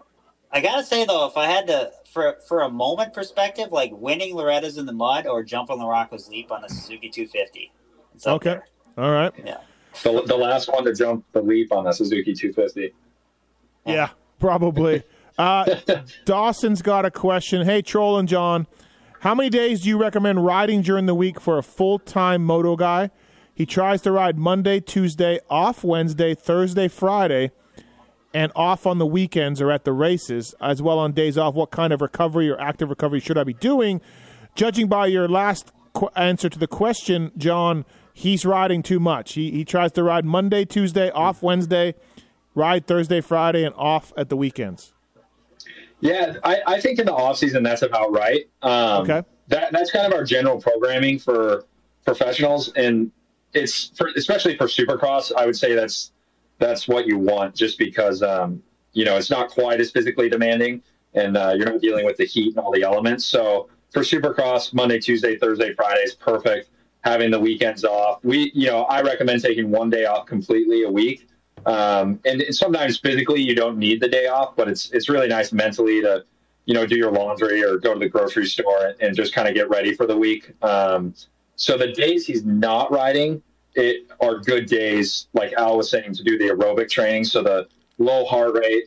I 0.54 0.60
gotta 0.60 0.84
say 0.84 1.06
though, 1.06 1.28
if 1.28 1.38
I 1.38 1.46
had 1.46 1.68
to, 1.68 1.92
for 2.12 2.38
for 2.48 2.62
a 2.62 2.70
moment 2.70 3.14
perspective, 3.14 3.72
like 3.72 3.92
winning 3.94 4.36
Loretta's 4.36 4.78
in 4.78 4.86
the 4.86 4.94
mud 4.94 5.26
or 5.26 5.44
jumping 5.44 5.80
the 5.80 5.88
Rocco's 5.88 6.28
Leap 6.28 6.52
on 6.52 6.64
a 6.66 6.70
Suzuki 6.70 7.10
250. 7.10 7.72
okay. 8.28 8.50
There. 8.50 8.66
All 8.98 9.12
right. 9.12 9.32
Yeah. 9.44 9.58
The, 10.04 10.24
the 10.24 10.38
last 10.38 10.72
one 10.72 10.86
to 10.86 10.94
jump 10.94 11.26
the 11.32 11.42
leap 11.42 11.72
on 11.72 11.84
the 11.84 11.92
Suzuki 11.92 12.34
250. 12.34 12.94
Yeah. 13.86 13.94
yeah. 13.94 14.10
Probably. 14.40 15.04
Uh, 15.38 15.76
Dawson's 16.26 16.82
got 16.82 17.06
a 17.06 17.12
question. 17.12 17.66
Hey, 17.66 17.82
Troll 17.82 18.18
and 18.18 18.28
John, 18.28 18.68
how 19.20 19.36
many 19.36 19.50
days 19.50 19.82
do 19.82 19.90
you 19.90 19.98
recommend 19.98 20.44
riding 20.46 20.82
during 20.82 21.06
the 21.06 21.16
week 21.16 21.40
for 21.40 21.58
a 21.58 21.64
full 21.64 22.00
time 22.00 22.44
moto 22.44 22.76
guy? 22.76 23.12
He 23.54 23.66
tries 23.66 24.02
to 24.02 24.12
ride 24.12 24.38
Monday, 24.38 24.80
Tuesday, 24.80 25.40
off 25.50 25.84
Wednesday, 25.84 26.34
Thursday, 26.34 26.88
Friday, 26.88 27.52
and 28.34 28.52
off 28.56 28.88
on 28.88 28.98
the 28.98 29.06
weekends 29.06 29.62
or 29.62 29.72
at 29.72 29.84
the 29.84 29.94
races, 29.94 30.56
as 30.60 30.82
well 30.82 30.98
on 30.98 31.12
days 31.12 31.38
off. 31.38 31.54
What 31.54 31.70
kind 31.70 31.94
of 31.94 32.02
recovery 32.02 32.50
or 32.50 32.60
active 32.60 32.90
recovery 32.90 33.20
should 33.20 33.38
I 33.38 33.44
be 33.44 33.54
doing? 33.54 34.02
Judging 34.56 34.88
by 34.88 35.08
your 35.08 35.28
last 35.28 35.72
qu- 35.94 36.10
answer 36.16 36.50
to 36.50 36.58
the 36.58 36.68
question, 36.68 37.32
John, 37.38 37.86
he's 38.14 38.46
riding 38.46 38.84
too 38.84 39.00
much. 39.00 39.34
He, 39.34 39.52
he 39.52 39.66
tries 39.66 39.92
to 39.94 40.04
ride 40.04 40.26
Monday, 40.26 40.66
Tuesday, 40.66 41.10
off 41.12 41.42
Wednesday, 41.42 41.96
ride 42.56 42.88
Thursday, 42.88 43.22
Friday, 43.22 43.64
and 43.64 43.74
off 43.76 44.14
at 44.18 44.30
the 44.30 44.38
weekends. 44.38 44.94
Yeah, 46.00 46.38
I, 46.44 46.62
I 46.66 46.82
think 46.82 47.00
in 47.00 47.06
the 47.06 47.14
off 47.14 47.38
season 47.38 47.64
that's 47.64 47.84
about 47.84 48.12
right. 48.12 48.50
Um, 48.64 49.04
okay, 49.04 49.24
that 49.50 49.72
that's 49.72 49.92
kind 49.92 50.12
of 50.12 50.18
our 50.18 50.24
general 50.24 50.60
programming 50.60 51.20
for 51.20 51.66
professionals, 52.06 52.74
and 52.74 53.12
it's 53.54 53.92
for, 53.96 54.10
especially 54.16 54.58
for 54.58 54.66
Supercross. 54.66 55.32
I 55.36 55.46
would 55.46 55.56
say 55.56 55.76
that's 55.76 56.12
that's 56.58 56.88
what 56.88 57.06
you 57.06 57.20
want, 57.20 57.56
just 57.56 57.78
because 57.78 58.24
um, 58.24 58.64
you 58.94 59.06
know 59.06 59.16
it's 59.18 59.30
not 59.30 59.50
quite 59.50 59.80
as 59.80 59.92
physically 59.92 60.28
demanding, 60.28 60.82
and 61.14 61.38
uh, 61.38 61.54
you're 61.56 61.70
not 61.70 61.82
dealing 61.82 62.06
with 62.06 62.18
the 62.18 62.26
heat 62.26 62.56
and 62.56 62.58
all 62.58 62.72
the 62.72 62.82
elements. 62.82 63.26
So 63.26 63.70
for 63.92 64.02
Supercross, 64.02 64.74
Monday, 64.74 65.00
Tuesday, 65.00 65.38
Thursday, 65.38 65.74
Friday 65.76 66.02
is 66.02 66.16
perfect. 66.16 66.70
Having 67.04 67.32
the 67.32 67.40
weekends 67.40 67.84
off, 67.84 68.20
we 68.24 68.52
you 68.54 68.68
know 68.68 68.84
I 68.84 69.02
recommend 69.02 69.42
taking 69.42 69.72
one 69.72 69.90
day 69.90 70.06
off 70.06 70.28
completely 70.28 70.84
a 70.84 70.90
week 70.90 71.28
um, 71.66 72.20
and 72.26 72.44
sometimes 72.52 72.98
physically 73.00 73.42
you 73.42 73.56
don't 73.56 73.78
need 73.78 74.02
the 74.02 74.08
day 74.08 74.28
off, 74.28 74.56
but 74.56 74.68
it's 74.68 74.92
it's 74.92 75.10
really 75.10 75.28
nice 75.28 75.52
mentally 75.52 76.02
to 76.02 76.26
you 76.66 76.74
know 76.74 76.86
do 76.86 76.96
your 76.96 77.12
laundry 77.12 77.64
or 77.64 77.78
go 77.78 77.94
to 77.94 78.00
the 78.00 78.10
grocery 78.10 78.46
store 78.46 78.88
and, 78.88 78.96
and 79.02 79.16
just 79.16 79.34
kind 79.34 79.48
of 79.48 79.54
get 79.54 79.70
ready 79.70 79.94
for 79.94 80.08
the 80.08 80.18
week. 80.18 80.52
Um, 80.64 81.14
so 81.56 81.78
the 81.78 81.92
days 81.92 82.26
he's 82.26 82.44
not 82.44 82.92
riding 82.92 83.42
it 83.76 84.08
are 84.20 84.38
good 84.38 84.66
days, 84.66 85.28
like 85.34 85.54
Al 85.54 85.78
was 85.78 85.90
saying, 85.90 86.14
to 86.16 86.24
do 86.24 86.38
the 86.38 86.50
aerobic 86.50 86.90
training. 86.90 87.24
So 87.26 87.42
the 87.42 87.68
low 88.00 88.26
heart 88.26 88.56
rate, 88.56 88.86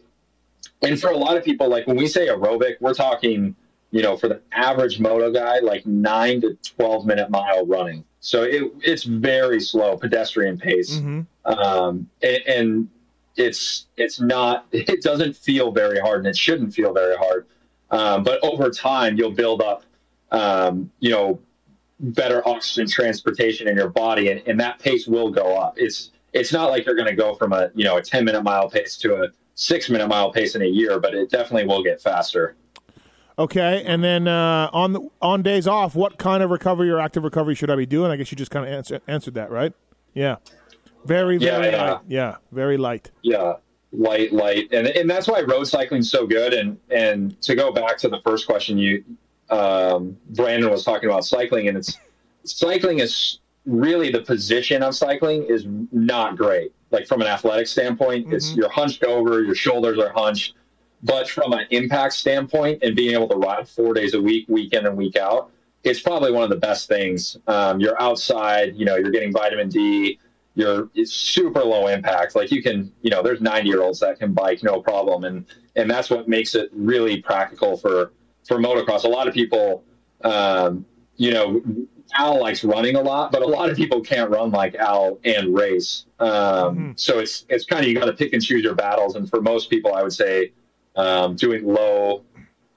and 0.82 1.00
for 1.00 1.10
a 1.10 1.16
lot 1.16 1.36
of 1.36 1.44
people, 1.44 1.68
like 1.68 1.86
when 1.86 1.96
we 1.96 2.08
say 2.08 2.26
aerobic, 2.26 2.74
we're 2.80 2.94
talking 2.94 3.54
you 3.94 4.02
know 4.02 4.16
for 4.16 4.26
the 4.26 4.40
average 4.50 4.98
moto 4.98 5.30
guy, 5.30 5.60
like 5.60 5.86
nine 5.86 6.40
to 6.40 6.58
twelve 6.76 7.06
minute 7.06 7.30
mile 7.30 7.64
running. 7.64 8.04
So 8.18 8.42
it, 8.42 8.72
it's 8.80 9.04
very 9.04 9.60
slow 9.60 9.96
pedestrian 9.96 10.58
pace, 10.58 10.96
mm-hmm. 10.96 11.20
um, 11.44 12.10
and, 12.20 12.42
and, 12.48 12.88
it's 13.36 13.86
it's 13.96 14.20
not 14.20 14.66
it 14.72 15.00
doesn't 15.02 15.36
feel 15.36 15.70
very 15.70 16.00
hard, 16.00 16.18
and 16.18 16.26
it 16.26 16.36
shouldn't 16.36 16.74
feel 16.74 16.92
very 16.92 17.16
hard. 17.16 17.46
Um, 17.92 18.24
but 18.24 18.42
over 18.42 18.68
time, 18.70 19.16
you'll 19.16 19.30
build 19.30 19.62
up, 19.62 19.84
um, 20.32 20.90
you 20.98 21.10
know, 21.10 21.38
better 22.00 22.46
oxygen 22.48 22.88
transportation 22.88 23.68
in 23.68 23.76
your 23.76 23.90
body, 23.90 24.28
and, 24.32 24.42
and 24.48 24.58
that 24.58 24.80
pace 24.80 25.06
will 25.06 25.30
go 25.30 25.56
up. 25.56 25.74
It's 25.76 26.10
it's 26.32 26.52
not 26.52 26.70
like 26.70 26.84
you're 26.84 26.96
going 26.96 27.08
to 27.08 27.14
go 27.14 27.36
from 27.36 27.52
a 27.52 27.70
you 27.76 27.84
know 27.84 27.96
a 27.98 28.02
10 28.02 28.24
minute 28.24 28.42
mile 28.42 28.68
pace 28.68 28.96
to 28.98 29.22
a 29.22 29.28
six 29.54 29.88
minute 29.88 30.08
mile 30.08 30.32
pace 30.32 30.56
in 30.56 30.62
a 30.62 30.66
year, 30.66 30.98
but 30.98 31.14
it 31.14 31.30
definitely 31.30 31.68
will 31.68 31.84
get 31.84 32.02
faster. 32.02 32.56
Okay, 33.36 33.82
and 33.84 34.02
then 34.04 34.28
uh, 34.28 34.70
on 34.72 34.92
the, 34.92 35.08
on 35.20 35.42
days 35.42 35.66
off, 35.66 35.96
what 35.96 36.18
kind 36.18 36.42
of 36.42 36.50
recovery 36.50 36.88
or 36.88 37.00
active 37.00 37.24
recovery 37.24 37.56
should 37.56 37.68
I 37.68 37.74
be 37.74 37.86
doing? 37.86 38.12
I 38.12 38.16
guess 38.16 38.30
you 38.30 38.36
just 38.36 38.52
kind 38.52 38.64
of 38.64 38.72
answer, 38.72 39.00
answered 39.08 39.34
that, 39.34 39.50
right? 39.50 39.72
Yeah, 40.14 40.36
very 41.04 41.38
very 41.38 41.70
yeah, 41.70 41.92
light. 41.92 42.00
Yeah, 42.06 42.36
very 42.52 42.76
light. 42.76 43.10
Yeah, 43.22 43.54
light, 43.92 44.32
light, 44.32 44.68
and 44.72 44.86
and 44.86 45.10
that's 45.10 45.26
why 45.26 45.40
road 45.40 45.64
cycling's 45.64 46.12
so 46.12 46.28
good. 46.28 46.54
And 46.54 46.78
and 46.90 47.40
to 47.42 47.56
go 47.56 47.72
back 47.72 47.98
to 47.98 48.08
the 48.08 48.20
first 48.24 48.46
question, 48.46 48.78
you 48.78 49.04
um, 49.50 50.16
Brandon 50.30 50.70
was 50.70 50.84
talking 50.84 51.08
about 51.08 51.24
cycling, 51.24 51.66
and 51.66 51.76
it's 51.76 51.98
cycling 52.44 53.00
is 53.00 53.40
really 53.66 54.12
the 54.12 54.22
position 54.22 54.80
of 54.84 54.94
cycling 54.94 55.42
is 55.44 55.66
not 55.90 56.36
great. 56.36 56.72
Like 56.92 57.08
from 57.08 57.20
an 57.20 57.26
athletic 57.26 57.66
standpoint, 57.66 58.26
mm-hmm. 58.26 58.36
it's 58.36 58.54
you're 58.54 58.68
hunched 58.68 59.02
over, 59.02 59.42
your 59.42 59.56
shoulders 59.56 59.98
are 59.98 60.12
hunched 60.12 60.54
but 61.04 61.28
from 61.28 61.52
an 61.52 61.66
impact 61.70 62.14
standpoint 62.14 62.82
and 62.82 62.96
being 62.96 63.12
able 63.12 63.28
to 63.28 63.36
ride 63.36 63.68
four 63.68 63.92
days 63.92 64.14
a 64.14 64.20
week, 64.20 64.46
week 64.48 64.72
in 64.72 64.86
and 64.86 64.96
week 64.96 65.16
out, 65.16 65.50
it's 65.84 66.00
probably 66.00 66.32
one 66.32 66.42
of 66.42 66.48
the 66.48 66.56
best 66.56 66.88
things. 66.88 67.36
Um, 67.46 67.78
you're 67.78 68.00
outside, 68.00 68.74
you 68.74 68.86
know, 68.86 68.96
you're 68.96 69.10
getting 69.10 69.30
vitamin 69.30 69.68
D. 69.68 70.18
You're 70.54 70.88
it's 70.94 71.12
super 71.12 71.60
low 71.60 71.88
impact. 71.88 72.34
Like 72.34 72.50
you 72.50 72.62
can, 72.62 72.90
you 73.02 73.10
know, 73.10 73.22
there's 73.22 73.42
90 73.42 73.68
year 73.68 73.82
olds 73.82 74.00
that 74.00 74.18
can 74.18 74.32
bike 74.32 74.62
no 74.62 74.80
problem, 74.80 75.24
and 75.24 75.44
and 75.76 75.90
that's 75.90 76.08
what 76.08 76.26
makes 76.26 76.54
it 76.54 76.70
really 76.72 77.20
practical 77.20 77.76
for 77.76 78.12
for 78.46 78.56
motocross. 78.56 79.04
A 79.04 79.08
lot 79.08 79.28
of 79.28 79.34
people, 79.34 79.84
um, 80.22 80.86
you 81.16 81.32
know, 81.32 81.60
Al 82.16 82.40
likes 82.40 82.64
running 82.64 82.94
a 82.96 83.02
lot, 83.02 83.32
but 83.32 83.42
a 83.42 83.46
lot 83.46 83.68
of 83.68 83.76
people 83.76 84.00
can't 84.00 84.30
run 84.30 84.52
like 84.52 84.74
Al 84.76 85.18
and 85.24 85.54
race. 85.54 86.06
Um, 86.20 86.30
mm-hmm. 86.30 86.92
So 86.96 87.18
it's 87.18 87.44
it's 87.48 87.66
kind 87.66 87.82
of 87.82 87.88
you 87.88 87.98
got 87.98 88.06
to 88.06 88.12
pick 88.12 88.32
and 88.32 88.42
choose 88.42 88.62
your 88.62 88.76
battles. 88.76 89.16
And 89.16 89.28
for 89.28 89.42
most 89.42 89.68
people, 89.68 89.92
I 89.92 90.02
would 90.02 90.12
say 90.12 90.52
um, 90.96 91.36
doing 91.36 91.64
low 91.64 92.24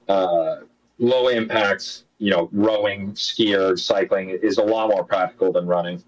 uh, 0.08 0.56
low 0.98 1.28
impacts, 1.28 2.04
you 2.18 2.30
know, 2.30 2.48
rowing, 2.52 3.12
SkiErg, 3.12 3.78
cycling 3.78 4.30
is 4.30 4.58
a 4.58 4.62
lot 4.62 4.88
more 4.88 5.04
practical 5.04 5.52
than 5.52 5.66
running. 5.66 6.02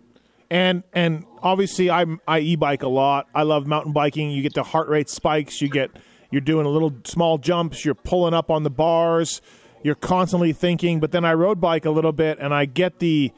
And 0.51 0.83
and 0.93 1.25
obviously 1.43 1.91
I 1.91 2.07
I 2.27 2.41
e-bike 2.41 2.83
a 2.83 2.89
lot. 2.89 3.29
I 3.35 3.43
love 3.43 3.67
mountain 3.67 3.93
biking. 3.93 4.31
You 4.31 4.43
get 4.43 4.55
the 4.55 4.65
heart 4.65 4.89
rate 4.89 5.09
spikes. 5.09 5.61
You 5.61 5.69
get 5.69 5.91
you're 6.31 6.41
doing 6.41 6.67
a 6.67 6.71
little 6.71 6.93
small 7.05 7.39
jumps. 7.39 7.85
You're 7.85 7.95
pulling 7.95 8.35
up 8.35 8.51
on 8.51 8.63
the 8.63 8.71
bars. 8.71 9.41
You're 9.83 9.95
constantly 9.95 10.53
thinking. 10.53 11.01
But 11.01 11.13
then 11.13 11.25
I 11.25 11.35
road 11.35 11.61
bike 11.61 11.85
a 11.85 11.91
little 11.91 12.13
bit, 12.13 12.39
and 12.41 12.53
I 12.53 12.65
get 12.65 12.99
the 12.99 13.33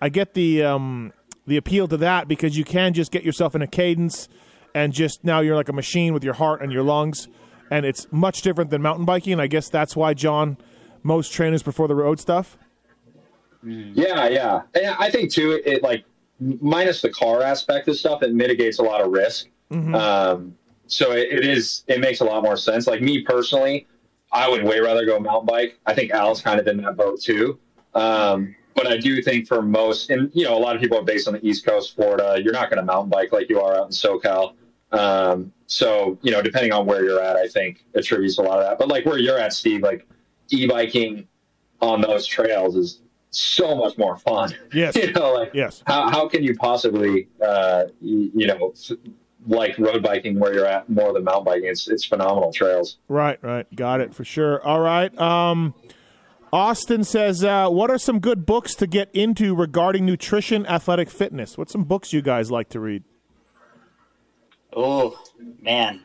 I 0.00 0.08
get 0.08 0.34
the 0.34 0.64
um, 0.64 1.12
the 1.46 1.56
appeal 1.56 1.86
to 1.88 1.96
that 1.98 2.26
because 2.26 2.58
you 2.58 2.64
can 2.64 2.92
just 2.92 3.12
get 3.12 3.22
yourself 3.22 3.54
in 3.54 3.62
a 3.62 3.66
cadence 3.66 4.28
and 4.74 4.92
just 4.92 5.24
now 5.24 5.40
you're 5.40 5.56
like 5.56 5.70
a 5.70 5.72
machine 5.72 6.12
with 6.12 6.22
your 6.22 6.34
heart 6.34 6.60
and 6.60 6.70
your 6.70 6.82
lungs, 6.82 7.28
and 7.70 7.86
it's 7.86 8.06
much 8.10 8.42
different 8.42 8.70
than 8.70 8.82
mountain 8.82 9.04
biking. 9.04 9.34
And 9.34 9.42
I 9.42 9.46
guess 9.46 9.68
that's 9.68 9.96
why 9.96 10.14
John, 10.14 10.56
most 11.02 11.32
trainers 11.32 11.62
prefer 11.62 11.86
the 11.86 11.94
road 11.94 12.20
stuff. 12.20 12.58
Yeah, 13.62 14.28
yeah. 14.28 14.62
And 14.74 14.94
I 14.98 15.10
think 15.10 15.32
too, 15.32 15.52
it, 15.52 15.66
it 15.66 15.82
like 15.82 16.04
minus 16.40 17.00
the 17.02 17.10
car 17.10 17.42
aspect 17.42 17.88
of 17.88 17.96
stuff, 17.96 18.22
it 18.22 18.32
mitigates 18.32 18.78
a 18.78 18.82
lot 18.82 19.00
of 19.00 19.10
risk. 19.10 19.48
Um, 19.94 20.54
so 20.86 21.12
it, 21.12 21.28
it 21.32 21.44
is, 21.44 21.82
it 21.88 22.00
makes 22.00 22.20
a 22.20 22.24
lot 22.24 22.42
more 22.42 22.56
sense. 22.56 22.86
Like 22.86 23.02
me 23.02 23.22
personally, 23.22 23.86
I 24.32 24.48
would 24.48 24.64
way 24.64 24.80
rather 24.80 25.04
go 25.04 25.18
mountain 25.18 25.46
bike. 25.46 25.78
I 25.86 25.94
think 25.94 26.12
Al's 26.12 26.42
kind 26.42 26.60
of 26.60 26.66
in 26.68 26.76
that 26.78 26.96
boat 26.96 27.20
too. 27.20 27.58
Um, 27.94 28.54
but 28.74 28.86
I 28.86 28.98
do 28.98 29.22
think 29.22 29.48
for 29.48 29.62
most, 29.62 30.10
and 30.10 30.30
you 30.34 30.44
know, 30.44 30.56
a 30.56 30.60
lot 30.60 30.76
of 30.76 30.82
people 30.82 30.98
are 30.98 31.04
based 31.04 31.26
on 31.26 31.34
the 31.34 31.46
East 31.46 31.64
Coast, 31.64 31.96
Florida. 31.96 32.38
You're 32.42 32.52
not 32.52 32.68
going 32.68 32.78
to 32.78 32.84
mountain 32.84 33.08
bike 33.08 33.32
like 33.32 33.48
you 33.48 33.60
are 33.60 33.74
out 33.74 33.86
in 33.86 33.92
SoCal. 33.92 34.52
Um, 34.96 35.52
so 35.66 36.18
you 36.22 36.30
know, 36.30 36.42
depending 36.42 36.72
on 36.72 36.86
where 36.86 37.04
you're 37.04 37.22
at, 37.22 37.36
I 37.36 37.48
think 37.48 37.84
attributes 37.94 38.38
a 38.38 38.42
lot 38.42 38.58
of 38.58 38.64
that. 38.64 38.78
But 38.78 38.88
like 38.88 39.04
where 39.04 39.18
you're 39.18 39.38
at, 39.38 39.52
Steve, 39.52 39.82
like 39.82 40.06
e-biking 40.50 41.26
on 41.80 42.00
those 42.00 42.26
trails 42.26 42.76
is 42.76 43.00
so 43.30 43.74
much 43.76 43.98
more 43.98 44.16
fun. 44.16 44.54
Yes. 44.72 44.96
you 44.96 45.12
know, 45.12 45.32
like 45.34 45.50
Yes. 45.54 45.82
how 45.86 46.08
how 46.08 46.28
can 46.28 46.42
you 46.42 46.54
possibly, 46.56 47.28
uh, 47.44 47.84
you, 48.00 48.30
you 48.34 48.46
know, 48.46 48.72
like 49.46 49.78
road 49.78 50.02
biking 50.02 50.38
where 50.38 50.54
you're 50.54 50.66
at 50.66 50.88
more 50.88 51.12
than 51.12 51.24
mountain 51.24 51.44
biking? 51.44 51.68
It's 51.68 51.88
it's 51.88 52.04
phenomenal 52.04 52.52
trails. 52.52 52.98
Right, 53.08 53.38
right. 53.42 53.66
Got 53.74 54.00
it 54.00 54.14
for 54.14 54.24
sure. 54.24 54.64
All 54.64 54.80
right. 54.80 55.16
Um, 55.20 55.74
Austin 56.52 57.02
says, 57.04 57.44
uh, 57.44 57.68
"What 57.68 57.90
are 57.90 57.98
some 57.98 58.20
good 58.20 58.46
books 58.46 58.74
to 58.76 58.86
get 58.86 59.10
into 59.12 59.54
regarding 59.54 60.06
nutrition, 60.06 60.64
athletic 60.66 61.10
fitness? 61.10 61.58
What's 61.58 61.72
some 61.72 61.84
books 61.84 62.12
you 62.12 62.22
guys 62.22 62.50
like 62.50 62.68
to 62.70 62.80
read?" 62.80 63.02
Oh 64.78 65.18
man, 65.62 66.02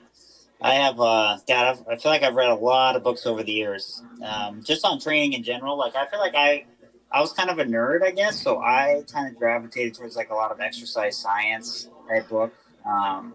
I 0.62 0.76
have. 0.76 0.98
Uh, 0.98 1.38
God, 1.46 1.68
I've, 1.68 1.88
I 1.90 1.96
feel 1.98 2.10
like 2.10 2.24
I've 2.24 2.36
read 2.36 2.50
a 2.50 2.56
lot 2.56 2.96
of 2.96 3.04
books 3.04 3.26
over 3.26 3.44
the 3.44 3.52
years, 3.52 4.02
um, 4.24 4.64
just 4.64 4.86
on 4.86 4.98
training 4.98 5.34
in 5.34 5.44
general. 5.44 5.78
Like 5.78 5.94
I 5.98 6.06
feel 6.06 6.20
like 6.20 6.36
I, 6.36 6.64
I 7.12 7.20
was 7.20 7.34
kind 7.34 7.50
of 7.50 7.60
a 7.60 7.66
nerd, 7.66 8.02
I 8.02 8.12
guess, 8.12 8.42
so 8.42 8.62
I 8.62 9.04
kind 9.12 9.28
of 9.28 9.38
gravitated 9.38 9.96
towards 9.96 10.16
like 10.16 10.30
a 10.30 10.36
lot 10.36 10.52
of 10.52 10.62
exercise 10.62 11.18
science 11.18 11.90
type 12.08 12.30
book. 12.30 12.54
Um, 12.86 13.34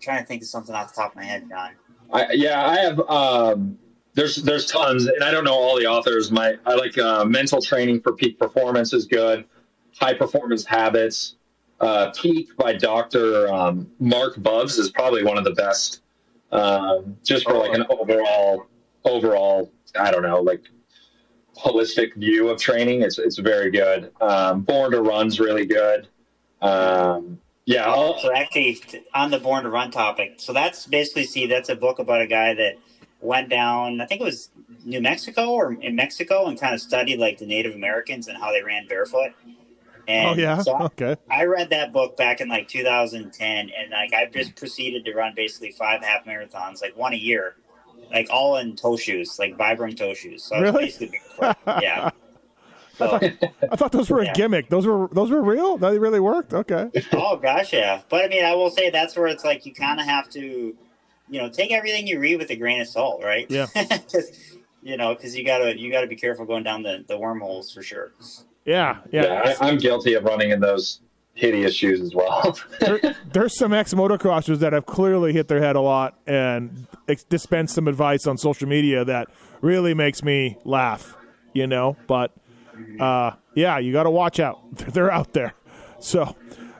trying 0.00 0.20
to 0.20 0.24
think 0.24 0.42
of 0.42 0.48
something 0.48 0.72
off 0.72 0.94
the 0.94 1.00
top 1.00 1.10
of 1.10 1.16
my 1.16 1.24
head, 1.24 1.48
John. 1.48 1.72
I, 2.12 2.28
yeah, 2.30 2.64
I 2.64 2.78
have. 2.78 3.00
Um, 3.00 3.76
there's 4.14 4.36
there's 4.36 4.66
tons, 4.66 5.06
and 5.06 5.24
I 5.24 5.32
don't 5.32 5.42
know 5.42 5.54
all 5.54 5.76
the 5.76 5.86
authors. 5.86 6.30
My 6.30 6.58
I 6.64 6.74
like 6.74 6.96
uh, 6.96 7.24
mental 7.24 7.60
training 7.60 8.02
for 8.02 8.12
peak 8.12 8.38
performance 8.38 8.92
is 8.92 9.04
good. 9.04 9.46
High 9.98 10.14
performance 10.14 10.64
habits. 10.64 11.34
Uh, 11.82 12.12
Peak 12.12 12.56
by 12.56 12.72
Doctor 12.72 13.52
um, 13.52 13.90
Marc 13.98 14.40
Bubbs 14.40 14.78
is 14.78 14.88
probably 14.90 15.24
one 15.24 15.36
of 15.36 15.42
the 15.42 15.50
best. 15.50 16.00
Um, 16.52 17.16
just 17.24 17.44
for 17.44 17.54
like 17.54 17.74
an 17.74 17.84
overall 17.90 18.66
overall, 19.04 19.72
I 19.98 20.12
don't 20.12 20.22
know, 20.22 20.40
like 20.40 20.62
holistic 21.56 22.14
view 22.14 22.48
of 22.50 22.60
training. 22.60 23.02
It's 23.02 23.18
it's 23.18 23.38
very 23.38 23.70
good. 23.70 24.12
Um, 24.20 24.62
Born 24.62 24.92
to 24.92 25.02
Run's 25.02 25.40
really 25.40 25.66
good. 25.66 26.06
Um, 26.60 27.40
yeah, 27.64 27.90
I'll, 27.90 28.16
So 28.18 28.32
actually, 28.32 28.80
on 29.12 29.30
the 29.30 29.40
Born 29.40 29.64
to 29.64 29.70
Run 29.70 29.90
topic, 29.90 30.34
so 30.36 30.52
that's 30.52 30.86
basically 30.86 31.24
see 31.24 31.46
that's 31.46 31.68
a 31.68 31.76
book 31.76 31.98
about 31.98 32.22
a 32.22 32.28
guy 32.28 32.54
that 32.54 32.78
went 33.20 33.48
down. 33.48 34.00
I 34.00 34.06
think 34.06 34.20
it 34.20 34.24
was 34.24 34.50
New 34.84 35.00
Mexico 35.00 35.50
or 35.50 35.72
in 35.72 35.96
Mexico, 35.96 36.46
and 36.46 36.60
kind 36.60 36.74
of 36.74 36.80
studied 36.80 37.18
like 37.18 37.38
the 37.38 37.46
Native 37.46 37.74
Americans 37.74 38.28
and 38.28 38.38
how 38.38 38.52
they 38.52 38.62
ran 38.62 38.86
barefoot. 38.86 39.32
And 40.08 40.28
oh 40.28 40.34
yeah. 40.34 40.60
so 40.62 40.72
I, 40.74 40.84
okay. 40.84 41.16
I 41.30 41.44
read 41.44 41.70
that 41.70 41.92
book 41.92 42.16
back 42.16 42.40
in 42.40 42.48
like 42.48 42.68
2010, 42.68 43.70
and 43.70 43.90
like 43.90 44.12
I've 44.12 44.32
just 44.32 44.56
proceeded 44.56 45.04
to 45.04 45.14
run 45.14 45.32
basically 45.36 45.70
five 45.72 46.02
half 46.02 46.24
marathons, 46.24 46.82
like 46.82 46.96
one 46.96 47.12
a 47.12 47.16
year, 47.16 47.56
like 48.10 48.28
all 48.30 48.56
in 48.56 48.74
toe 48.76 48.96
shoes, 48.96 49.38
like 49.38 49.56
Vibram 49.56 49.96
toe 49.96 50.14
shoes. 50.14 50.42
So 50.42 50.60
Really? 50.60 50.86
basically 50.86 51.20
yeah. 51.66 52.10
So, 52.98 53.18
I 53.18 53.74
thought 53.76 53.90
those 53.90 54.10
were 54.10 54.22
Yeah. 54.22 54.32
a 54.32 54.34
gimmick. 54.34 54.68
Those 54.68 54.86
were 54.86 55.08
those 55.12 55.30
were 55.30 55.42
real. 55.42 55.78
They 55.78 55.98
really 55.98 56.20
worked. 56.20 56.52
Okay. 56.52 56.90
oh 57.14 57.36
gosh, 57.36 57.72
yeah. 57.72 58.02
But 58.10 58.24
I 58.24 58.28
mean, 58.28 58.44
I 58.44 58.54
will 58.54 58.68
say 58.68 58.90
that's 58.90 59.16
where 59.16 59.28
it's 59.28 59.44
like 59.44 59.64
you 59.64 59.72
kind 59.72 59.98
of 59.98 60.04
have 60.04 60.28
to, 60.30 60.40
you 61.30 61.40
know, 61.40 61.48
take 61.48 61.72
everything 61.72 62.06
you 62.06 62.20
read 62.20 62.36
with 62.38 62.50
a 62.50 62.56
grain 62.56 62.82
of 62.82 62.86
salt, 62.86 63.24
right? 63.24 63.46
Yeah. 63.48 63.66
you 64.82 64.98
know, 64.98 65.14
because 65.14 65.34
you 65.34 65.42
gotta 65.44 65.76
you 65.76 65.90
gotta 65.90 66.06
be 66.06 66.16
careful 66.16 66.44
going 66.44 66.64
down 66.64 66.82
the, 66.82 67.02
the 67.08 67.16
wormholes 67.18 67.72
for 67.72 67.82
sure. 67.82 68.12
Yeah. 68.64 68.98
Yeah. 69.10 69.22
yeah, 69.22 69.54
I, 69.60 69.68
I'm 69.68 69.78
guilty 69.78 70.14
of 70.14 70.24
running 70.24 70.50
in 70.50 70.60
those 70.60 71.00
hideous 71.34 71.74
shoes 71.74 72.00
as 72.00 72.14
well. 72.14 72.58
there, 72.80 73.16
there's 73.32 73.56
some 73.56 73.72
ex 73.72 73.94
motocrossers 73.94 74.58
that 74.58 74.72
have 74.72 74.86
clearly 74.86 75.32
hit 75.32 75.48
their 75.48 75.60
head 75.60 75.76
a 75.76 75.80
lot 75.80 76.18
and 76.26 76.86
ex- 77.08 77.24
dispensed 77.24 77.74
some 77.74 77.88
advice 77.88 78.26
on 78.26 78.38
social 78.38 78.68
media 78.68 79.04
that 79.04 79.28
really 79.60 79.94
makes 79.94 80.22
me 80.22 80.58
laugh. 80.64 81.16
You 81.54 81.66
know, 81.66 81.96
but 82.06 82.32
uh, 82.98 83.32
yeah, 83.54 83.78
you 83.78 83.92
got 83.92 84.04
to 84.04 84.10
watch 84.10 84.40
out. 84.40 84.76
They're 84.76 85.10
out 85.10 85.32
there. 85.34 85.54
So 86.00 86.34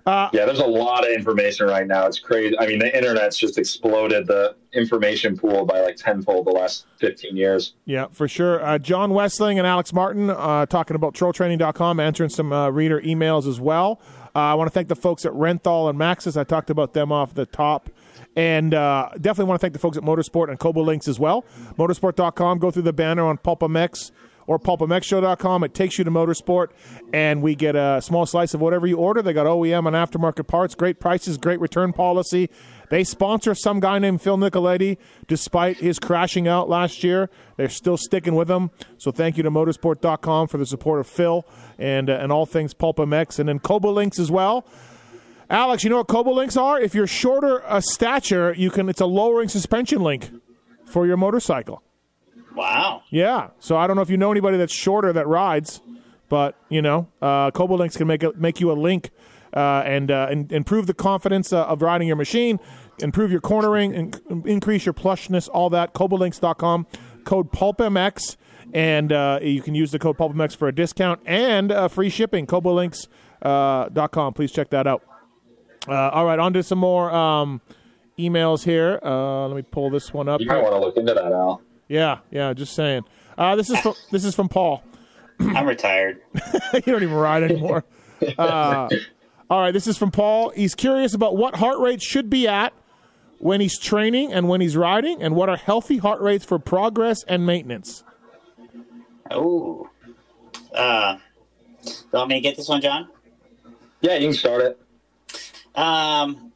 Yeah, 0.06 0.44
there's 0.46 0.58
a 0.58 0.66
lot 0.66 1.06
of 1.06 1.12
information 1.12 1.66
right 1.66 1.86
now. 1.86 2.06
It's 2.06 2.18
crazy. 2.18 2.58
I 2.58 2.66
mean, 2.66 2.78
the 2.78 2.96
internet's 2.96 3.36
just 3.36 3.58
exploded 3.58 4.26
the 4.26 4.56
information 4.72 5.36
pool 5.36 5.64
by 5.64 5.80
like 5.80 5.96
tenfold 5.96 6.46
the 6.46 6.50
last 6.50 6.86
15 6.98 7.36
years. 7.36 7.74
Yeah, 7.84 8.06
for 8.10 8.26
sure. 8.26 8.64
Uh, 8.64 8.78
John 8.78 9.10
Wesling 9.10 9.58
and 9.58 9.66
Alex 9.66 9.92
Martin 9.92 10.30
uh, 10.30 10.66
talking 10.66 10.96
about 10.96 11.14
trolltraining.com, 11.14 12.00
answering 12.00 12.30
some 12.30 12.52
uh, 12.52 12.70
reader 12.70 13.00
emails 13.00 13.46
as 13.46 13.60
well. 13.60 14.00
Uh, 14.34 14.38
I 14.38 14.54
want 14.54 14.68
to 14.68 14.72
thank 14.72 14.88
the 14.88 14.96
folks 14.96 15.26
at 15.26 15.32
Renthal 15.32 15.90
and 15.90 15.98
Maxxis. 15.98 16.36
I 16.38 16.44
talked 16.44 16.70
about 16.70 16.94
them 16.94 17.12
off 17.12 17.34
the 17.34 17.46
top. 17.46 17.90
And 18.34 18.72
uh, 18.72 19.10
definitely 19.20 19.50
want 19.50 19.60
to 19.60 19.64
thank 19.64 19.74
the 19.74 19.78
folks 19.78 19.98
at 19.98 20.02
MotoSport 20.02 20.48
and 20.48 20.58
Kouba 20.58 20.82
Links 20.82 21.06
as 21.06 21.20
well. 21.20 21.44
MotoSport.com, 21.76 22.58
go 22.58 22.70
through 22.70 22.82
the 22.82 22.92
banner 22.92 23.26
on 23.26 23.36
PulpMX 23.36 24.10
or 24.52 24.58
PulpMXShow.com. 24.58 25.64
It 25.64 25.72
takes 25.72 25.96
you 25.96 26.04
to 26.04 26.10
MotoSport, 26.10 26.68
and 27.12 27.40
we 27.40 27.54
get 27.54 27.74
a 27.74 28.02
small 28.02 28.26
slice 28.26 28.52
of 28.52 28.60
whatever 28.60 28.86
you 28.86 28.98
order. 28.98 29.22
They 29.22 29.32
got 29.32 29.46
OEM 29.46 29.86
and 29.86 29.96
aftermarket 29.96 30.46
parts, 30.46 30.74
great 30.74 31.00
prices, 31.00 31.38
great 31.38 31.58
return 31.58 31.94
policy. 31.94 32.50
They 32.90 33.02
sponsor 33.02 33.54
some 33.54 33.80
guy 33.80 33.98
named 33.98 34.20
Phil 34.20 34.36
Nicoletti, 34.36 34.98
despite 35.26 35.78
his 35.78 35.98
crashing 35.98 36.46
out 36.46 36.68
last 36.68 37.02
year. 37.02 37.30
They're 37.56 37.70
still 37.70 37.96
sticking 37.96 38.34
with 38.34 38.50
him. 38.50 38.70
So 38.98 39.10
thank 39.10 39.38
you 39.38 39.42
to 39.42 39.50
MotoSport.com 39.50 40.48
for 40.48 40.58
the 40.58 40.66
support 40.66 41.00
of 41.00 41.06
Phil 41.06 41.46
and 41.78 42.10
uh, 42.10 42.18
and 42.20 42.30
all 42.30 42.44
things 42.44 42.74
Pulp 42.74 42.98
MX, 42.98 43.38
and 43.38 43.48
then 43.48 43.58
Kouba 43.58 43.92
Links 43.92 44.18
as 44.18 44.30
well. 44.30 44.66
Alex, 45.48 45.82
you 45.82 45.88
know 45.88 45.96
what 45.96 46.08
Kouba 46.08 46.34
Links 46.34 46.58
are? 46.58 46.78
If 46.78 46.94
you're 46.94 47.06
shorter 47.06 47.62
a 47.66 47.80
stature, 47.80 48.52
you 48.52 48.70
can. 48.70 48.90
It's 48.90 49.00
a 49.00 49.06
lowering 49.06 49.48
suspension 49.48 50.02
link 50.02 50.30
for 50.84 51.06
your 51.06 51.16
motorcycle. 51.16 51.82
Wow. 52.54 53.02
Yeah. 53.10 53.50
So 53.58 53.76
I 53.76 53.86
don't 53.86 53.96
know 53.96 54.02
if 54.02 54.10
you 54.10 54.16
know 54.16 54.30
anybody 54.30 54.56
that's 54.56 54.74
shorter 54.74 55.12
that 55.12 55.26
rides, 55.26 55.80
but 56.28 56.56
you 56.68 56.82
know, 56.82 57.08
uh, 57.20 57.50
Kouba 57.50 57.78
Links 57.78 57.96
can 57.96 58.06
make 58.06 58.22
a, 58.22 58.32
make 58.36 58.60
you 58.60 58.70
a 58.70 58.74
link 58.74 59.10
uh, 59.54 59.82
and, 59.84 60.10
uh, 60.10 60.28
and 60.30 60.50
improve 60.52 60.86
the 60.86 60.94
confidence 60.94 61.52
uh, 61.52 61.64
of 61.64 61.82
riding 61.82 62.08
your 62.08 62.16
machine, 62.16 62.58
improve 63.00 63.30
your 63.30 63.40
cornering, 63.40 63.94
and 63.94 64.46
increase 64.46 64.86
your 64.86 64.94
plushness. 64.94 65.48
All 65.52 65.70
that. 65.70 65.94
KoubaLinks.com. 65.94 66.86
Code 67.24 67.52
PulpMX, 67.52 68.36
and 68.72 69.12
uh, 69.12 69.38
you 69.40 69.62
can 69.62 69.76
use 69.76 69.92
the 69.92 69.98
code 69.98 70.18
PulpMX 70.18 70.56
for 70.56 70.66
a 70.66 70.74
discount 70.74 71.20
and 71.24 71.70
uh, 71.70 71.86
free 71.86 72.10
shipping. 72.10 72.46
KoubaLinks.com. 72.48 74.34
Please 74.34 74.50
check 74.50 74.70
that 74.70 74.88
out. 74.88 75.04
Uh, 75.88 76.10
all 76.10 76.24
right, 76.24 76.38
on 76.38 76.52
to 76.52 76.62
some 76.62 76.78
more 76.78 77.12
um, 77.12 77.60
emails 78.18 78.64
here. 78.64 78.98
Uh, 79.04 79.46
let 79.46 79.56
me 79.56 79.62
pull 79.62 79.90
this 79.90 80.12
one 80.12 80.28
up. 80.28 80.40
You 80.40 80.46
might 80.46 80.62
want 80.62 80.74
to 80.74 80.78
look 80.78 80.96
into 80.96 81.14
that, 81.14 81.32
Al. 81.32 81.62
Yeah, 81.92 82.20
yeah, 82.30 82.54
just 82.54 82.74
saying. 82.74 83.04
Uh, 83.36 83.54
this 83.54 83.68
is 83.68 83.78
from, 83.80 83.94
this 84.10 84.24
is 84.24 84.34
from 84.34 84.48
Paul. 84.48 84.82
I'm 85.38 85.66
retired. 85.66 86.22
you 86.72 86.80
don't 86.80 87.02
even 87.02 87.12
ride 87.12 87.42
anymore. 87.44 87.84
Uh, 88.38 88.88
all 89.50 89.60
right, 89.60 89.72
this 89.72 89.88
is 89.88 89.98
from 89.98 90.12
Paul. 90.12 90.50
He's 90.50 90.76
curious 90.76 91.12
about 91.12 91.36
what 91.36 91.56
heart 91.56 91.80
rate 91.80 92.00
should 92.00 92.30
be 92.30 92.46
at 92.46 92.72
when 93.38 93.60
he's 93.60 93.80
training 93.80 94.32
and 94.32 94.48
when 94.48 94.60
he's 94.60 94.76
riding, 94.76 95.20
and 95.20 95.34
what 95.34 95.48
are 95.48 95.56
healthy 95.56 95.96
heart 95.96 96.20
rates 96.20 96.44
for 96.44 96.60
progress 96.60 97.24
and 97.24 97.44
maintenance. 97.44 98.04
Oh. 99.28 99.90
Uh, 100.72 101.16
you 101.84 101.92
want 102.12 102.28
me 102.28 102.36
to 102.36 102.40
get 102.40 102.56
this 102.56 102.68
one, 102.68 102.80
John? 102.80 103.08
Yeah, 104.02 104.14
you 104.18 104.28
can 104.28 104.36
start 104.36 104.62
it. 104.62 104.80
Um, 105.74 106.52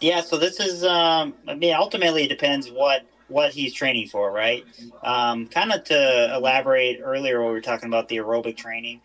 yeah. 0.00 0.20
So 0.20 0.36
this 0.36 0.58
is. 0.58 0.82
Um, 0.82 1.34
I 1.46 1.54
mean, 1.54 1.74
ultimately, 1.74 2.24
it 2.24 2.28
depends 2.28 2.72
what 2.72 3.06
what 3.28 3.52
he's 3.52 3.72
training 3.72 4.08
for, 4.08 4.32
right? 4.32 4.64
Um, 5.02 5.46
kind 5.46 5.72
of 5.72 5.84
to 5.84 6.34
elaborate 6.34 7.00
earlier, 7.02 7.40
when 7.40 7.48
we 7.48 7.54
were 7.54 7.60
talking 7.60 7.88
about 7.88 8.08
the 8.08 8.16
aerobic 8.16 8.56
training. 8.56 9.00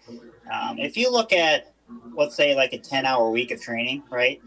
Um, 0.52 0.80
if 0.80 0.98
you 0.98 1.12
look 1.12 1.32
at, 1.34 1.74
let's 2.16 2.36
say, 2.36 2.56
like 2.56 2.74
a 2.74 2.80
ten 2.80 3.06
hour 3.06 3.30
week 3.30 3.52
of 3.52 3.62
training, 3.62 4.04
right? 4.10 4.42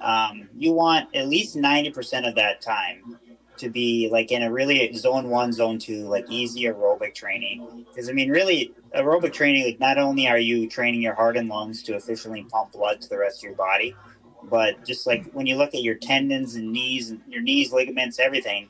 Um, 0.00 0.48
you 0.56 0.72
want 0.72 1.14
at 1.14 1.28
least 1.28 1.56
ninety 1.56 1.90
percent 1.90 2.26
of 2.26 2.34
that 2.36 2.60
time 2.60 3.18
to 3.58 3.68
be 3.68 4.08
like 4.10 4.30
in 4.30 4.42
a 4.42 4.52
really 4.52 4.92
zone 4.94 5.28
one, 5.28 5.52
zone 5.52 5.78
two, 5.78 6.06
like 6.06 6.24
easy 6.28 6.62
aerobic 6.62 7.14
training. 7.14 7.86
Because 7.90 8.08
I 8.08 8.12
mean, 8.12 8.30
really, 8.30 8.72
aerobic 8.94 9.32
training, 9.32 9.64
like 9.64 9.80
not 9.80 9.98
only 9.98 10.28
are 10.28 10.38
you 10.38 10.68
training 10.68 11.02
your 11.02 11.14
heart 11.14 11.36
and 11.36 11.48
lungs 11.48 11.82
to 11.84 11.94
efficiently 11.94 12.46
pump 12.50 12.72
blood 12.72 13.00
to 13.00 13.08
the 13.08 13.18
rest 13.18 13.40
of 13.40 13.44
your 13.44 13.54
body, 13.54 13.98
but 14.44 14.84
just 14.84 15.06
like 15.06 15.28
when 15.32 15.46
you 15.46 15.56
look 15.56 15.74
at 15.74 15.82
your 15.82 15.96
tendons 15.96 16.54
and 16.54 16.72
knees 16.72 17.10
and 17.10 17.20
your 17.28 17.42
knees, 17.42 17.72
ligaments, 17.72 18.18
everything, 18.20 18.68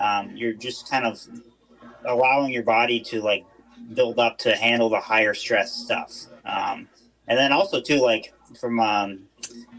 um, 0.00 0.34
you're 0.34 0.52
just 0.52 0.90
kind 0.90 1.04
of 1.06 1.20
allowing 2.04 2.52
your 2.52 2.62
body 2.62 3.00
to 3.00 3.20
like 3.20 3.44
build 3.94 4.18
up 4.18 4.38
to 4.38 4.56
handle 4.56 4.88
the 4.88 5.00
higher 5.00 5.34
stress 5.34 5.72
stuff. 5.72 6.12
Um, 6.44 6.88
and 7.28 7.38
then 7.38 7.52
also 7.52 7.80
too, 7.80 8.00
like 8.00 8.32
from 8.58 8.80
um, 8.80 9.20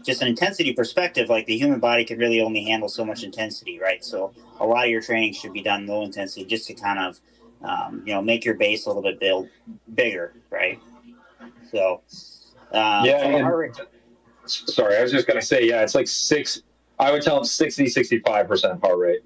just 0.02 0.22
an 0.22 0.28
intensity 0.28 0.72
perspective, 0.72 1.28
like 1.28 1.46
the 1.46 1.56
human 1.56 1.80
body 1.80 2.04
can 2.04 2.18
really 2.18 2.40
only 2.40 2.64
handle 2.64 2.88
so 2.88 3.04
much 3.04 3.22
intensity, 3.22 3.78
right? 3.78 4.02
So 4.04 4.32
a 4.60 4.66
lot 4.66 4.84
of 4.84 4.90
your 4.90 5.02
training 5.02 5.34
should 5.34 5.52
be 5.52 5.62
done 5.62 5.86
low 5.86 6.02
intensity 6.02 6.44
just 6.44 6.66
to 6.68 6.74
kind 6.74 6.98
of, 6.98 7.20
um, 7.62 8.02
you 8.06 8.14
know, 8.14 8.22
make 8.22 8.44
your 8.44 8.54
base 8.54 8.86
a 8.86 8.88
little 8.88 9.02
bit 9.02 9.20
build 9.20 9.48
bigger, 9.94 10.34
right? 10.50 10.80
So, 11.70 12.02
uh, 12.72 13.02
Yeah, 13.04 13.22
so 13.22 13.36
and- 13.36 13.76
Sorry, 14.44 14.96
I 14.96 15.02
was 15.02 15.12
just 15.12 15.28
going 15.28 15.38
to 15.38 15.46
say, 15.46 15.64
yeah, 15.68 15.82
it's 15.82 15.94
like 15.94 16.08
six. 16.08 16.62
I 16.98 17.12
would 17.12 17.22
tell 17.22 17.36
them 17.36 17.44
60, 17.44 17.84
65% 17.86 18.80
heart 18.80 18.98
rate. 18.98 19.20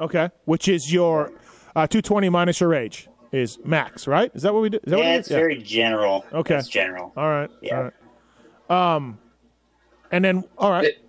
Okay, 0.00 0.30
which 0.44 0.68
is 0.68 0.92
your 0.92 1.32
uh, 1.74 1.86
220 1.86 2.28
minus 2.28 2.60
your 2.60 2.74
age 2.74 3.08
is 3.32 3.58
max, 3.64 4.06
right? 4.06 4.30
Is 4.34 4.42
that 4.42 4.54
what 4.54 4.62
we 4.62 4.70
do? 4.70 4.78
Is 4.84 4.90
that 4.92 4.98
yeah, 4.98 5.14
it 5.14 5.18
it's 5.18 5.28
is? 5.28 5.34
very 5.36 5.58
general. 5.62 6.24
Okay. 6.32 6.56
it's 6.56 6.68
general. 6.68 7.12
All 7.16 7.28
right. 7.28 7.50
Yeah. 7.60 7.76
All 7.76 7.82
right. 8.70 8.94
Um, 8.96 9.18
and 10.10 10.24
then 10.24 10.44
all 10.56 10.70
right. 10.70 10.84
It- 10.84 11.04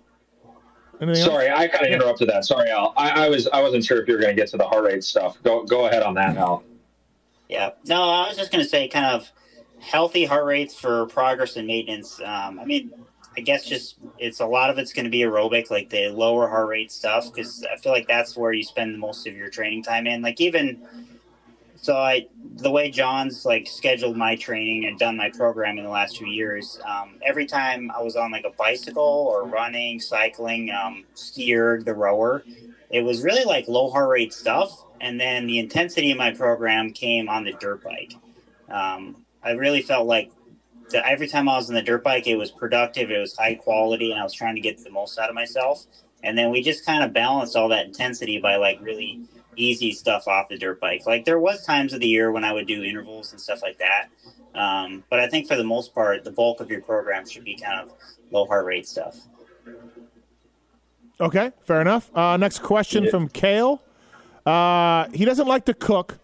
Anything 1.02 1.22
else? 1.22 1.32
Sorry, 1.32 1.48
I 1.50 1.66
kind 1.66 1.86
of 1.86 1.92
interrupted 1.94 2.28
that. 2.28 2.44
Sorry, 2.44 2.68
Al. 2.68 2.92
I, 2.94 3.24
I 3.24 3.28
was 3.30 3.48
I 3.48 3.62
wasn't 3.62 3.82
sure 3.86 4.02
if 4.02 4.06
you 4.06 4.12
were 4.12 4.20
going 4.20 4.36
to 4.36 4.38
get 4.38 4.50
to 4.50 4.58
the 4.58 4.66
heart 4.66 4.84
rate 4.84 5.02
stuff. 5.02 5.42
Go 5.42 5.64
go 5.64 5.86
ahead 5.86 6.02
on 6.02 6.12
that, 6.14 6.36
Al. 6.36 6.62
Yeah. 7.48 7.70
No, 7.86 8.02
I 8.02 8.28
was 8.28 8.36
just 8.36 8.52
going 8.52 8.62
to 8.62 8.68
say 8.68 8.86
kind 8.86 9.06
of 9.06 9.30
healthy 9.80 10.26
heart 10.26 10.44
rates 10.44 10.78
for 10.78 11.06
progress 11.06 11.56
and 11.56 11.66
maintenance. 11.66 12.20
Um, 12.20 12.60
I 12.60 12.66
mean, 12.66 12.90
I 13.40 13.42
guess 13.42 13.64
just 13.64 13.96
it's 14.18 14.40
a 14.40 14.46
lot 14.46 14.68
of 14.68 14.76
it's 14.76 14.92
going 14.92 15.06
to 15.06 15.10
be 15.10 15.20
aerobic, 15.20 15.70
like 15.70 15.88
the 15.88 16.10
lower 16.10 16.46
heart 16.46 16.68
rate 16.68 16.92
stuff, 16.92 17.32
because 17.32 17.64
I 17.64 17.78
feel 17.78 17.90
like 17.90 18.06
that's 18.06 18.36
where 18.36 18.52
you 18.52 18.62
spend 18.62 18.92
the 18.92 18.98
most 18.98 19.26
of 19.26 19.34
your 19.34 19.48
training 19.48 19.82
time 19.82 20.06
in. 20.06 20.20
Like 20.20 20.42
even 20.42 20.86
so, 21.76 21.96
I 21.96 22.26
the 22.56 22.70
way 22.70 22.90
John's 22.90 23.46
like 23.46 23.66
scheduled 23.66 24.14
my 24.14 24.36
training 24.36 24.84
and 24.84 24.98
done 24.98 25.16
my 25.16 25.30
program 25.30 25.78
in 25.78 25.84
the 25.84 25.90
last 25.90 26.18
few 26.18 26.26
years. 26.26 26.78
Um, 26.86 27.14
every 27.22 27.46
time 27.46 27.90
I 27.96 28.02
was 28.02 28.14
on 28.14 28.30
like 28.30 28.44
a 28.44 28.50
bicycle 28.50 29.02
or 29.02 29.46
running, 29.46 30.00
cycling, 30.00 30.70
um, 30.70 31.04
the 31.38 31.94
rower, 31.96 32.44
it 32.90 33.00
was 33.00 33.22
really 33.22 33.44
like 33.44 33.68
low 33.68 33.88
heart 33.88 34.10
rate 34.10 34.34
stuff. 34.34 34.84
And 35.00 35.18
then 35.18 35.46
the 35.46 35.58
intensity 35.58 36.10
of 36.10 36.18
my 36.18 36.32
program 36.32 36.92
came 36.92 37.30
on 37.30 37.44
the 37.44 37.52
dirt 37.52 37.82
bike. 37.82 38.12
Um, 38.68 39.24
I 39.42 39.52
really 39.52 39.80
felt 39.80 40.06
like 40.06 40.30
that 40.90 41.06
every 41.10 41.28
time 41.28 41.48
I 41.48 41.56
was 41.56 41.68
on 41.68 41.74
the 41.74 41.82
dirt 41.82 42.02
bike, 42.04 42.26
it 42.26 42.36
was 42.36 42.50
productive, 42.50 43.10
it 43.10 43.18
was 43.18 43.36
high 43.36 43.54
quality, 43.54 44.10
and 44.10 44.20
I 44.20 44.24
was 44.24 44.32
trying 44.34 44.54
to 44.54 44.60
get 44.60 44.82
the 44.82 44.90
most 44.90 45.18
out 45.18 45.28
of 45.28 45.34
myself. 45.34 45.86
And 46.22 46.36
then 46.36 46.50
we 46.50 46.62
just 46.62 46.84
kind 46.84 47.02
of 47.02 47.12
balanced 47.12 47.56
all 47.56 47.68
that 47.68 47.86
intensity 47.86 48.38
by 48.40 48.56
like 48.56 48.78
really 48.82 49.22
easy 49.56 49.92
stuff 49.92 50.28
off 50.28 50.48
the 50.48 50.58
dirt 50.58 50.80
bike. 50.80 51.06
Like 51.06 51.24
there 51.24 51.38
was 51.40 51.64
times 51.64 51.92
of 51.92 52.00
the 52.00 52.06
year 52.06 52.30
when 52.30 52.44
I 52.44 52.52
would 52.52 52.66
do 52.66 52.82
intervals 52.82 53.32
and 53.32 53.40
stuff 53.40 53.62
like 53.62 53.78
that. 53.78 54.08
Um, 54.54 55.04
but 55.10 55.20
I 55.20 55.28
think 55.28 55.48
for 55.48 55.56
the 55.56 55.64
most 55.64 55.94
part, 55.94 56.24
the 56.24 56.30
bulk 56.30 56.60
of 56.60 56.70
your 56.70 56.80
program 56.82 57.26
should 57.28 57.44
be 57.44 57.56
kind 57.56 57.80
of 57.80 57.92
low 58.30 58.46
heart 58.46 58.66
rate 58.66 58.86
stuff. 58.86 59.16
Okay, 61.20 61.52
fair 61.64 61.80
enough. 61.80 62.10
Uh, 62.16 62.36
next 62.36 62.60
question 62.62 63.04
Yeah. 63.04 63.10
from 63.10 63.28
Kale. 63.28 63.82
Uh, 64.46 65.06
he 65.12 65.24
doesn't 65.24 65.46
like 65.46 65.66
to 65.66 65.74
cook. 65.74 66.18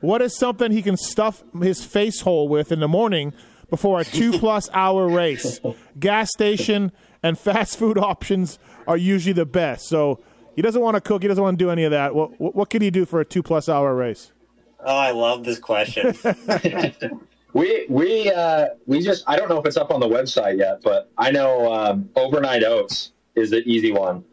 What 0.00 0.20
is 0.20 0.36
something 0.36 0.70
he 0.70 0.82
can 0.82 0.96
stuff 0.98 1.42
his 1.62 1.82
face 1.84 2.20
hole 2.20 2.46
with 2.48 2.70
in 2.70 2.80
the 2.80 2.88
morning 2.88 3.32
before 3.70 4.00
a 4.00 4.04
two 4.04 4.38
plus 4.38 4.68
hour 4.74 5.08
race? 5.08 5.60
Gas 5.98 6.30
station 6.30 6.92
and 7.22 7.38
fast 7.38 7.78
food 7.78 7.98
options 7.98 8.58
are 8.86 8.96
usually 8.96 9.32
the 9.32 9.46
best. 9.46 9.88
So 9.88 10.20
he 10.56 10.62
doesn't 10.62 10.80
want 10.80 10.96
to 10.96 11.00
cook. 11.00 11.22
He 11.22 11.28
doesn't 11.28 11.42
want 11.42 11.58
to 11.58 11.64
do 11.64 11.70
any 11.70 11.84
of 11.84 11.90
that. 11.90 12.14
What, 12.14 12.40
what, 12.40 12.54
what 12.54 12.70
can 12.70 12.82
he 12.82 12.90
do 12.90 13.04
for 13.04 13.20
a 13.20 13.24
two 13.24 13.42
plus 13.42 13.68
hour 13.68 13.94
race? 13.94 14.32
Oh, 14.80 14.96
I 14.96 15.12
love 15.12 15.44
this 15.44 15.58
question. 15.58 16.14
We 17.54 17.86
we 17.88 18.30
uh, 18.32 18.66
we 18.86 19.00
just 19.00 19.22
I 19.28 19.36
don't 19.36 19.48
know 19.48 19.60
if 19.60 19.64
it's 19.64 19.76
up 19.76 19.92
on 19.92 20.00
the 20.00 20.08
website 20.08 20.58
yet, 20.58 20.82
but 20.82 21.10
I 21.16 21.30
know 21.30 21.72
um, 21.72 22.10
overnight 22.16 22.64
oats 22.64 23.12
is 23.36 23.50
the 23.50 23.58
easy 23.58 23.92
one 23.92 24.24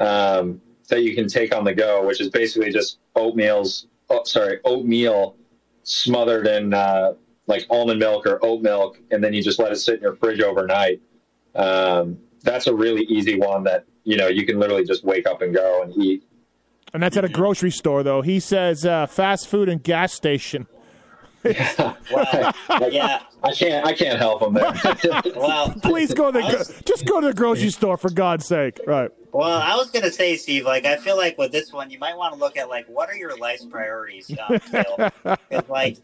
um, 0.00 0.60
that 0.88 1.02
you 1.02 1.14
can 1.14 1.28
take 1.28 1.54
on 1.54 1.62
the 1.62 1.72
go, 1.72 2.04
which 2.04 2.20
is 2.20 2.28
basically 2.28 2.72
just 2.72 2.98
oatmeal's 3.14 3.86
oh, 4.10 4.24
sorry 4.24 4.58
oatmeal 4.64 5.36
smothered 5.84 6.48
in 6.48 6.74
uh, 6.74 7.12
like 7.46 7.66
almond 7.70 7.98
milk 8.00 8.26
or 8.26 8.38
oat 8.44 8.62
milk, 8.62 8.98
and 9.10 9.22
then 9.22 9.32
you 9.32 9.42
just 9.42 9.58
let 9.58 9.72
it 9.72 9.76
sit 9.76 9.96
in 9.96 10.00
your 10.02 10.16
fridge 10.16 10.40
overnight. 10.40 11.00
Um, 11.54 12.18
that's 12.42 12.66
a 12.66 12.74
really 12.74 13.02
easy 13.04 13.38
one 13.38 13.64
that 13.64 13.84
you 14.04 14.16
know 14.16 14.28
you 14.28 14.44
can 14.46 14.58
literally 14.58 14.84
just 14.84 15.04
wake 15.04 15.26
up 15.26 15.42
and 15.42 15.54
go 15.54 15.82
and 15.82 15.96
eat. 16.02 16.24
And 16.94 17.02
that's 17.02 17.16
at 17.16 17.24
a 17.24 17.28
grocery 17.28 17.70
store, 17.72 18.02
though. 18.02 18.22
He 18.22 18.40
says 18.40 18.86
uh, 18.86 19.06
fast 19.06 19.48
food 19.48 19.68
and 19.68 19.82
gas 19.82 20.14
station. 20.14 20.66
well, 21.44 22.44
yeah. 22.90 23.22
I 23.42 23.52
can't 23.52 23.86
I 23.86 23.92
can't 23.92 24.18
help 24.18 24.42
him. 24.42 24.54
there. 24.54 24.72
Well, 25.36 25.70
Please 25.82 26.12
go 26.12 26.32
to 26.32 26.38
the 26.40 26.44
was- 26.44 26.82
just 26.84 27.06
go 27.06 27.20
to 27.20 27.28
the 27.28 27.34
grocery 27.34 27.70
store 27.70 27.96
for 27.96 28.10
God's 28.10 28.46
sake. 28.46 28.80
Right. 28.86 29.10
Well, 29.32 29.50
I 29.60 29.76
was 29.76 29.90
gonna 29.90 30.10
say, 30.10 30.36
Steve. 30.36 30.64
Like, 30.64 30.86
I 30.86 30.96
feel 30.96 31.16
like 31.16 31.36
with 31.38 31.52
this 31.52 31.72
one, 31.72 31.90
you 31.90 31.98
might 31.98 32.16
want 32.16 32.34
to 32.34 32.40
look 32.40 32.56
at 32.56 32.68
like 32.68 32.86
what 32.88 33.08
are 33.10 33.14
your 33.14 33.36
life's 33.36 33.64
priorities, 33.66 34.30
um, 34.48 34.58
Phil? 34.58 35.10
'Cause, 35.24 35.68
like, 35.68 35.98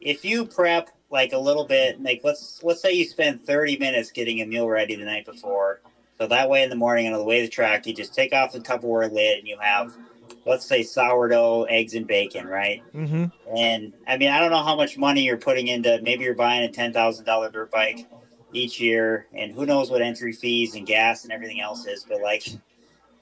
if 0.00 0.24
you 0.24 0.46
prep 0.46 0.90
like 1.10 1.32
a 1.32 1.38
little 1.38 1.64
bit, 1.64 2.02
like 2.02 2.20
let's 2.24 2.62
let's 2.62 2.82
say 2.82 2.92
you 2.92 3.04
spend 3.04 3.40
thirty 3.40 3.78
minutes 3.78 4.10
getting 4.10 4.40
a 4.40 4.46
meal 4.46 4.68
ready 4.68 4.94
the 4.94 5.04
night 5.04 5.24
before, 5.24 5.80
so 6.18 6.26
that 6.26 6.50
way 6.50 6.62
in 6.62 6.70
the 6.70 6.76
morning 6.76 7.06
on 7.06 7.12
the 7.12 7.24
way 7.24 7.40
to 7.40 7.46
the 7.46 7.50
track, 7.50 7.86
you 7.86 7.94
just 7.94 8.14
take 8.14 8.32
off 8.32 8.52
the 8.52 8.60
Tupperware 8.60 9.10
lid 9.10 9.38
and 9.38 9.48
you 9.48 9.56
have, 9.60 9.96
let's 10.44 10.66
say 10.66 10.82
sourdough, 10.82 11.64
eggs, 11.64 11.94
and 11.94 12.06
bacon, 12.06 12.46
right? 12.46 12.82
Mm-hmm. 12.94 13.26
And 13.56 13.92
I 14.06 14.16
mean, 14.18 14.30
I 14.30 14.40
don't 14.40 14.50
know 14.50 14.62
how 14.62 14.76
much 14.76 14.98
money 14.98 15.22
you're 15.22 15.38
putting 15.38 15.68
into. 15.68 16.00
Maybe 16.02 16.24
you're 16.24 16.34
buying 16.34 16.68
a 16.68 16.72
ten 16.72 16.92
thousand 16.92 17.24
dollar 17.24 17.50
dirt 17.50 17.70
bike 17.70 18.06
each 18.52 18.80
year, 18.80 19.26
and 19.32 19.52
who 19.52 19.64
knows 19.64 19.90
what 19.90 20.02
entry 20.02 20.32
fees 20.32 20.74
and 20.74 20.86
gas 20.86 21.24
and 21.24 21.32
everything 21.32 21.60
else 21.60 21.86
is. 21.86 22.04
But 22.04 22.20
like, 22.20 22.46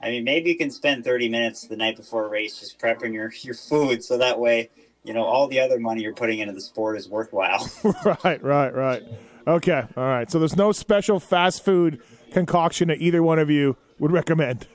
I 0.01 0.09
mean, 0.09 0.23
maybe 0.23 0.49
you 0.49 0.57
can 0.57 0.71
spend 0.71 1.03
thirty 1.03 1.29
minutes 1.29 1.67
the 1.67 1.77
night 1.77 1.95
before 1.95 2.25
a 2.25 2.29
race 2.29 2.59
just 2.59 2.79
prepping 2.79 3.13
your 3.13 3.31
your 3.41 3.55
food, 3.55 4.03
so 4.03 4.17
that 4.17 4.39
way, 4.39 4.69
you 5.07 5.13
know, 5.13 5.23
all 5.23 5.47
the 5.47 5.59
other 5.59 5.79
money 5.79 6.01
you're 6.01 6.13
putting 6.13 6.39
into 6.39 6.53
the 6.53 6.59
sport 6.59 6.97
is 6.97 7.07
worthwhile. 7.09 7.69
Right, 8.23 8.43
right, 8.43 8.73
right. 8.73 9.03
Okay, 9.47 9.83
all 9.95 10.03
right. 10.03 10.29
So 10.29 10.39
there's 10.39 10.57
no 10.57 10.71
special 10.71 11.19
fast 11.19 11.63
food 11.63 12.01
concoction 12.31 12.89
that 12.89 13.01
either 13.01 13.23
one 13.23 13.39
of 13.39 13.49
you 13.49 13.77
would 13.99 14.11
recommend. 14.11 14.67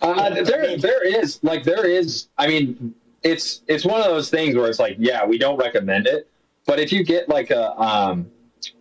Uh, 0.00 0.30
there, 0.44 0.76
there 0.76 1.20
is 1.20 1.40
like 1.42 1.64
there 1.64 1.86
is. 1.86 2.28
I 2.38 2.46
mean, 2.46 2.94
it's 3.22 3.62
it's 3.66 3.84
one 3.84 4.00
of 4.00 4.06
those 4.06 4.30
things 4.30 4.54
where 4.54 4.68
it's 4.68 4.78
like, 4.78 4.96
yeah, 4.98 5.24
we 5.24 5.38
don't 5.38 5.56
recommend 5.56 6.06
it, 6.06 6.30
but 6.66 6.78
if 6.78 6.92
you 6.92 7.02
get 7.02 7.28
like 7.28 7.50
a, 7.50 7.72
um, 7.80 8.30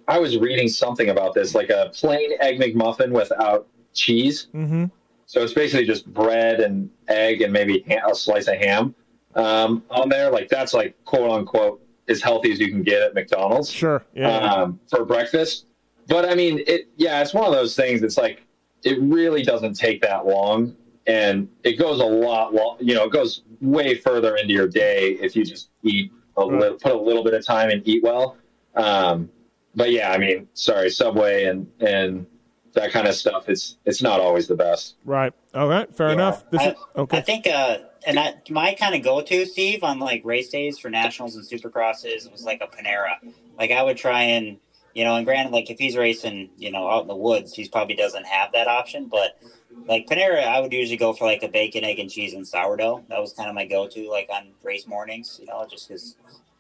I 0.07 0.19
was 0.19 0.37
reading 0.37 0.67
something 0.67 1.09
about 1.09 1.33
this, 1.33 1.55
like 1.55 1.69
a 1.69 1.91
plain 1.93 2.31
egg 2.41 2.59
McMuffin 2.59 3.11
without 3.11 3.67
cheese. 3.93 4.47
Mm-hmm. 4.53 4.85
So 5.25 5.41
it's 5.41 5.53
basically 5.53 5.85
just 5.85 6.05
bread 6.13 6.59
and 6.59 6.89
egg 7.07 7.41
and 7.41 7.53
maybe 7.53 7.83
a 7.89 8.13
slice 8.13 8.47
of 8.47 8.55
ham 8.55 8.93
um, 9.35 9.83
on 9.89 10.09
there. 10.09 10.29
Like 10.31 10.49
that's 10.49 10.73
like 10.73 10.95
quote 11.05 11.29
unquote 11.31 11.81
as 12.07 12.21
healthy 12.21 12.51
as 12.51 12.59
you 12.59 12.69
can 12.69 12.83
get 12.83 13.01
at 13.01 13.13
McDonald's 13.13 13.69
Sure. 13.71 14.03
Yeah. 14.13 14.29
um, 14.37 14.79
for 14.89 15.05
breakfast. 15.05 15.65
But 16.07 16.27
I 16.29 16.35
mean, 16.35 16.61
it 16.67 16.89
yeah, 16.97 17.21
it's 17.21 17.33
one 17.33 17.45
of 17.45 17.51
those 17.53 17.75
things. 17.75 18.01
It's 18.03 18.17
like 18.17 18.43
it 18.83 18.99
really 19.01 19.43
doesn't 19.43 19.73
take 19.75 20.01
that 20.01 20.25
long, 20.25 20.75
and 21.07 21.47
it 21.63 21.73
goes 21.79 21.99
a 21.99 22.05
lot. 22.05 22.53
Long, 22.53 22.77
you 22.79 22.95
know, 22.95 23.05
it 23.05 23.11
goes 23.11 23.43
way 23.61 23.95
further 23.95 24.35
into 24.35 24.53
your 24.53 24.67
day 24.67 25.11
if 25.21 25.35
you 25.35 25.45
just 25.45 25.69
eat 25.83 26.11
a 26.37 26.45
Right. 26.45 26.71
li- 26.71 26.77
put 26.81 26.93
a 26.93 26.97
little 26.99 27.23
bit 27.23 27.33
of 27.33 27.45
time 27.45 27.69
and 27.69 27.87
eat 27.87 28.01
well. 28.03 28.37
Um, 28.75 29.29
but 29.75 29.91
yeah, 29.91 30.11
I 30.11 30.17
mean, 30.17 30.47
sorry, 30.53 30.89
Subway 30.89 31.45
and 31.45 31.67
and 31.79 32.25
that 32.73 32.91
kind 32.91 33.07
of 33.07 33.13
stuff. 33.15 33.47
It's 33.47 33.77
it's 33.85 34.01
not 34.01 34.19
always 34.19 34.47
the 34.47 34.55
best. 34.55 34.95
right. 35.05 35.33
All 35.53 35.67
right. 35.67 35.93
Fair 35.95 36.07
Yeah. 36.07 36.13
enough. 36.13 36.49
This 36.49 36.61
I, 36.61 36.67
is 36.71 36.75
okay. 36.97 37.17
I 37.17 37.21
think, 37.21 37.47
uh, 37.47 37.77
and 38.05 38.19
I, 38.19 38.35
my 38.49 38.73
kind 38.73 38.95
of 38.95 39.03
go-to, 39.03 39.45
Steve, 39.45 39.83
on 39.83 39.99
like 39.99 40.21
race 40.25 40.49
days 40.49 40.79
for 40.79 40.89
nationals 40.89 41.35
and 41.35 41.45
supercrosses 41.45 42.31
was 42.31 42.43
like 42.43 42.61
a 42.61 42.67
Panera. 42.67 43.17
Like 43.57 43.71
I 43.71 43.83
would 43.83 43.97
try 43.97 44.23
and, 44.23 44.57
you 44.93 45.03
know, 45.03 45.15
and 45.15 45.25
granted, 45.25 45.51
like 45.51 45.69
if 45.69 45.77
he's 45.77 45.95
racing, 45.95 46.49
you 46.57 46.71
know, 46.71 46.89
out 46.89 47.03
in 47.03 47.07
the 47.07 47.15
woods, 47.15 47.53
he 47.53 47.67
probably 47.67 47.95
doesn't 47.95 48.25
have 48.25 48.51
that 48.53 48.67
option. 48.67 49.07
But 49.07 49.37
like 49.87 50.07
Panera, 50.07 50.43
I 50.43 50.59
would 50.59 50.73
usually 50.73 50.97
go 50.97 51.13
for 51.13 51.25
like 51.25 51.43
a 51.43 51.47
bacon, 51.47 51.83
egg, 51.83 51.99
and 51.99 52.09
cheese 52.09 52.33
and 52.33 52.47
sourdough. 52.47 53.05
That 53.09 53.19
was 53.19 53.33
kind 53.33 53.49
of 53.49 53.55
my 53.55 53.65
go-to, 53.65 54.09
like 54.09 54.29
on 54.33 54.49
race 54.63 54.87
mornings, 54.87 55.37
you 55.39 55.45
know, 55.47 55.65
just 55.69 55.87
because 55.87 56.15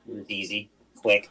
it 0.07 0.15
was 0.15 0.29
easy, 0.29 0.69
quick. 0.97 1.29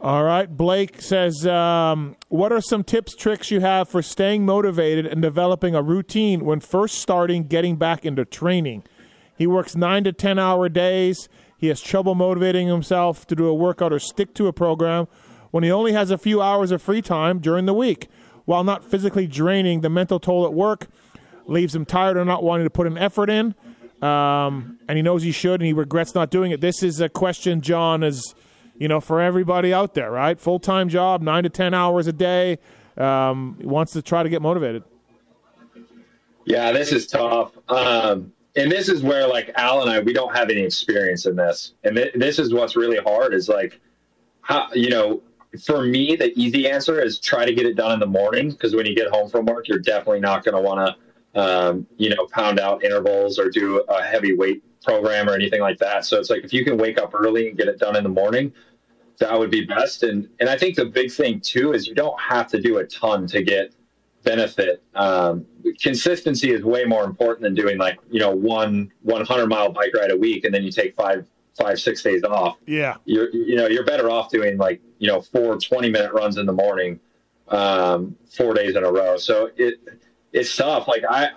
All 0.00 0.24
right. 0.24 0.54
Blake 0.54 1.00
says, 1.00 1.46
um, 1.46 2.16
"What 2.28 2.52
are 2.52 2.60
some 2.60 2.82
tips, 2.82 3.14
tricks 3.14 3.50
you 3.50 3.60
have 3.60 3.88
for 3.88 4.02
staying 4.02 4.44
motivated 4.44 5.06
and 5.06 5.22
developing 5.22 5.74
a 5.74 5.82
routine 5.82 6.44
when 6.44 6.60
first 6.60 6.96
starting 6.96 7.44
getting 7.44 7.76
back 7.76 8.04
into 8.04 8.24
training?" 8.24 8.82
He 9.36 9.46
works 9.46 9.74
nine 9.76 10.04
to 10.04 10.12
ten 10.12 10.38
hour 10.38 10.68
days. 10.68 11.28
He 11.56 11.68
has 11.68 11.80
trouble 11.80 12.14
motivating 12.14 12.68
himself 12.68 13.26
to 13.28 13.34
do 13.34 13.46
a 13.46 13.54
workout 13.54 13.92
or 13.92 13.98
stick 13.98 14.34
to 14.34 14.46
a 14.46 14.52
program 14.52 15.08
when 15.50 15.64
he 15.64 15.70
only 15.70 15.92
has 15.92 16.10
a 16.10 16.18
few 16.18 16.42
hours 16.42 16.70
of 16.70 16.82
free 16.82 17.00
time 17.02 17.38
during 17.38 17.66
the 17.66 17.74
week. 17.74 18.08
while 18.44 18.64
not 18.64 18.84
physically 18.84 19.26
draining, 19.26 19.80
the 19.80 19.88
mental 19.88 20.20
toll 20.20 20.44
at 20.44 20.52
work 20.52 20.88
leaves 21.46 21.74
him 21.74 21.84
tired 21.84 22.16
or 22.16 22.24
not 22.24 22.42
wanting 22.42 22.64
to 22.64 22.70
put 22.70 22.86
an 22.86 22.98
effort 22.98 23.30
in. 23.30 23.54
Um, 24.02 24.78
and 24.88 24.96
he 24.98 25.02
knows 25.02 25.22
he 25.22 25.32
should, 25.32 25.60
and 25.60 25.66
he 25.66 25.72
regrets 25.72 26.14
not 26.14 26.30
doing 26.30 26.50
it. 26.52 26.60
This 26.60 26.82
is 26.82 27.00
a 27.00 27.08
question, 27.08 27.60
John, 27.62 28.02
is 28.02 28.34
you 28.76 28.88
know 28.88 29.00
for 29.00 29.20
everybody 29.20 29.72
out 29.72 29.94
there, 29.94 30.10
right? 30.10 30.38
Full 30.38 30.58
time 30.58 30.88
job, 30.88 31.22
nine 31.22 31.44
to 31.44 31.48
ten 31.48 31.72
hours 31.72 32.06
a 32.06 32.12
day. 32.12 32.58
Um, 32.98 33.56
wants 33.62 33.92
to 33.92 34.02
try 34.02 34.22
to 34.22 34.28
get 34.28 34.42
motivated. 34.42 34.84
Yeah, 36.44 36.72
this 36.72 36.92
is 36.92 37.06
tough. 37.06 37.52
Um, 37.68 38.32
and 38.56 38.70
this 38.70 38.88
is 38.88 39.02
where 39.02 39.26
like 39.26 39.50
Al 39.56 39.82
and 39.82 39.90
I, 39.90 40.00
we 40.00 40.12
don't 40.12 40.34
have 40.34 40.50
any 40.50 40.60
experience 40.60 41.26
in 41.26 41.36
this. 41.36 41.74
And 41.82 41.96
th- 41.96 42.14
this 42.14 42.38
is 42.38 42.54
what's 42.54 42.76
really 42.76 42.98
hard 42.98 43.34
is 43.34 43.48
like, 43.48 43.80
how, 44.42 44.68
you 44.74 44.90
know, 44.90 45.22
for 45.64 45.82
me, 45.82 46.16
the 46.16 46.32
easy 46.38 46.68
answer 46.68 47.00
is 47.00 47.18
try 47.18 47.44
to 47.44 47.54
get 47.54 47.66
it 47.66 47.74
done 47.74 47.92
in 47.92 48.00
the 48.00 48.06
morning. 48.06 48.54
Cause 48.56 48.74
when 48.74 48.86
you 48.86 48.94
get 48.94 49.08
home 49.08 49.28
from 49.28 49.46
work, 49.46 49.68
you're 49.68 49.78
definitely 49.78 50.20
not 50.20 50.44
going 50.44 50.54
to 50.54 50.60
want 50.60 50.96
to, 51.34 51.40
um, 51.40 51.86
you 51.96 52.10
know, 52.10 52.26
pound 52.26 52.60
out 52.60 52.84
intervals 52.84 53.38
or 53.38 53.50
do 53.50 53.80
a 53.88 54.02
heavy 54.02 54.34
weight 54.34 54.62
program 54.82 55.28
or 55.28 55.34
anything 55.34 55.60
like 55.60 55.78
that. 55.78 56.04
So 56.04 56.18
it's 56.20 56.30
like, 56.30 56.44
if 56.44 56.52
you 56.52 56.64
can 56.64 56.76
wake 56.76 56.98
up 56.98 57.14
early 57.14 57.48
and 57.48 57.56
get 57.56 57.68
it 57.68 57.78
done 57.78 57.96
in 57.96 58.04
the 58.04 58.08
morning, 58.08 58.52
that 59.18 59.36
would 59.36 59.50
be 59.50 59.64
best. 59.64 60.02
And, 60.02 60.28
and 60.40 60.48
I 60.48 60.56
think 60.58 60.76
the 60.76 60.84
big 60.84 61.10
thing 61.10 61.40
too, 61.40 61.72
is 61.72 61.86
you 61.86 61.94
don't 61.94 62.20
have 62.20 62.48
to 62.48 62.60
do 62.60 62.78
a 62.78 62.84
ton 62.86 63.26
to 63.28 63.42
get, 63.42 63.72
benefit. 64.24 64.82
Um, 64.94 65.46
consistency 65.80 66.52
is 66.52 66.64
way 66.64 66.84
more 66.84 67.04
important 67.04 67.42
than 67.42 67.54
doing 67.54 67.78
like 67.78 67.98
you 68.10 68.20
know 68.20 68.30
one 68.30 68.90
100 69.02 69.46
mile 69.46 69.70
bike 69.70 69.92
ride 69.94 70.10
a 70.10 70.16
week 70.16 70.44
and 70.44 70.52
then 70.52 70.62
you 70.64 70.72
take 70.72 70.94
five 70.94 71.26
five 71.56 71.78
six 71.78 72.02
days 72.02 72.22
off. 72.24 72.56
Yeah, 72.66 72.96
you're 73.04 73.30
you 73.30 73.56
know 73.56 73.66
you're 73.66 73.84
better 73.84 74.10
off 74.10 74.30
doing 74.30 74.56
like 74.56 74.80
you 74.98 75.08
know 75.08 75.20
four 75.20 75.56
20 75.58 75.90
minute 75.90 76.12
runs 76.12 76.36
in 76.36 76.46
the 76.46 76.52
morning, 76.52 77.00
um, 77.48 78.16
four 78.36 78.54
days 78.54 78.76
in 78.76 78.84
a 78.84 78.90
row. 78.90 79.16
So 79.16 79.50
it 79.56 79.74
it's 80.32 80.54
tough. 80.56 80.88
Like 80.88 81.04
I, 81.08 81.30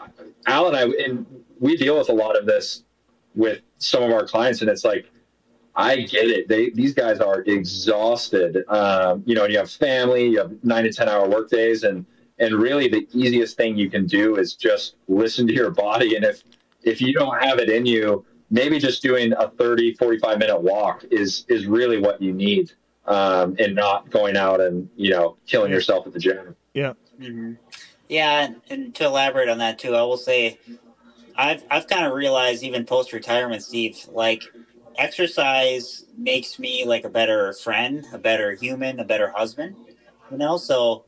Al 0.47 0.67
and 0.67 0.75
I, 0.75 0.83
and 1.03 1.25
we 1.59 1.77
deal 1.77 1.97
with 1.97 2.09
a 2.09 2.13
lot 2.13 2.38
of 2.38 2.45
this 2.45 2.83
with 3.35 3.61
some 3.77 4.03
of 4.03 4.11
our 4.11 4.25
clients, 4.25 4.61
and 4.61 4.69
it's 4.69 4.83
like. 4.83 5.09
I 5.79 5.97
get 5.97 6.27
it. 6.31 6.47
They 6.47 6.71
these 6.71 6.95
guys 6.95 7.19
are 7.19 7.41
exhausted. 7.41 8.63
Um, 8.67 9.21
you 9.27 9.35
know, 9.35 9.43
and 9.43 9.53
you 9.53 9.59
have 9.59 9.69
family, 9.69 10.27
you 10.29 10.39
have 10.39 10.51
nine 10.63 10.85
to 10.85 10.91
ten 10.91 11.07
hour 11.07 11.29
work 11.29 11.51
days, 11.51 11.83
and 11.83 12.03
and 12.39 12.55
really 12.55 12.88
the 12.88 13.07
easiest 13.13 13.57
thing 13.57 13.77
you 13.77 13.89
can 13.89 14.05
do 14.05 14.38
is 14.38 14.55
just 14.55 14.95
listen 15.07 15.47
to 15.47 15.53
your 15.53 15.71
body. 15.71 16.15
And 16.15 16.23
if 16.23 16.43
if 16.83 17.01
you 17.01 17.13
don't 17.13 17.41
have 17.41 17.59
it 17.59 17.69
in 17.69 17.85
you 17.85 18.25
maybe 18.49 18.79
just 18.79 19.01
doing 19.01 19.33
a 19.33 19.49
30 19.49 19.95
45 19.95 20.39
minute 20.39 20.61
walk 20.61 21.03
is 21.11 21.45
is 21.49 21.65
really 21.65 21.99
what 21.99 22.21
you 22.21 22.33
need 22.33 22.71
um, 23.05 23.55
and 23.59 23.75
not 23.75 24.09
going 24.09 24.38
out 24.38 24.61
and 24.61 24.89
you 24.95 25.09
know 25.09 25.38
killing 25.45 25.71
yourself 25.71 26.07
at 26.07 26.13
the 26.13 26.19
gym. 26.19 26.55
Yeah. 26.73 26.93
Mm-hmm. 27.19 27.53
yeah 28.07 28.49
and 28.69 28.93
to 28.95 29.05
elaborate 29.05 29.49
on 29.49 29.57
that 29.57 29.79
too 29.79 29.95
i 29.95 30.03
will 30.03 30.17
say 30.17 30.59
i've 31.35 31.63
i've 31.71 31.88
kind 31.88 32.05
of 32.05 32.13
realized 32.13 32.61
even 32.61 32.85
post 32.85 33.11
retirement 33.11 33.63
steve 33.63 33.97
like 34.11 34.43
exercise 34.99 36.05
makes 36.15 36.59
me 36.59 36.85
like 36.85 37.05
a 37.05 37.09
better 37.09 37.53
friend 37.53 38.05
a 38.13 38.19
better 38.19 38.51
human 38.53 38.99
a 38.99 39.03
better 39.03 39.31
husband 39.31 39.75
you 40.31 40.38
know? 40.38 40.57
So 40.57 41.05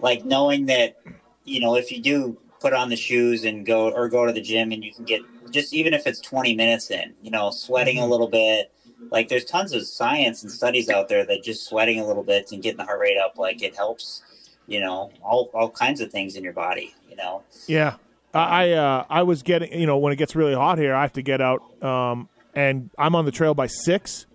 like 0.00 0.24
knowing 0.24 0.66
that 0.66 1.00
you 1.44 1.60
know 1.60 1.76
if 1.76 1.90
you 1.90 2.00
do 2.00 2.36
put 2.60 2.72
on 2.72 2.88
the 2.88 2.96
shoes 2.96 3.44
and 3.44 3.64
go 3.64 3.90
or 3.90 4.08
go 4.08 4.26
to 4.26 4.32
the 4.32 4.40
gym 4.40 4.72
and 4.72 4.84
you 4.84 4.92
can 4.92 5.04
get 5.04 5.22
just 5.50 5.72
even 5.72 5.94
if 5.94 6.06
it's 6.06 6.20
20 6.20 6.54
minutes 6.54 6.90
in 6.90 7.14
you 7.22 7.30
know 7.30 7.50
sweating 7.50 7.96
mm-hmm. 7.96 8.04
a 8.04 8.08
little 8.08 8.28
bit 8.28 8.72
like 9.10 9.28
there's 9.28 9.44
tons 9.44 9.72
of 9.72 9.86
science 9.86 10.42
and 10.42 10.50
studies 10.50 10.88
out 10.88 11.08
there 11.08 11.24
that 11.24 11.42
just 11.42 11.68
sweating 11.68 12.00
a 12.00 12.06
little 12.06 12.24
bit 12.24 12.50
and 12.52 12.62
getting 12.62 12.78
the 12.78 12.84
heart 12.84 13.00
rate 13.00 13.16
up 13.16 13.38
like 13.38 13.62
it 13.62 13.76
helps 13.76 14.22
you 14.66 14.80
know 14.80 15.10
all 15.22 15.50
all 15.54 15.70
kinds 15.70 16.00
of 16.00 16.10
things 16.10 16.36
in 16.36 16.44
your 16.44 16.52
body 16.52 16.94
you 17.08 17.16
know? 17.16 17.42
Yeah. 17.66 17.96
I 18.34 18.72
uh 18.72 19.04
i 19.08 19.22
was 19.22 19.42
getting 19.42 19.72
you 19.72 19.86
know 19.86 19.96
when 19.96 20.12
it 20.12 20.16
gets 20.16 20.36
really 20.36 20.54
hot 20.54 20.78
here 20.78 20.94
i 20.94 21.00
have 21.00 21.14
to 21.14 21.22
get 21.22 21.40
out 21.40 21.62
um 21.82 22.28
and 22.54 22.90
i'm 22.98 23.14
on 23.16 23.24
the 23.24 23.30
trail 23.30 23.54
by 23.54 23.66
six 23.66 24.26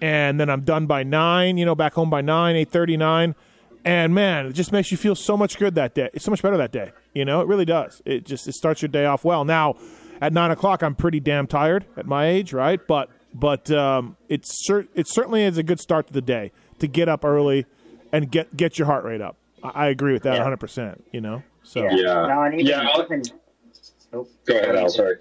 and 0.00 0.40
then 0.40 0.48
i'm 0.48 0.62
done 0.62 0.86
by 0.86 1.02
nine 1.02 1.58
you 1.58 1.66
know 1.66 1.74
back 1.74 1.92
home 1.92 2.08
by 2.08 2.22
nine 2.22 2.56
eight 2.56 2.70
thirty 2.70 2.96
nine 2.96 3.34
and 3.84 4.14
man, 4.14 4.46
it 4.46 4.52
just 4.52 4.72
makes 4.72 4.90
you 4.90 4.96
feel 4.96 5.14
so 5.14 5.36
much 5.36 5.58
good 5.58 5.74
that 5.76 5.94
day. 5.94 6.10
It's 6.12 6.24
so 6.24 6.30
much 6.30 6.42
better 6.42 6.56
that 6.56 6.72
day. 6.72 6.92
You 7.14 7.24
know, 7.24 7.40
it 7.40 7.48
really 7.48 7.64
does. 7.64 8.02
It 8.04 8.24
just 8.24 8.46
it 8.48 8.54
starts 8.54 8.82
your 8.82 8.88
day 8.88 9.04
off 9.04 9.24
well. 9.24 9.44
Now, 9.44 9.76
at 10.20 10.32
nine 10.32 10.50
o'clock, 10.50 10.82
I'm 10.82 10.94
pretty 10.94 11.20
damn 11.20 11.46
tired 11.46 11.86
at 11.96 12.06
my 12.06 12.26
age, 12.26 12.52
right? 12.52 12.80
But 12.86 13.10
but 13.34 13.70
um, 13.70 14.16
it's 14.28 14.66
cer- 14.66 14.88
it 14.94 15.08
certainly 15.08 15.42
is 15.42 15.58
a 15.58 15.62
good 15.62 15.80
start 15.80 16.06
to 16.08 16.12
the 16.12 16.22
day 16.22 16.52
to 16.78 16.86
get 16.86 17.08
up 17.08 17.24
early 17.24 17.66
and 18.12 18.30
get 18.30 18.56
get 18.56 18.78
your 18.78 18.86
heart 18.86 19.04
rate 19.04 19.20
up. 19.20 19.36
I, 19.62 19.68
I 19.68 19.86
agree 19.88 20.12
with 20.12 20.22
that 20.24 20.34
yeah. 20.34 20.40
100. 20.40 20.56
percent 20.58 21.04
You 21.12 21.20
know, 21.20 21.42
so 21.62 21.82
yeah, 21.84 21.96
yeah. 21.96 22.48
even, 22.48 22.66
yeah 22.66 22.88
even, 22.98 23.22
oh, 24.12 24.26
go 24.44 24.58
ahead, 24.58 24.76
Al. 24.76 24.88
Sorry. 24.88 25.16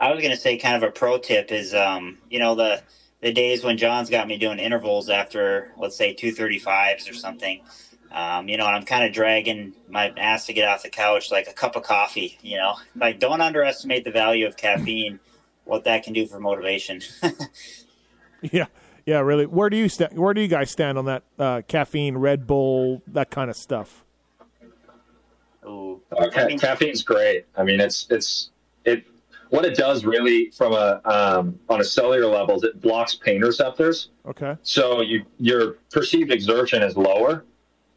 I 0.00 0.12
was 0.12 0.20
going 0.20 0.30
to 0.30 0.40
say, 0.40 0.56
kind 0.58 0.76
of 0.76 0.88
a 0.88 0.92
pro 0.92 1.18
tip 1.18 1.50
is, 1.50 1.74
um, 1.74 2.18
you 2.30 2.38
know, 2.38 2.54
the 2.54 2.82
the 3.20 3.32
days 3.32 3.64
when 3.64 3.76
John's 3.76 4.08
got 4.08 4.28
me 4.28 4.38
doing 4.38 4.60
intervals 4.60 5.10
after, 5.10 5.72
let's 5.76 5.96
say, 5.96 6.14
two 6.14 6.32
thirty 6.32 6.58
fives 6.58 7.08
or 7.08 7.14
something 7.14 7.60
um, 8.10 8.48
you 8.48 8.56
know, 8.56 8.66
and 8.66 8.76
I'm 8.76 8.84
kind 8.84 9.04
of 9.04 9.12
dragging 9.12 9.74
my 9.88 10.12
ass 10.16 10.46
to 10.46 10.52
get 10.52 10.68
off 10.68 10.82
the 10.82 10.88
couch 10.88 11.30
like 11.30 11.48
a 11.48 11.52
cup 11.52 11.76
of 11.76 11.82
coffee. 11.82 12.38
You 12.42 12.58
know, 12.58 12.74
like 12.96 13.18
don't 13.18 13.40
underestimate 13.40 14.04
the 14.04 14.10
value 14.10 14.46
of 14.46 14.56
caffeine, 14.56 15.20
what 15.64 15.84
that 15.84 16.02
can 16.02 16.12
do 16.14 16.26
for 16.26 16.40
motivation. 16.40 17.02
yeah, 18.42 18.66
yeah, 19.04 19.20
really. 19.20 19.46
Where 19.46 19.68
do 19.68 19.76
you 19.76 19.88
stand? 19.88 20.18
Where 20.18 20.32
do 20.32 20.40
you 20.40 20.48
guys 20.48 20.70
stand 20.70 20.96
on 20.96 21.04
that 21.04 21.22
uh, 21.38 21.62
caffeine, 21.68 22.16
Red 22.16 22.46
Bull, 22.46 23.02
that 23.08 23.30
kind 23.30 23.50
of 23.50 23.56
stuff? 23.56 24.04
Ooh, 25.64 26.00
uh, 26.16 26.30
ca- 26.30 26.56
caffeine's 26.56 27.02
great. 27.02 27.44
I 27.56 27.62
mean, 27.62 27.80
it's 27.80 28.06
it's 28.10 28.50
it. 28.84 29.04
What 29.50 29.64
it 29.64 29.76
does 29.76 30.04
really, 30.04 30.50
from 30.50 30.72
a 30.72 31.00
um, 31.04 31.58
on 31.68 31.80
a 31.80 31.84
cellular 31.84 32.26
level, 32.26 32.56
is 32.56 32.62
it 32.64 32.80
blocks 32.80 33.14
pain 33.14 33.42
receptors. 33.42 34.10
Okay. 34.26 34.56
So 34.62 35.02
you 35.02 35.26
your 35.38 35.72
perceived 35.90 36.32
exertion 36.32 36.82
is 36.82 36.96
lower 36.96 37.44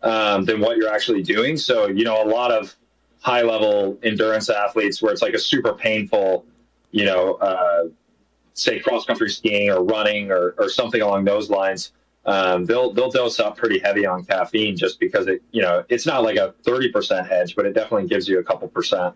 um, 0.03 0.45
than 0.45 0.59
what 0.59 0.77
you're 0.77 0.93
actually 0.93 1.23
doing. 1.23 1.57
So, 1.57 1.87
you 1.87 2.03
know, 2.03 2.23
a 2.23 2.27
lot 2.27 2.51
of 2.51 2.75
high 3.19 3.43
level 3.43 3.99
endurance 4.03 4.49
athletes 4.49 5.01
where 5.01 5.11
it's 5.11 5.21
like 5.21 5.33
a 5.33 5.39
super 5.39 5.73
painful, 5.73 6.45
you 6.91 7.05
know, 7.05 7.35
uh, 7.35 7.85
say 8.53 8.79
cross 8.79 9.05
country 9.05 9.29
skiing 9.29 9.69
or 9.69 9.83
running 9.83 10.31
or, 10.31 10.55
or 10.57 10.69
something 10.69 11.01
along 11.01 11.25
those 11.25 11.49
lines. 11.49 11.91
Um, 12.25 12.65
they'll 12.65 12.93
they'll 12.93 13.09
dose 13.09 13.39
up 13.39 13.57
pretty 13.57 13.79
heavy 13.79 14.05
on 14.05 14.23
caffeine 14.25 14.77
just 14.77 14.99
because 14.99 15.25
it 15.25 15.41
you 15.51 15.61
know 15.61 15.83
it's 15.89 16.05
not 16.05 16.21
like 16.21 16.37
a 16.37 16.53
thirty 16.63 16.91
percent 16.91 17.31
edge, 17.31 17.55
but 17.55 17.65
it 17.65 17.73
definitely 17.73 18.07
gives 18.07 18.27
you 18.27 18.37
a 18.37 18.43
couple 18.43 18.67
percent. 18.67 19.15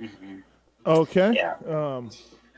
Mm-hmm. 0.00 0.38
Okay. 0.86 1.34
Yeah. 1.34 1.56
Um, 1.68 2.10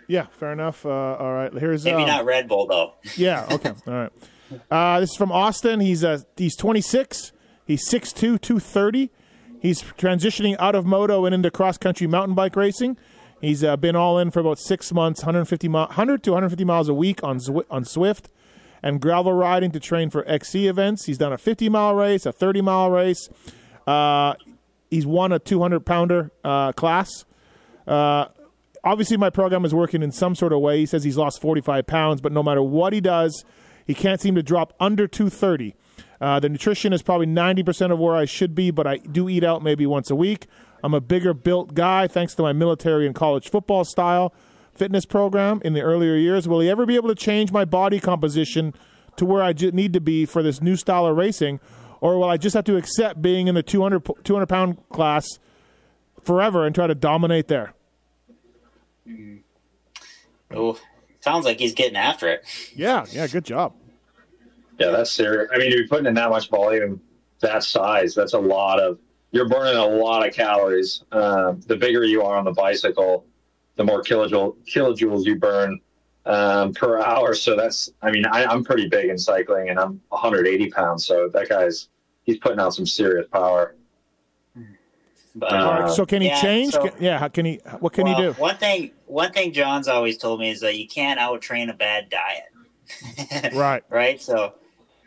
yeah. 0.06 0.26
Fair 0.38 0.52
enough. 0.52 0.86
Uh, 0.86 0.90
all 0.90 1.32
right. 1.32 1.52
Here's 1.52 1.84
maybe 1.84 2.02
um, 2.02 2.08
not 2.08 2.24
Red 2.24 2.46
Bull 2.46 2.66
though. 2.66 2.94
yeah. 3.16 3.46
Okay. 3.50 3.72
all 3.88 3.92
right. 3.92 4.12
Uh, 4.70 5.00
this 5.00 5.10
is 5.10 5.16
from 5.16 5.32
Austin. 5.32 5.80
He's 5.80 6.04
uh, 6.04 6.20
he's 6.36 6.54
26. 6.54 7.32
He's 7.66 7.88
6'2", 7.90 8.40
230. 8.40 9.10
He's 9.60 9.82
transitioning 9.82 10.56
out 10.58 10.74
of 10.74 10.86
moto 10.86 11.24
and 11.24 11.34
into 11.34 11.50
cross 11.50 11.76
country 11.76 12.06
mountain 12.06 12.34
bike 12.34 12.54
racing. 12.56 12.96
He's 13.40 13.62
uh, 13.64 13.76
been 13.76 13.96
all 13.96 14.18
in 14.18 14.30
for 14.30 14.40
about 14.40 14.58
six 14.58 14.92
months, 14.92 15.20
150 15.20 15.68
mi- 15.68 15.74
100 15.74 16.22
to 16.22 16.30
150 16.30 16.64
miles 16.64 16.88
a 16.88 16.94
week 16.94 17.22
on 17.22 17.38
Zwi- 17.38 17.66
on 17.70 17.84
Zwift, 17.84 18.26
and 18.82 19.00
gravel 19.00 19.32
riding 19.32 19.70
to 19.72 19.80
train 19.80 20.10
for 20.10 20.26
XC 20.28 20.68
events. 20.68 21.04
He's 21.06 21.18
done 21.18 21.32
a 21.32 21.38
50 21.38 21.68
mile 21.68 21.94
race, 21.94 22.24
a 22.24 22.32
30 22.32 22.60
mile 22.62 22.90
race. 22.90 23.28
Uh, 23.86 24.34
he's 24.90 25.06
won 25.06 25.32
a 25.32 25.38
200 25.38 25.84
pounder 25.84 26.30
uh, 26.44 26.72
class. 26.72 27.24
Uh, 27.86 28.26
obviously, 28.84 29.16
my 29.16 29.30
program 29.30 29.64
is 29.64 29.74
working 29.74 30.02
in 30.02 30.12
some 30.12 30.34
sort 30.34 30.52
of 30.52 30.60
way. 30.60 30.78
He 30.78 30.86
says 30.86 31.04
he's 31.04 31.16
lost 31.16 31.40
45 31.40 31.86
pounds, 31.86 32.20
but 32.20 32.32
no 32.32 32.42
matter 32.42 32.62
what 32.62 32.92
he 32.92 33.00
does, 33.00 33.44
he 33.86 33.94
can't 33.94 34.20
seem 34.20 34.34
to 34.34 34.42
drop 34.42 34.72
under 34.80 35.06
230. 35.06 35.74
Uh, 36.20 36.40
the 36.40 36.48
nutrition 36.48 36.92
is 36.92 37.02
probably 37.02 37.26
90% 37.26 37.92
of 37.92 37.98
where 37.98 38.16
I 38.16 38.24
should 38.24 38.54
be, 38.54 38.70
but 38.70 38.86
I 38.86 38.98
do 38.98 39.28
eat 39.28 39.44
out 39.44 39.62
maybe 39.62 39.86
once 39.86 40.10
a 40.10 40.16
week. 40.16 40.46
I'm 40.82 40.94
a 40.94 41.00
bigger 41.00 41.34
built 41.34 41.74
guy 41.74 42.06
thanks 42.06 42.34
to 42.36 42.42
my 42.42 42.52
military 42.52 43.06
and 43.06 43.14
college 43.14 43.50
football 43.50 43.84
style 43.84 44.32
fitness 44.74 45.06
program 45.06 45.60
in 45.64 45.72
the 45.72 45.80
earlier 45.80 46.14
years. 46.16 46.46
Will 46.46 46.60
he 46.60 46.70
ever 46.70 46.86
be 46.86 46.96
able 46.96 47.08
to 47.08 47.14
change 47.14 47.50
my 47.50 47.64
body 47.64 47.98
composition 47.98 48.74
to 49.16 49.24
where 49.24 49.42
I 49.42 49.52
need 49.52 49.92
to 49.94 50.00
be 50.00 50.26
for 50.26 50.42
this 50.42 50.60
new 50.60 50.76
style 50.76 51.06
of 51.06 51.16
racing? 51.16 51.60
Or 52.00 52.18
will 52.18 52.28
I 52.28 52.36
just 52.36 52.54
have 52.54 52.64
to 52.64 52.76
accept 52.76 53.22
being 53.22 53.48
in 53.48 53.54
the 53.54 53.62
200, 53.62 54.06
200 54.24 54.46
pound 54.46 54.76
class 54.90 55.26
forever 56.22 56.66
and 56.66 56.74
try 56.74 56.86
to 56.86 56.94
dominate 56.94 57.48
there? 57.48 57.72
Oh, 60.54 60.78
sounds 61.20 61.44
like 61.44 61.58
he's 61.58 61.74
getting 61.74 61.96
after 61.96 62.28
it. 62.28 62.44
Yeah, 62.74 63.06
yeah, 63.10 63.26
good 63.26 63.44
job. 63.44 63.74
Yeah, 64.78 64.90
that's 64.90 65.10
serious. 65.10 65.50
I 65.52 65.58
mean, 65.58 65.70
you're 65.72 65.88
putting 65.88 66.06
in 66.06 66.14
that 66.14 66.30
much 66.30 66.50
volume, 66.50 67.00
that 67.40 67.62
size, 67.62 68.14
that's 68.14 68.34
a 68.34 68.38
lot 68.38 68.78
of, 68.78 68.98
you're 69.30 69.48
burning 69.48 69.76
a 69.76 69.86
lot 69.86 70.26
of 70.26 70.34
calories. 70.34 71.02
Um, 71.12 71.60
the 71.66 71.76
bigger 71.76 72.04
you 72.04 72.22
are 72.22 72.36
on 72.36 72.44
the 72.44 72.52
bicycle, 72.52 73.24
the 73.76 73.84
more 73.84 74.02
kilojoule, 74.02 74.56
kilojoules 74.66 75.24
you 75.24 75.36
burn 75.36 75.80
um, 76.24 76.72
per 76.74 77.00
hour. 77.00 77.34
So 77.34 77.56
that's, 77.56 77.90
I 78.02 78.10
mean, 78.10 78.26
I, 78.26 78.44
I'm 78.44 78.64
pretty 78.64 78.88
big 78.88 79.10
in 79.10 79.18
cycling 79.18 79.68
and 79.68 79.78
I'm 79.78 80.00
180 80.08 80.70
pounds. 80.70 81.06
So 81.06 81.28
that 81.32 81.48
guy's, 81.48 81.88
he's 82.24 82.38
putting 82.38 82.60
out 82.60 82.74
some 82.74 82.86
serious 82.86 83.26
power. 83.32 83.74
But, 85.38 85.52
All 85.52 85.80
right, 85.82 85.90
so 85.90 86.06
can 86.06 86.22
he 86.22 86.28
yeah, 86.28 86.40
change? 86.40 86.72
so- 86.72 86.88
Can- 86.88 87.02
yeah, 87.02 87.18
how 87.18 87.28
can 87.28 87.44
he? 87.44 87.60
What 87.80 87.92
can 87.92 88.04
well, 88.04 88.16
he 88.16 88.22
do? 88.22 88.32
One 88.40 88.56
thing, 88.56 88.92
one 89.04 89.32
thing 89.32 89.52
John's 89.52 89.86
always 89.86 90.16
told 90.16 90.40
me 90.40 90.50
is 90.50 90.60
that 90.60 90.78
you 90.78 90.88
can't 90.88 91.20
out 91.20 91.42
train 91.42 91.68
a 91.68 91.74
bad 91.74 92.08
diet. 92.08 93.52
Right. 93.54 93.82
right? 93.90 94.18
So, 94.20 94.54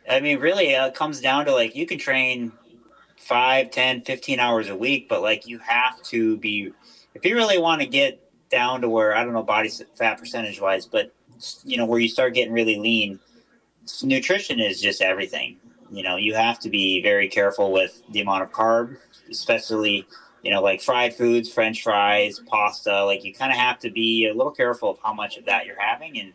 I 0.09 0.19
mean, 0.19 0.39
really, 0.39 0.75
uh, 0.75 0.87
it 0.87 0.95
comes 0.95 1.21
down 1.21 1.45
to 1.45 1.53
like 1.53 1.75
you 1.75 1.85
can 1.85 1.99
train 1.99 2.51
five, 3.17 3.69
10, 3.69 4.01
15 4.01 4.39
hours 4.39 4.69
a 4.69 4.75
week, 4.75 5.07
but 5.07 5.21
like 5.21 5.45
you 5.45 5.59
have 5.59 6.01
to 6.03 6.37
be, 6.37 6.71
if 7.13 7.23
you 7.23 7.35
really 7.35 7.59
want 7.59 7.81
to 7.81 7.87
get 7.87 8.19
down 8.49 8.81
to 8.81 8.89
where, 8.89 9.15
I 9.15 9.23
don't 9.23 9.33
know, 9.33 9.43
body 9.43 9.69
fat 9.95 10.17
percentage 10.17 10.59
wise, 10.59 10.87
but 10.87 11.13
you 11.63 11.77
know, 11.77 11.85
where 11.85 11.99
you 11.99 12.07
start 12.09 12.33
getting 12.33 12.51
really 12.51 12.77
lean, 12.77 13.19
nutrition 14.03 14.59
is 14.59 14.81
just 14.81 15.01
everything. 15.01 15.57
You 15.91 16.03
know, 16.03 16.15
you 16.17 16.33
have 16.33 16.59
to 16.61 16.69
be 16.69 17.01
very 17.03 17.27
careful 17.27 17.71
with 17.71 18.01
the 18.09 18.21
amount 18.21 18.43
of 18.43 18.51
carb, 18.51 18.97
especially, 19.29 20.07
you 20.41 20.51
know, 20.51 20.61
like 20.61 20.81
fried 20.81 21.13
foods, 21.13 21.51
french 21.51 21.83
fries, 21.83 22.39
pasta. 22.47 23.03
Like 23.05 23.23
you 23.23 23.33
kind 23.33 23.51
of 23.51 23.57
have 23.57 23.79
to 23.79 23.91
be 23.91 24.27
a 24.27 24.33
little 24.33 24.51
careful 24.51 24.89
of 24.89 24.99
how 25.03 25.13
much 25.13 25.37
of 25.37 25.45
that 25.45 25.65
you're 25.67 25.79
having 25.79 26.19
and 26.19 26.33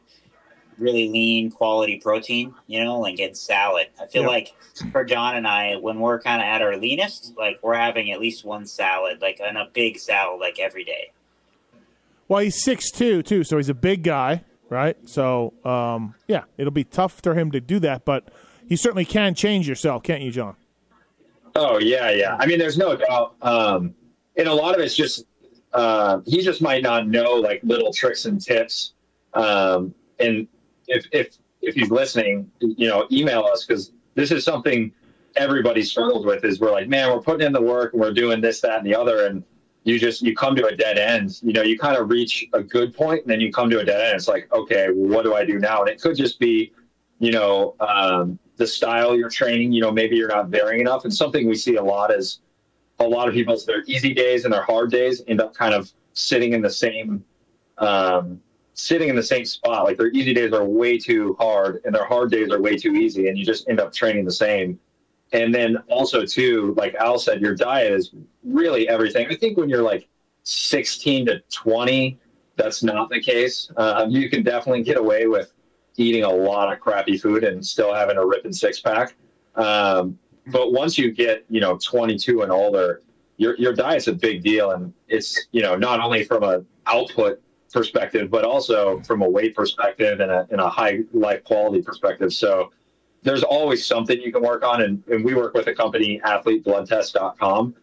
really 0.79 1.09
lean 1.09 1.51
quality 1.51 1.99
protein, 2.01 2.55
you 2.67 2.83
know, 2.83 3.01
like 3.01 3.17
get 3.17 3.37
salad. 3.37 3.89
I 4.01 4.07
feel 4.07 4.23
Yeah. 4.23 4.29
like 4.29 4.55
for 4.93 5.05
John 5.05 5.37
and 5.37 5.47
I, 5.47 5.77
when 5.77 6.01
we're 6.01 6.21
kind 6.21 6.41
of 6.43 6.47
at 6.47 6.63
our 6.63 6.77
leanest, 6.77 7.35
like 7.37 7.59
we're 7.63 7.75
having 7.77 8.11
at 8.11 8.21
least 8.21 8.45
one 8.45 8.67
salad, 8.67 9.21
like 9.23 9.41
and 9.41 9.57
a 9.57 9.69
big 9.73 9.99
salad, 9.99 10.41
like 10.41 10.59
every 10.59 10.85
day. 10.85 11.11
Well, 12.29 12.41
he's 12.41 12.63
six 12.63 12.91
two 12.91 13.23
too, 13.23 13.45
so 13.45 13.57
he's 13.59 13.69
a 13.69 13.75
big 13.75 14.03
guy, 14.03 14.45
right? 14.71 14.97
So, 15.09 15.53
um, 15.65 16.15
yeah, 16.27 16.45
it'll 16.57 16.71
be 16.73 16.85
tough 16.85 17.21
for 17.23 17.35
him 17.35 17.51
to 17.53 17.61
do 17.61 17.79
that, 17.81 18.05
but 18.05 18.29
you 18.67 18.77
certainly 18.77 19.05
can 19.05 19.35
change 19.35 19.69
yourself, 19.69 20.03
can't 20.03 20.23
you, 20.23 20.31
John? 20.31 20.57
Oh 21.55 21.79
yeah, 21.79 22.11
yeah. 22.11 22.37
I 22.41 22.47
mean, 22.47 22.59
there's 22.59 22.79
no 22.79 22.97
doubt. 22.97 23.35
Um, 23.43 23.95
and 24.37 24.49
a 24.49 24.55
lot 24.55 24.75
of 24.75 24.81
it's 24.81 24.97
just 24.97 25.25
uh, 25.73 26.21
he 26.27 26.41
just 26.43 26.63
might 26.63 26.83
not 26.83 27.07
know 27.07 27.35
like 27.35 27.61
little 27.63 27.93
tricks 27.93 28.25
and 28.25 28.41
tips. 28.41 28.93
Um, 29.35 29.95
and 30.19 30.47
if 30.89 31.07
if 31.13 31.37
if 31.63 31.75
he's 31.75 31.91
listening, 31.91 32.51
you 32.61 32.89
know, 32.89 33.07
email 33.11 33.45
us 33.45 33.65
because 33.65 33.93
this 34.15 34.31
is 34.31 34.45
something 34.45 34.93
everybody 35.37 35.83
struggles 35.83 36.27
with. 36.27 36.45
Is 36.45 36.61
we're 36.61 36.73
like, 36.73 36.89
man, 36.89 37.11
we're 37.11 37.23
putting 37.23 37.47
in 37.47 37.53
the 37.53 37.63
work 37.63 37.93
and 37.93 38.01
we're 38.01 38.13
doing 38.13 38.41
this, 38.41 38.61
that, 38.61 38.79
and 38.79 38.87
the 38.87 38.95
other, 38.95 39.27
and 39.27 39.43
you 39.85 39.99
just 39.99 40.23
you 40.23 40.35
come 40.35 40.57
to 40.57 40.67
a 40.67 40.77
dead 40.77 40.99
end. 40.99 41.41
You 41.43 41.53
know, 41.53 41.63
you 41.63 41.79
kind 41.79 41.97
of 41.97 42.11
reach 42.11 42.47
a 42.53 42.63
good 42.63 42.95
point 42.95 43.23
and 43.23 43.31
then 43.31 43.41
you 43.41 43.53
come 43.53 43.71
to 43.71 43.81
a 43.81 43.85
dead 43.85 44.01
end. 44.01 44.17
It's 44.17 44.29
like, 44.29 44.53
okay, 44.53 44.89
what 44.93 45.23
do 45.23 45.35
I 45.35 45.45
do 45.45 45.59
now? 45.59 45.81
And 45.81 45.91
it 45.91 46.01
could 46.01 46.17
just 46.17 46.39
be, 46.39 46.73
you 47.19 47.33
know, 47.33 47.75
um, 47.81 48.39
the 48.57 48.67
style 48.67 49.17
you're 49.17 49.31
training. 49.31 49.73
You 49.73 49.83
know, 49.83 49.93
maybe 49.93 50.17
you're 50.17 50.29
not 50.29 50.49
varying 50.49 50.81
enough. 50.81 51.05
And 51.05 51.13
something 51.13 51.47
we 51.49 51.57
see 51.57 51.77
a 51.77 51.83
lot 51.83 52.11
is 52.13 52.41
a 52.99 53.05
lot 53.05 53.29
of 53.29 53.35
people's 53.35 53.67
their 53.67 53.83
easy 53.87 54.15
days 54.15 54.45
and 54.45 54.55
their 54.55 54.63
hard 54.63 54.91
days 54.91 55.23
end 55.27 55.41
up 55.41 55.55
kind 55.55 55.75
of 55.75 55.93
sitting 56.13 56.53
in 56.53 56.63
the 56.63 56.71
same 56.71 57.25
um, 57.79 58.41
sitting 58.75 59.09
in 59.09 59.17
the 59.17 59.23
same 59.23 59.45
spot. 59.45 59.85
Like 59.85 59.97
their 59.97 60.09
easy 60.09 60.35
days 60.35 60.53
are 60.53 60.65
way 60.65 60.99
too 60.99 61.37
hard 61.39 61.81
and 61.85 61.95
their 61.95 62.05
hard 62.05 62.31
days 62.31 62.51
are 62.51 62.61
way 62.61 62.77
too 62.77 62.95
easy, 62.95 63.29
and 63.29 63.39
you 63.39 63.45
just 63.45 63.69
end 63.69 63.81
up 63.81 63.93
training 63.93 64.25
the 64.25 64.33
same. 64.33 64.79
And 65.33 65.55
then 65.55 65.79
also 65.89 66.25
too, 66.25 66.75
like 66.77 66.95
Al 66.97 67.19
said, 67.19 67.41
your 67.41 67.55
diet 67.55 67.93
is 67.93 68.13
really 68.45 68.89
everything. 68.89 69.27
I 69.29 69.35
think 69.35 69.57
when 69.57 69.69
you're 69.69 69.83
like 69.83 70.09
16 70.45 71.27
to 71.27 71.43
20, 71.51 72.19
that's 72.57 72.83
not 72.83 73.11
the 73.11 73.21
case. 73.21 73.71
Um, 73.77 74.11
you 74.11 74.29
can 74.29 74.43
definitely 74.43 74.83
get 74.83 74.97
away 74.97 75.27
with 75.27 75.53
eating 75.97 76.25
a 76.25 76.31
lot 76.31 76.73
of 76.73 76.79
crappy 76.81 77.17
food 77.17 77.43
and 77.43 77.65
still 77.65 77.93
having 77.93 78.17
a 78.17 78.25
ripping 78.25 78.53
six 78.53 78.81
pack. 78.81 79.17
Um, 79.57 80.19
but 80.49 80.73
once 80.73 80.99
you 80.99 81.11
get, 81.11 81.45
you 81.49 81.61
know, 81.61 81.79
22 81.79 82.43
and 82.43 82.53
older, 82.53 83.01
your 83.37 83.57
your 83.57 83.73
diet's 83.73 84.07
a 84.07 84.13
big 84.13 84.43
deal, 84.43 84.71
and 84.71 84.93
it's 85.09 85.47
you 85.53 85.63
know 85.63 85.75
not 85.75 86.01
only 86.01 86.25
from 86.25 86.43
a 86.43 86.65
output 86.87 87.43
perspective, 87.75 88.31
but 88.31 88.45
also 88.45 89.01
from 89.01 89.21
a 89.21 89.29
weight 89.29 89.55
perspective 89.55 90.21
and 90.21 90.31
a, 90.31 90.47
and 90.51 90.61
a 90.61 90.69
high 90.71 91.01
life 91.13 91.45
quality 91.45 91.83
perspective. 91.83 92.33
So 92.33 92.71
there's 93.23 93.43
always 93.43 93.85
something 93.85 94.19
you 94.21 94.33
can 94.33 94.43
work 94.43 94.65
on. 94.65 94.81
And, 94.83 95.03
and 95.09 95.23
we 95.23 95.35
work 95.35 95.53
with 95.53 95.67
a 95.67 95.75
company, 95.75 96.21
athletebloodtest.com. 96.25 97.75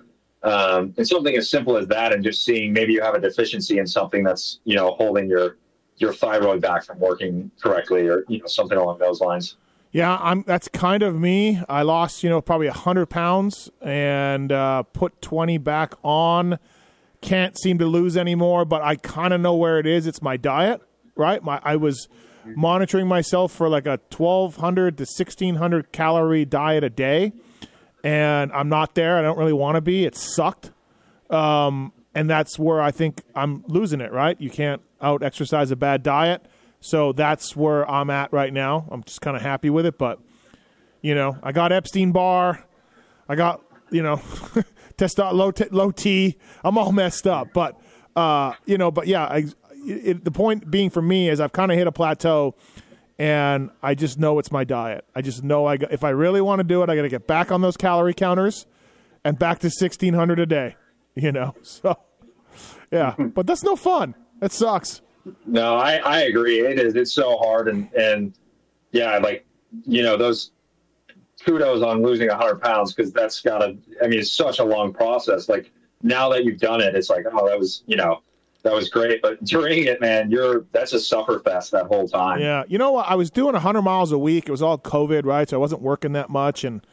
Um, 0.44 0.94
and 0.98 1.08
something 1.08 1.36
as 1.36 1.52
simple 1.52 1.78
as 1.78 1.88
that, 1.90 2.14
and 2.14 2.24
just 2.24 2.44
seeing 2.44 2.74
maybe 2.74 2.94
you 2.94 3.02
have 3.02 3.14
a 3.14 3.20
deficiency 3.20 3.78
in 3.78 3.86
something 3.86 4.24
that's, 4.24 4.60
you 4.64 4.76
know, 4.76 4.94
holding 4.94 5.30
your, 5.30 5.58
your 5.98 6.14
thyroid 6.14 6.62
back 6.62 6.84
from 6.84 6.98
working 7.00 7.52
correctly 7.62 8.08
or, 8.08 8.24
you 8.28 8.40
know, 8.40 8.48
something 8.48 8.78
along 8.78 8.98
those 8.98 9.22
lines. 9.22 9.58
Yeah, 9.92 10.18
I'm. 10.22 10.44
That's 10.44 10.70
kind 10.70 11.04
of 11.04 11.20
me. 11.20 11.62
I 11.68 11.82
lost, 11.82 12.24
you 12.24 12.30
know, 12.30 12.40
probably 12.40 12.68
hundred 12.68 13.08
pounds 13.08 13.70
and 13.82 14.50
uh, 14.50 14.84
put 14.84 15.22
twenty 15.22 15.58
back 15.58 15.96
on. 16.02 16.60
Can't 17.22 17.58
seem 17.60 17.78
to 17.78 17.86
lose 17.86 18.18
anymore, 18.18 18.66
but 18.66 18.82
I 18.82 18.96
kind 18.96 19.34
of 19.34 19.42
know 19.42 19.56
where 19.56 19.80
it 19.80 19.86
is. 19.86 20.08
It's 20.08 20.22
my 20.22 20.38
diet, 20.38 20.82
right? 21.16 21.44
My 21.44 21.60
I 21.64 21.76
was 21.76 22.08
monitoring 22.46 23.08
myself 23.08 23.52
for 23.52 23.70
like 23.70 23.86
a 23.86 24.00
twelve 24.10 24.58
hundred 24.58 24.98
to 24.98 25.06
sixteen 25.06 25.56
hundred 25.56 25.92
calorie 25.92 26.46
diet 26.46 26.84
a 26.84 26.90
day, 26.90 27.34
and 28.04 28.52
I'm 28.52 28.70
not 28.70 28.96
there. 28.96 29.18
I 29.18 29.22
don't 29.22 29.38
really 29.38 29.54
want 29.54 29.76
to 29.76 29.82
be. 29.82 30.06
It 30.06 30.16
sucked, 30.16 30.72
um, 31.30 31.94
and 32.16 32.28
that's 32.30 32.58
where 32.58 32.82
I 32.82 32.90
think 32.90 33.22
I'm 33.36 33.64
losing 33.68 34.02
it. 34.02 34.12
Right? 34.12 34.40
You 34.42 34.50
can't 34.50 34.82
out 35.00 35.22
exercise 35.22 35.70
a 35.70 35.76
bad 35.76 36.02
diet. 36.04 36.46
So 36.80 37.14
that's 37.14 37.56
where 37.56 37.90
I'm 37.90 38.10
at 38.10 38.34
right 38.34 38.52
now. 38.52 38.88
I'm 38.90 39.04
just 39.04 39.22
kind 39.22 39.38
of 39.38 39.44
happy 39.44 39.70
with 39.70 39.86
it, 39.86 40.00
but 40.00 40.20
you 41.02 41.14
know, 41.14 41.38
I 41.44 41.52
got 41.52 41.72
Epstein-Barr, 41.72 42.64
I 43.30 43.36
got 43.36 43.62
you 43.92 44.02
know, 44.02 44.22
testo 45.02 45.32
low 45.34 45.52
t- 45.52 45.66
low 45.72 45.92
T. 45.92 46.38
I'm 46.64 46.78
all 46.78 46.92
messed 46.92 47.28
up, 47.28 47.50
but 47.54 47.80
uh, 48.16 48.54
you 48.66 48.78
know, 48.78 48.92
but 48.92 49.08
yeah, 49.08 49.26
I, 49.26 49.46
it, 49.74 50.24
the 50.24 50.32
point 50.32 50.70
being 50.70 50.90
for 50.90 51.02
me 51.02 51.30
is 51.30 51.40
I've 51.40 51.54
kind 51.54 51.72
of 51.72 51.78
hit 51.78 51.88
a 51.88 51.92
plateau, 51.92 52.56
and 53.18 53.72
I 53.82 53.96
just 53.96 54.20
know 54.20 54.38
it's 54.40 54.52
my 54.52 54.64
diet. 54.64 55.06
I 55.16 55.22
just 55.22 55.44
know 55.44 55.66
I 55.66 55.78
got, 55.78 55.92
if 55.92 56.04
I 56.04 56.10
really 56.10 56.42
want 56.42 56.60
to 56.60 56.64
do 56.64 56.84
it, 56.84 56.90
I 56.90 56.96
got 56.96 57.04
to 57.04 57.10
get 57.10 57.28
back 57.28 57.52
on 57.52 57.62
those 57.62 57.78
calorie 57.78 58.14
counters, 58.14 58.66
and 59.24 59.38
back 59.40 59.60
to 59.60 59.68
1600 59.68 60.40
a 60.40 60.46
day. 60.46 60.76
You 61.14 61.34
know, 61.34 61.54
so 61.62 61.98
yeah, 62.90 63.16
but 63.36 63.46
that's 63.46 63.64
no 63.64 63.76
fun. 63.76 64.16
It 64.42 64.54
sucks. 64.54 65.02
No, 65.46 65.76
I, 65.76 65.98
I 65.98 66.22
agree. 66.22 66.60
It 66.62 66.80
is. 66.80 66.96
It's 66.96 67.12
so 67.12 67.38
hard. 67.38 67.68
And, 67.68 67.94
and 67.94 68.34
yeah, 68.94 69.18
like, 69.18 69.46
you 69.86 70.04
know, 70.04 70.16
those 70.16 70.52
kudos 71.46 71.84
on 71.84 72.02
losing 72.02 72.28
100 72.28 72.62
pounds 72.62 72.94
because 72.94 73.12
that's 73.12 73.42
got 73.42 73.60
to, 73.60 73.78
I 74.04 74.08
mean, 74.08 74.20
it's 74.20 74.32
such 74.32 74.60
a 74.60 74.64
long 74.64 74.94
process. 74.94 75.50
Like, 75.50 75.72
now 76.04 76.30
that 76.30 76.46
you've 76.46 76.60
done 76.60 76.82
it, 76.82 76.96
it's 76.96 77.10
like, 77.10 77.26
oh, 77.32 77.48
that 77.48 77.60
was, 77.60 77.84
you 77.86 77.96
know, 77.96 78.22
that 78.64 78.74
was 78.74 78.90
great. 78.90 79.22
But 79.22 79.44
during 79.44 79.86
it, 79.86 80.02
man, 80.02 80.32
you're, 80.32 80.66
that's 80.72 80.94
a 80.94 81.00
suffer 81.00 81.40
fest 81.40 81.72
that 81.72 81.86
whole 81.86 82.08
time. 82.08 82.40
Yeah, 82.40 82.64
you 82.68 82.78
know 82.78 82.92
what? 82.92 83.08
I 83.10 83.16
was 83.16 83.30
doing 83.30 83.54
100 83.54 83.82
miles 83.82 84.12
a 84.12 84.18
week. 84.18 84.48
It 84.48 84.52
was 84.52 84.62
all 84.62 84.78
COVID, 84.78 85.26
right? 85.26 85.50
So 85.50 85.58
I 85.58 85.60
wasn't 85.60 85.82
working 85.82 86.14
that 86.14 86.30
much, 86.30 86.64
and 86.64 86.86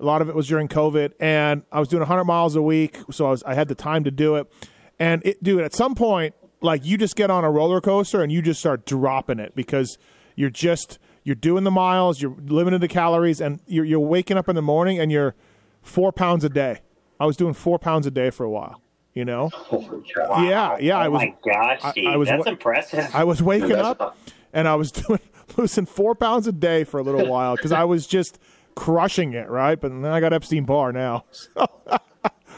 a 0.00 0.04
lot 0.04 0.22
of 0.22 0.28
it 0.28 0.34
was 0.34 0.46
during 0.46 0.68
COVID. 0.68 1.12
And 1.20 1.62
I 1.72 1.80
was 1.80 1.88
doing 1.88 2.00
100 2.00 2.24
miles 2.24 2.56
a 2.56 2.62
week, 2.62 2.98
so 3.10 3.26
I 3.26 3.30
was 3.30 3.42
I 3.44 3.54
had 3.54 3.68
the 3.68 3.74
time 3.74 4.04
to 4.04 4.10
do 4.10 4.36
it. 4.36 4.50
And 4.98 5.22
it, 5.24 5.42
dude, 5.42 5.62
at 5.62 5.74
some 5.74 5.94
point, 5.94 6.34
like 6.60 6.84
you 6.84 6.98
just 6.98 7.16
get 7.16 7.30
on 7.30 7.44
a 7.44 7.50
roller 7.50 7.80
coaster 7.80 8.22
and 8.22 8.32
you 8.32 8.42
just 8.42 8.60
start 8.60 8.84
dropping 8.84 9.38
it 9.38 9.54
because 9.54 9.98
you're 10.34 10.50
just 10.50 10.98
you're 11.28 11.34
doing 11.34 11.64
the 11.64 11.70
miles, 11.70 12.22
you're 12.22 12.34
limiting 12.46 12.80
the 12.80 12.88
calories, 12.88 13.38
and 13.40 13.60
you're 13.66 13.84
you're 13.84 14.00
waking 14.00 14.38
up 14.38 14.48
in 14.48 14.56
the 14.56 14.62
morning 14.62 14.98
and 14.98 15.12
you're 15.12 15.34
four 15.82 16.10
pounds 16.10 16.42
a 16.42 16.48
day. 16.48 16.80
I 17.20 17.26
was 17.26 17.36
doing 17.36 17.52
four 17.52 17.78
pounds 17.78 18.06
a 18.06 18.10
day 18.10 18.30
for 18.30 18.44
a 18.44 18.50
while. 18.50 18.80
You 19.12 19.24
know? 19.26 19.50
Cow. 19.50 20.42
Yeah, 20.42 20.78
yeah. 20.78 20.96
oh 20.96 21.00
I 21.00 21.08
was 21.08 21.20
my 21.22 21.34
gosh, 21.44 21.80
I- 21.82 21.90
Steve, 21.90 22.08
I 22.08 22.16
was 22.16 22.28
that's 22.28 22.46
wa- 22.46 22.52
impressive. 22.52 23.10
I 23.14 23.24
was 23.24 23.42
waking 23.42 23.72
up 23.72 24.16
and 24.54 24.66
I 24.66 24.74
was 24.76 24.90
doing 25.02 25.20
losing 25.56 25.84
four 25.86 26.14
pounds 26.14 26.46
a 26.46 26.52
day 26.52 26.84
for 26.84 26.98
a 26.98 27.02
little 27.02 27.26
while 27.34 27.56
because 27.56 27.72
I 27.72 27.84
was 27.84 28.06
just 28.06 28.38
crushing 28.74 29.32
it, 29.34 29.48
right? 29.50 29.78
But 29.80 29.88
then 29.90 30.04
I 30.06 30.20
got 30.20 30.32
Epstein-Barr 30.32 30.92
now. 30.92 31.24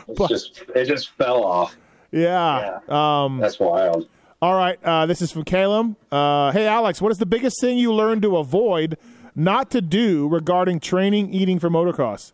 It's 0.08 0.28
just, 0.28 0.62
it 0.74 0.86
just 0.86 1.10
fell 1.10 1.44
off. 1.44 1.76
yeah. 2.10 2.80
Um, 2.88 3.38
That's 3.38 3.60
wild. 3.60 4.08
All 4.42 4.54
right. 4.54 4.82
Uh, 4.82 5.06
this 5.06 5.20
is 5.20 5.32
from 5.32 5.44
Caleb. 5.44 5.96
Uh, 6.10 6.50
hey, 6.52 6.66
Alex, 6.66 7.00
what 7.00 7.12
is 7.12 7.18
the 7.18 7.26
biggest 7.26 7.60
thing 7.60 7.78
you 7.78 7.92
learned 7.92 8.22
to 8.22 8.36
avoid, 8.36 8.96
not 9.34 9.70
to 9.70 9.80
do 9.80 10.28
regarding 10.28 10.80
training, 10.80 11.32
eating 11.32 11.58
for 11.58 11.68
motocross? 11.68 12.32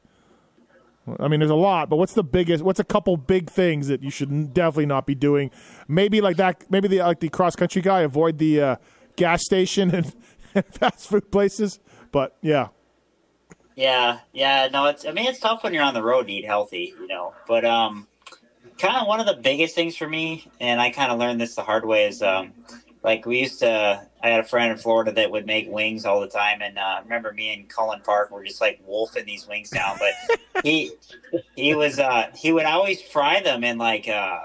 I 1.20 1.28
mean, 1.28 1.40
there's 1.40 1.50
a 1.50 1.54
lot, 1.54 1.88
but 1.88 1.96
what's 1.96 2.14
the 2.14 2.24
biggest? 2.24 2.64
What's 2.64 2.80
a 2.80 2.84
couple 2.84 3.16
big 3.16 3.48
things 3.48 3.86
that 3.88 4.02
you 4.02 4.10
should 4.10 4.52
definitely 4.52 4.86
not 4.86 5.06
be 5.06 5.14
doing? 5.14 5.52
Maybe 5.86 6.20
like 6.20 6.36
that. 6.38 6.68
Maybe 6.68 6.88
the 6.88 6.98
like 6.98 7.20
the 7.20 7.28
cross 7.28 7.54
country 7.54 7.80
guy 7.80 8.00
avoid 8.00 8.38
the 8.38 8.60
uh, 8.60 8.76
gas 9.14 9.44
station 9.44 9.90
and, 9.94 10.12
and 10.54 10.64
fast 10.66 11.08
food 11.08 11.30
places. 11.30 11.78
But 12.10 12.36
yeah, 12.42 12.68
Yeah, 13.76 14.18
yeah, 14.32 14.68
no, 14.72 14.86
it's. 14.86 15.04
I 15.04 15.12
mean, 15.12 15.26
it's 15.26 15.38
tough 15.38 15.62
when 15.62 15.74
you're 15.74 15.84
on 15.84 15.94
the 15.94 16.02
road 16.02 16.26
to 16.26 16.32
eat 16.32 16.44
healthy, 16.44 16.92
you 16.98 17.06
know. 17.06 17.34
But 17.46 17.64
um, 17.64 18.08
kind 18.78 18.96
of 18.96 19.06
one 19.06 19.20
of 19.20 19.26
the 19.26 19.34
biggest 19.34 19.74
things 19.74 19.96
for 19.96 20.08
me, 20.08 20.50
and 20.60 20.80
I 20.80 20.90
kind 20.90 21.10
of 21.10 21.18
learned 21.18 21.40
this 21.40 21.54
the 21.54 21.62
hard 21.62 21.84
way, 21.84 22.06
is 22.06 22.22
um, 22.22 22.52
like 23.06 23.24
we 23.24 23.38
used 23.38 23.60
to 23.60 24.02
i 24.22 24.28
had 24.28 24.40
a 24.40 24.44
friend 24.44 24.72
in 24.72 24.76
florida 24.76 25.12
that 25.12 25.30
would 25.30 25.46
make 25.46 25.70
wings 25.70 26.04
all 26.04 26.20
the 26.20 26.28
time 26.28 26.60
and 26.60 26.76
uh, 26.76 26.96
i 26.98 27.00
remember 27.00 27.32
me 27.32 27.54
and 27.54 27.68
Cullin 27.70 28.00
Park 28.00 28.30
were 28.30 28.44
just 28.44 28.60
like 28.60 28.80
wolfing 28.84 29.24
these 29.24 29.46
wings 29.46 29.70
down 29.70 29.96
but 29.98 30.64
he 30.64 30.92
he 31.54 31.74
was 31.74 31.98
uh 31.98 32.26
he 32.36 32.52
would 32.52 32.66
always 32.66 33.00
fry 33.00 33.40
them 33.40 33.64
in 33.64 33.78
like 33.78 34.08
uh 34.08 34.40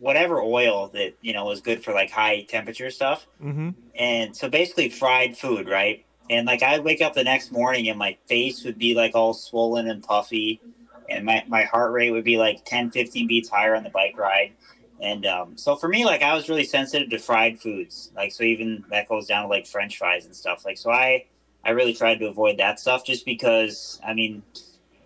whatever 0.00 0.40
oil 0.40 0.88
that 0.88 1.14
you 1.20 1.32
know 1.32 1.44
was 1.44 1.60
good 1.60 1.84
for 1.84 1.92
like 1.92 2.10
high 2.10 2.42
temperature 2.42 2.90
stuff. 2.90 3.26
Mm-hmm. 3.42 3.70
and 3.96 4.34
so 4.34 4.48
basically 4.48 4.88
fried 4.88 5.36
food 5.36 5.68
right? 5.68 6.04
And 6.30 6.46
like 6.46 6.62
i'd 6.62 6.84
wake 6.84 7.00
up 7.02 7.14
the 7.14 7.24
next 7.24 7.52
morning 7.52 7.88
and 7.88 7.98
my 7.98 8.16
face 8.26 8.64
would 8.64 8.78
be 8.78 8.94
like 8.94 9.14
all 9.14 9.34
swollen 9.34 9.88
and 9.88 10.02
puffy 10.02 10.60
and 11.08 11.24
my, 11.24 11.42
my 11.48 11.64
heart 11.64 11.92
rate 11.92 12.10
would 12.10 12.24
be 12.24 12.36
like 12.36 12.64
10 12.64 12.90
15 12.90 13.26
beats 13.26 13.48
higher 13.48 13.74
on 13.74 13.82
the 13.82 13.90
bike 13.90 14.16
ride 14.18 14.52
and 15.00 15.26
um, 15.26 15.56
so 15.56 15.76
for 15.76 15.88
me 15.88 16.04
like 16.04 16.22
i 16.22 16.34
was 16.34 16.48
really 16.48 16.64
sensitive 16.64 17.08
to 17.10 17.18
fried 17.18 17.58
foods 17.60 18.10
like 18.16 18.32
so 18.32 18.42
even 18.44 18.84
that 18.90 19.08
goes 19.08 19.26
down 19.26 19.42
to 19.42 19.48
like 19.48 19.66
french 19.66 19.98
fries 19.98 20.26
and 20.26 20.34
stuff 20.34 20.64
like 20.64 20.78
so 20.78 20.90
i 20.90 21.24
i 21.64 21.70
really 21.70 21.94
tried 21.94 22.18
to 22.18 22.26
avoid 22.26 22.58
that 22.58 22.78
stuff 22.78 23.04
just 23.04 23.24
because 23.24 24.00
i 24.06 24.12
mean 24.12 24.42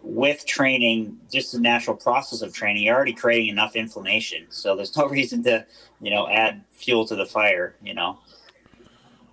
with 0.03 0.45
training 0.47 1.17
just 1.31 1.53
the 1.53 1.61
natural 1.61 1.97
process 1.97 2.43
of 2.43 2.53
training 2.53 2.83
you're 2.83 2.97
already 2.97 3.13
creating 3.13 3.49
enough 3.49 3.77
inflammation 3.77 4.47
so 4.49 4.75
there's 4.75 4.97
no 4.97 5.07
reason 5.09 5.43
to 5.43 5.65
you 6.01 6.11
know 6.11 6.29
add 6.29 6.63
fuel 6.71 7.07
to 7.07 7.15
the 7.15 7.27
fire 7.27 7.77
you 7.83 7.95
know 7.95 8.19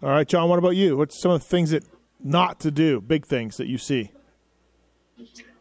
All 0.01 0.09
right, 0.09 0.27
John. 0.27 0.47
What 0.47 0.59
about 0.59 0.77
you? 0.77 0.95
What's 0.95 1.19
some 1.21 1.31
of 1.31 1.41
the 1.41 1.45
things 1.45 1.71
that 1.71 1.83
not 2.23 2.61
to 2.61 2.71
do? 2.71 3.01
Big 3.01 3.25
things 3.25 3.57
that 3.57 3.67
you 3.67 3.77
see. 3.77 4.11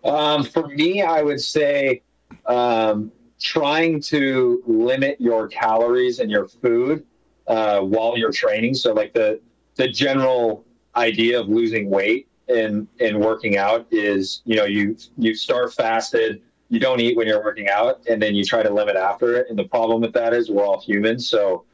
Um, 0.05 0.45
for 0.45 0.69
me, 0.69 1.03
I 1.03 1.23
would 1.23 1.41
say 1.41 2.03
um, 2.47 3.13
trying 3.41 4.01
to 4.03 4.63
limit 4.67 5.21
your 5.21 5.49
calories 5.49 6.19
and 6.21 6.31
your 6.31 6.49
food 6.49 7.05
uh, 7.47 7.81
while 7.81 8.17
you're 8.17 8.33
training. 8.33 8.75
So, 8.75 8.93
like 8.93 9.13
the 9.13 9.41
the 9.77 9.89
general 9.89 10.65
idea 10.97 11.41
of 11.41 11.49
losing 11.49 11.91
weight 11.91 12.29
and 12.49 12.87
and 13.01 13.21
working 13.21 13.57
out 13.57 13.87
is, 13.91 14.43
you 14.45 14.57
know, 14.57 14.65
you 14.65 14.97
you 15.17 15.35
start 15.35 15.75
fasted, 15.75 16.43
you 16.69 16.81
don't 16.81 17.01
eat 17.01 17.17
when 17.17 17.27
you're 17.27 17.43
working 17.43 17.69
out, 17.69 18.01
and 18.09 18.21
then 18.23 18.35
you 18.35 18.45
try 18.45 18.63
to 18.63 18.73
limit 18.73 18.97
after 18.97 19.37
it. 19.37 19.47
And 19.51 19.59
the 19.59 19.65
problem 19.65 20.01
with 20.01 20.13
that 20.15 20.33
is 20.33 20.51
we're 20.51 20.65
all 20.65 20.81
humans, 20.81 21.29
so 21.29 21.65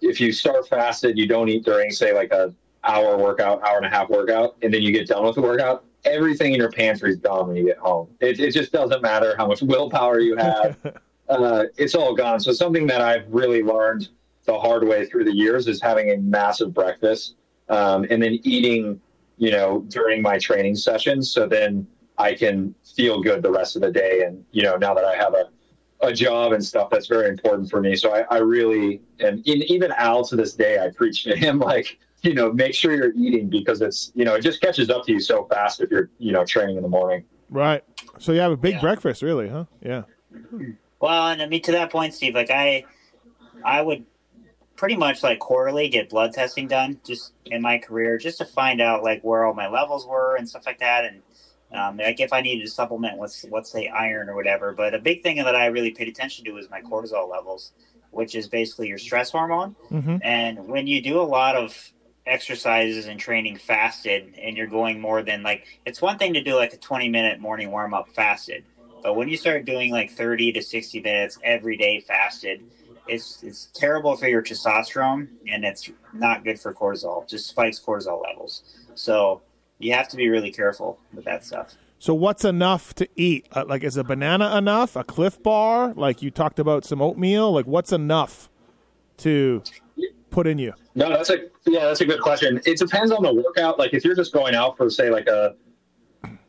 if 0.00 0.20
you 0.20 0.32
start 0.32 0.68
fasted, 0.68 1.18
you 1.18 1.26
don't 1.26 1.48
eat 1.48 1.64
during, 1.64 1.90
say, 1.90 2.14
like 2.14 2.32
a 2.32 2.54
hour 2.84 3.16
workout, 3.18 3.62
hour 3.66 3.76
and 3.76 3.86
a 3.86 3.88
half 3.88 4.08
workout, 4.08 4.56
and 4.62 4.72
then 4.72 4.82
you 4.82 4.92
get 4.92 5.08
done 5.08 5.24
with 5.24 5.34
the 5.34 5.42
workout, 5.42 5.84
everything 6.08 6.52
in 6.52 6.58
your 6.58 6.70
pantry 6.70 7.10
is 7.10 7.16
gone 7.16 7.48
when 7.48 7.56
you 7.56 7.64
get 7.64 7.78
home. 7.78 8.08
It, 8.20 8.40
it 8.40 8.52
just 8.52 8.72
doesn't 8.72 9.02
matter 9.02 9.34
how 9.36 9.46
much 9.46 9.62
willpower 9.62 10.20
you 10.20 10.36
have. 10.36 10.76
uh, 11.28 11.64
it's 11.76 11.94
all 11.94 12.14
gone. 12.14 12.40
So 12.40 12.52
something 12.52 12.86
that 12.86 13.00
I've 13.00 13.26
really 13.28 13.62
learned 13.62 14.08
the 14.44 14.58
hard 14.58 14.86
way 14.86 15.06
through 15.06 15.24
the 15.24 15.34
years 15.34 15.68
is 15.68 15.80
having 15.80 16.10
a 16.10 16.16
massive 16.16 16.72
breakfast 16.72 17.36
um, 17.68 18.06
and 18.10 18.22
then 18.22 18.38
eating, 18.44 19.00
you 19.36 19.50
know, 19.50 19.84
during 19.88 20.22
my 20.22 20.38
training 20.38 20.74
sessions. 20.74 21.30
So 21.30 21.46
then 21.46 21.86
I 22.16 22.34
can 22.34 22.74
feel 22.96 23.22
good 23.22 23.42
the 23.42 23.50
rest 23.50 23.76
of 23.76 23.82
the 23.82 23.92
day. 23.92 24.22
And, 24.24 24.44
you 24.52 24.62
know, 24.62 24.76
now 24.76 24.94
that 24.94 25.04
I 25.04 25.14
have 25.16 25.34
a, 25.34 25.50
a 26.00 26.12
job 26.12 26.52
and 26.52 26.64
stuff, 26.64 26.88
that's 26.90 27.06
very 27.06 27.28
important 27.28 27.70
for 27.70 27.80
me. 27.80 27.94
So 27.94 28.14
I, 28.14 28.24
I 28.30 28.38
really, 28.38 29.02
and 29.20 29.46
in, 29.46 29.62
even 29.64 29.92
Al 29.92 30.24
to 30.24 30.36
this 30.36 30.54
day, 30.54 30.78
I 30.78 30.88
preach 30.90 31.24
to 31.24 31.36
him, 31.36 31.58
like, 31.72 31.98
you 32.22 32.34
know, 32.34 32.52
make 32.52 32.74
sure 32.74 32.94
you're 32.94 33.14
eating 33.16 33.48
because 33.48 33.80
it's, 33.80 34.10
you 34.14 34.24
know, 34.24 34.34
it 34.34 34.42
just 34.42 34.60
catches 34.60 34.90
up 34.90 35.04
to 35.06 35.12
you 35.12 35.20
so 35.20 35.44
fast 35.44 35.80
if 35.80 35.90
you're, 35.90 36.10
you 36.18 36.32
know, 36.32 36.44
training 36.44 36.76
in 36.76 36.82
the 36.82 36.88
morning. 36.88 37.24
Right. 37.50 37.84
So 38.18 38.32
you 38.32 38.40
have 38.40 38.52
a 38.52 38.56
big 38.56 38.74
Yeah. 38.74 38.80
breakfast, 38.80 39.22
really, 39.22 39.48
huh? 39.48 39.64
Yeah. 39.80 40.02
Well, 41.00 41.28
and 41.28 41.40
I 41.40 41.46
mean 41.46 41.62
to 41.62 41.72
that 41.72 41.90
point, 41.90 42.14
Steve, 42.14 42.34
like 42.34 42.50
I, 42.50 42.84
I 43.64 43.80
would 43.82 44.04
pretty 44.76 44.96
much 44.96 45.22
like 45.22 45.38
quarterly 45.38 45.88
get 45.88 46.10
blood 46.10 46.32
testing 46.32 46.68
done 46.68 47.00
just 47.04 47.32
in 47.46 47.62
my 47.62 47.78
career, 47.78 48.18
just 48.18 48.38
to 48.38 48.44
find 48.44 48.80
out 48.80 49.02
like 49.02 49.22
where 49.22 49.44
all 49.44 49.54
my 49.54 49.68
levels 49.68 50.06
were 50.06 50.36
and 50.36 50.48
stuff 50.48 50.66
like 50.66 50.80
that, 50.80 51.04
and 51.04 51.22
um, 51.72 51.96
like 51.98 52.20
if 52.20 52.32
I 52.32 52.40
needed 52.40 52.64
to 52.64 52.70
supplement 52.70 53.18
with 53.18 53.44
let's 53.50 53.70
say 53.70 53.88
iron 53.88 54.28
or 54.28 54.34
whatever. 54.34 54.72
But 54.72 54.94
a 54.94 54.98
big 54.98 55.22
thing 55.22 55.36
that 55.36 55.54
I 55.54 55.66
really 55.66 55.92
paid 55.92 56.08
attention 56.08 56.44
to 56.46 56.52
was 56.52 56.68
my 56.70 56.80
cortisol 56.80 57.30
levels, 57.30 57.72
which 58.10 58.34
is 58.34 58.48
basically 58.48 58.88
your 58.88 58.98
stress 58.98 59.30
hormone. 59.30 59.76
Mm-hmm. 59.90 60.16
And 60.22 60.66
when 60.68 60.86
you 60.86 61.00
do 61.02 61.20
a 61.20 61.22
lot 61.22 61.56
of 61.56 61.92
exercises 62.28 63.06
and 63.06 63.18
training 63.18 63.56
fasted 63.56 64.34
and 64.40 64.56
you're 64.56 64.66
going 64.66 65.00
more 65.00 65.22
than 65.22 65.42
like 65.42 65.66
it's 65.86 66.02
one 66.02 66.18
thing 66.18 66.34
to 66.34 66.42
do 66.42 66.54
like 66.54 66.72
a 66.74 66.76
20 66.76 67.08
minute 67.08 67.40
morning 67.40 67.70
warm 67.70 67.94
up 67.94 68.08
fasted 68.10 68.64
but 69.02 69.14
when 69.14 69.28
you 69.28 69.36
start 69.36 69.64
doing 69.64 69.90
like 69.90 70.10
30 70.10 70.52
to 70.52 70.62
60 70.62 71.00
minutes 71.00 71.38
every 71.42 71.76
day 71.76 72.00
fasted 72.00 72.62
it's 73.06 73.42
it's 73.42 73.68
terrible 73.74 74.14
for 74.16 74.28
your 74.28 74.42
testosterone 74.42 75.28
and 75.50 75.64
it's 75.64 75.90
not 76.12 76.44
good 76.44 76.60
for 76.60 76.74
cortisol 76.74 77.26
just 77.28 77.48
spikes 77.48 77.80
cortisol 77.80 78.22
levels 78.22 78.62
so 78.94 79.40
you 79.78 79.92
have 79.94 80.08
to 80.08 80.16
be 80.16 80.28
really 80.28 80.52
careful 80.52 80.98
with 81.14 81.24
that 81.24 81.44
stuff 81.44 81.74
So 81.98 82.14
what's 82.14 82.44
enough 82.44 82.94
to 82.94 83.08
eat? 83.16 83.48
Uh, 83.50 83.64
like, 83.66 83.82
is 83.82 83.96
a 83.96 84.04
banana 84.04 84.56
enough? 84.56 84.94
A 84.94 85.02
Clif 85.02 85.42
Bar? 85.42 85.94
Like 85.96 86.22
you 86.22 86.30
talked 86.30 86.60
about 86.60 86.84
some 86.84 87.02
oatmeal. 87.02 87.50
Like, 87.50 87.66
what's 87.66 87.90
enough 87.92 88.48
to 89.18 89.62
put 90.30 90.46
in 90.46 90.58
you? 90.58 90.72
No, 90.94 91.08
that's 91.08 91.30
a 91.30 91.48
yeah, 91.66 91.86
that's 91.86 92.00
a 92.00 92.04
good 92.04 92.20
question. 92.20 92.60
It 92.64 92.78
depends 92.78 93.10
on 93.10 93.22
the 93.22 93.32
workout. 93.32 93.78
Like 93.78 93.94
if 93.94 94.04
you're 94.04 94.14
just 94.14 94.32
going 94.32 94.54
out 94.54 94.76
for 94.76 94.88
say 94.90 95.10
like 95.10 95.26
a 95.26 95.54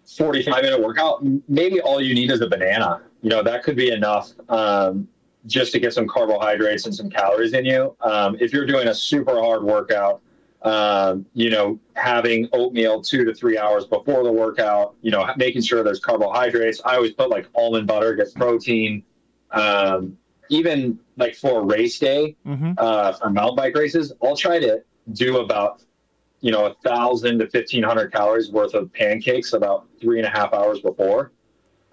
45 0.06 0.64
minute 0.64 0.82
workout, 0.82 1.24
maybe 1.48 1.82
all 1.82 2.02
you 2.02 2.16
need 2.16 2.32
is 2.32 2.42
a 2.42 2.48
banana. 2.48 3.02
You 3.22 3.30
know, 3.30 3.44
that 3.44 3.64
could 3.64 3.76
be 3.76 3.92
enough 3.92 4.32
um, 4.50 5.08
just 5.46 5.72
to 5.74 5.80
get 5.80 5.94
some 5.94 6.08
carbohydrates 6.08 6.86
and 6.86 6.96
some 6.96 7.10
calories 7.10 7.54
in 7.54 7.66
you. 7.66 7.96
Um, 8.02 8.38
if 8.40 8.54
you're 8.54 8.66
doing 8.66 8.88
a 8.88 8.94
super 8.94 9.40
hard 9.40 9.64
workout, 9.64 10.22
um, 10.64 11.26
you 11.34 11.50
know, 11.50 11.80
having 11.96 12.50
oatmeal 12.52 13.02
two 13.02 13.24
to 13.24 13.34
three 13.34 13.58
hours 13.58 13.86
before 13.86 14.24
the 14.24 14.32
workout, 14.32 14.96
you 15.02 15.12
know, 15.12 15.32
making 15.38 15.62
sure 15.62 15.84
there's 15.84 16.00
carbohydrates. 16.00 16.82
I 16.84 16.96
always 16.96 17.14
put 17.14 17.30
like 17.30 17.48
almond 17.56 17.88
butter, 17.88 18.14
gets 18.16 18.34
protein. 18.34 19.04
Um, 19.52 20.18
even 20.50 21.00
like 21.18 21.36
for 21.36 21.64
race 21.66 22.00
day, 22.00 22.36
Mm-hmm. 22.46 22.74
uh, 22.78 23.14
for 23.14 23.30
mountain 23.30 23.56
bike 23.56 23.76
races, 23.76 24.14
I'll 24.24 24.36
try 24.36 24.60
to 24.60 24.84
do 25.14 25.38
about 25.40 25.84
you 26.42 26.52
know 26.52 26.66
a 26.68 26.74
thousand 26.84 27.40
to 27.40 27.48
fifteen 27.50 27.84
hundred 27.84 28.12
calories 28.12 28.52
worth 28.52 28.74
of 28.74 28.92
pancakes 28.94 29.54
about 29.54 29.88
three 30.02 30.20
and 30.20 30.28
a 30.28 30.30
half 30.30 30.54
hours 30.54 30.80
before, 30.82 31.32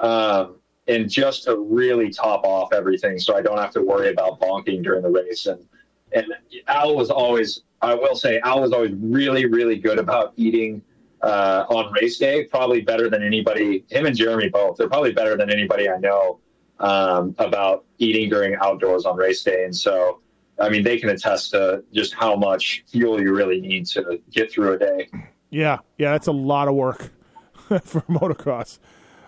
um, 0.00 0.56
and 0.88 1.10
just 1.10 1.44
to 1.44 1.58
really 1.58 2.10
top 2.10 2.44
off 2.44 2.72
everything, 2.72 3.18
so 3.18 3.36
I 3.36 3.42
don't 3.42 3.58
have 3.58 3.72
to 3.72 3.82
worry 3.82 4.10
about 4.10 4.40
bonking 4.40 4.82
during 4.82 5.02
the 5.02 5.10
race. 5.10 5.46
And 5.46 5.64
and 6.12 6.26
Al 6.68 6.94
was 6.96 7.10
always, 7.10 7.62
I 7.82 7.94
will 7.94 8.14
say, 8.16 8.38
Al 8.40 8.60
was 8.60 8.72
always 8.72 8.92
really 8.94 9.46
really 9.46 9.76
good 9.78 9.98
about 9.98 10.32
eating. 10.36 10.82
Uh, 11.22 11.64
on 11.70 11.90
race 11.94 12.18
day, 12.18 12.44
probably 12.44 12.82
better 12.82 13.08
than 13.08 13.22
anybody. 13.22 13.84
Him 13.88 14.04
and 14.04 14.14
Jeremy 14.14 14.48
both. 14.50 14.76
They're 14.76 14.86
probably 14.88 15.12
better 15.12 15.34
than 15.36 15.50
anybody 15.50 15.88
I 15.88 15.96
know 15.96 16.38
um, 16.80 17.34
about 17.38 17.84
eating 17.98 18.28
during 18.28 18.54
outdoors 18.56 19.04
on 19.04 19.16
race 19.16 19.42
day. 19.42 19.64
And 19.64 19.74
so, 19.74 20.20
I 20.60 20.68
mean, 20.68 20.82
they 20.84 20.98
can 20.98 21.08
attest 21.10 21.50
to 21.52 21.82
just 21.92 22.14
how 22.14 22.36
much 22.36 22.84
fuel 22.86 23.20
you 23.20 23.34
really 23.34 23.60
need 23.60 23.86
to 23.86 24.20
get 24.30 24.50
through 24.52 24.74
a 24.74 24.78
day. 24.78 25.08
Yeah, 25.50 25.78
yeah, 25.98 26.12
that's 26.12 26.26
a 26.26 26.32
lot 26.32 26.68
of 26.68 26.74
work 26.74 27.10
for 27.68 28.00
motocross. 28.02 28.78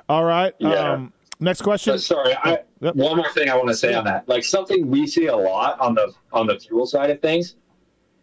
All 0.08 0.24
right. 0.24 0.54
Yeah. 0.58 0.92
Um, 0.92 1.12
next 1.40 1.62
question. 1.62 1.98
Sorry, 1.98 2.34
I, 2.34 2.58
Yep. 2.80 2.94
one 2.94 3.16
more 3.16 3.28
thing 3.32 3.48
I 3.50 3.56
want 3.56 3.68
to 3.68 3.74
say 3.74 3.92
on 3.94 4.04
that. 4.04 4.28
Like 4.28 4.44
something 4.44 4.88
we 4.88 5.06
see 5.06 5.26
a 5.26 5.36
lot 5.36 5.80
on 5.80 5.94
the 5.94 6.12
on 6.32 6.46
the 6.46 6.58
fuel 6.60 6.86
side 6.86 7.10
of 7.10 7.20
things 7.20 7.56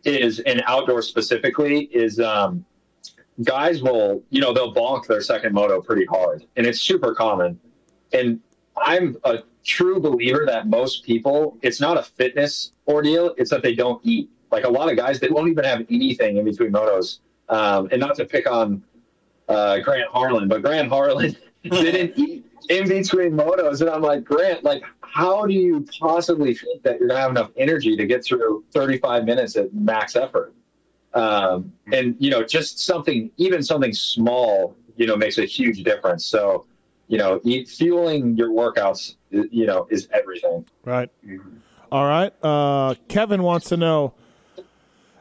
is, 0.05 0.39
in 0.39 0.61
outdoor 0.65 1.01
specifically, 1.01 1.89
is 1.91 2.21
um, 2.21 2.63
guys 3.43 3.83
will 3.83 4.23
you 4.29 4.39
know 4.39 4.53
they'll 4.53 4.73
bonk 4.73 5.07
their 5.07 5.19
second 5.21 5.53
moto 5.53 5.81
pretty 5.81 6.05
hard, 6.05 6.45
and 6.55 6.65
it's 6.65 6.79
super 6.79 7.13
common. 7.13 7.59
And 8.13 8.39
I'm 8.77 9.17
a 9.23 9.39
true 9.63 9.99
believer 9.99 10.45
that 10.45 10.67
most 10.67 11.03
people, 11.03 11.57
it's 11.61 11.79
not 11.81 11.97
a 11.97 12.03
fitness 12.03 12.71
ordeal; 12.87 13.33
it's 13.37 13.49
that 13.51 13.61
they 13.63 13.75
don't 13.75 14.01
eat. 14.03 14.29
Like 14.51 14.63
a 14.63 14.69
lot 14.69 14.89
of 14.89 14.97
guys, 14.97 15.19
they 15.19 15.29
won't 15.29 15.49
even 15.49 15.63
have 15.63 15.85
anything 15.89 16.37
in 16.37 16.45
between 16.45 16.71
motos. 16.71 17.19
Um, 17.49 17.89
and 17.91 17.99
not 17.99 18.15
to 18.15 18.25
pick 18.25 18.49
on 18.49 18.83
uh, 19.47 19.79
Grant 19.79 20.09
Harlan, 20.09 20.47
but 20.47 20.61
Grant 20.61 20.89
Harlan 20.89 21.35
didn't 21.63 22.17
eat 22.17 22.45
in 22.69 22.87
between 22.87 23.31
motos, 23.31 23.81
and 23.81 23.89
I'm 23.89 24.01
like, 24.01 24.23
Grant, 24.23 24.63
like, 24.63 24.83
how 25.01 25.45
do 25.45 25.53
you 25.53 25.85
possibly 25.99 26.53
think 26.53 26.83
that 26.83 26.99
you're 26.99 27.07
gonna 27.07 27.19
have 27.19 27.31
enough 27.31 27.51
energy 27.57 27.95
to 27.95 28.05
get 28.05 28.23
through 28.23 28.63
35 28.73 29.25
minutes 29.25 29.55
at 29.55 29.73
max 29.73 30.15
effort? 30.15 30.53
Um, 31.13 31.71
and 31.93 32.15
you 32.19 32.29
know, 32.29 32.43
just 32.43 32.79
something, 32.79 33.31
even 33.37 33.63
something 33.63 33.93
small, 33.93 34.75
you 34.97 35.07
know, 35.07 35.15
makes 35.15 35.37
a 35.37 35.45
huge 35.45 35.83
difference. 35.83 36.25
So, 36.25 36.65
you 37.07 37.17
know, 37.17 37.39
eat, 37.43 37.67
fueling 37.67 38.35
your 38.35 38.49
workouts, 38.49 39.15
you 39.29 39.65
know, 39.65 39.87
is 39.89 40.07
everything. 40.11 40.65
Right. 40.83 41.09
All 41.91 42.05
right. 42.05 42.33
Uh, 42.43 42.95
Kevin 43.07 43.43
wants 43.43 43.69
to 43.69 43.77
know, 43.77 44.13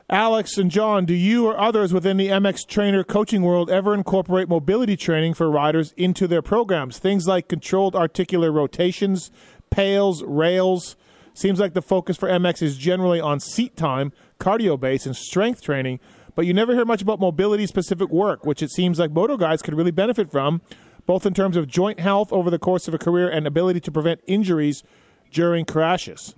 Alex 0.09 0.59
and 0.59 0.71
John, 0.71 1.07
do 1.07 1.15
you 1.15 1.47
or 1.47 1.59
others 1.59 1.93
within 1.93 2.17
the 2.17 2.29
MX 2.29 2.67
trainer 2.69 3.05
coaching 3.05 3.43
world 3.43 3.71
ever 3.71 3.95
incorporate 3.95 4.49
mobility 4.49 4.97
training 4.97 5.35
for 5.35 5.51
riders 5.51 5.95
into 5.97 6.27
their 6.27 6.43
programs? 6.43 6.99
Things 6.99 7.27
like 7.27 7.49
controlled 7.49 7.97
articular 7.97 8.53
rotations, 8.53 9.31
pails, 9.71 10.23
rails, 10.23 10.97
Seems 11.37 11.59
like 11.59 11.75
the 11.75 11.83
focus 11.83 12.17
for 12.17 12.29
MX 12.29 12.63
is 12.63 12.77
generally 12.77 13.21
on 13.21 13.41
seat 13.41 13.77
time, 13.77 14.13
cardio 14.39 14.79
base, 14.79 15.05
and 15.05 15.17
strength 15.17 15.63
training, 15.63 15.99
but 16.37 16.47
you 16.47 16.55
never 16.55 16.75
hear 16.75 16.85
much 16.85 17.03
about 17.03 17.19
mobility 17.19 17.67
specific 17.67 18.09
work, 18.11 18.47
which 18.47 18.63
it 18.63 18.71
seems 18.71 19.01
like 19.01 19.11
moto 19.11 19.37
guys 19.37 19.61
could 19.61 19.75
really 19.75 19.91
benefit 19.91 20.31
from, 20.31 20.63
both 21.07 21.27
in 21.27 21.35
terms 21.35 21.57
of 21.57 21.67
joint 21.67 22.01
health 22.01 22.33
over 22.33 22.51
the 22.51 22.59
course 22.59 22.89
of 22.89 22.95
a 22.95 22.99
career 22.99 23.29
and 23.29 23.47
ability 23.47 23.81
to 23.81 23.93
prevent 23.93 24.21
injuries 24.27 24.83
during 25.33 25.65
crashes. 25.65 26.35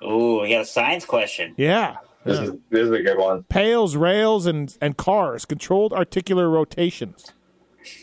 Oh, 0.00 0.42
we 0.42 0.50
got 0.50 0.62
a 0.62 0.64
science 0.64 1.04
question. 1.04 1.54
Yeah. 1.56 1.96
This 2.24 2.38
is 2.40 2.50
this 2.70 2.80
is 2.82 2.90
a 2.90 3.02
good 3.02 3.18
one. 3.18 3.44
Pails, 3.44 3.96
rails, 3.96 4.46
and, 4.46 4.76
and 4.80 4.96
cars, 4.96 5.44
controlled 5.44 5.92
articular 5.92 6.48
rotations. 6.50 7.32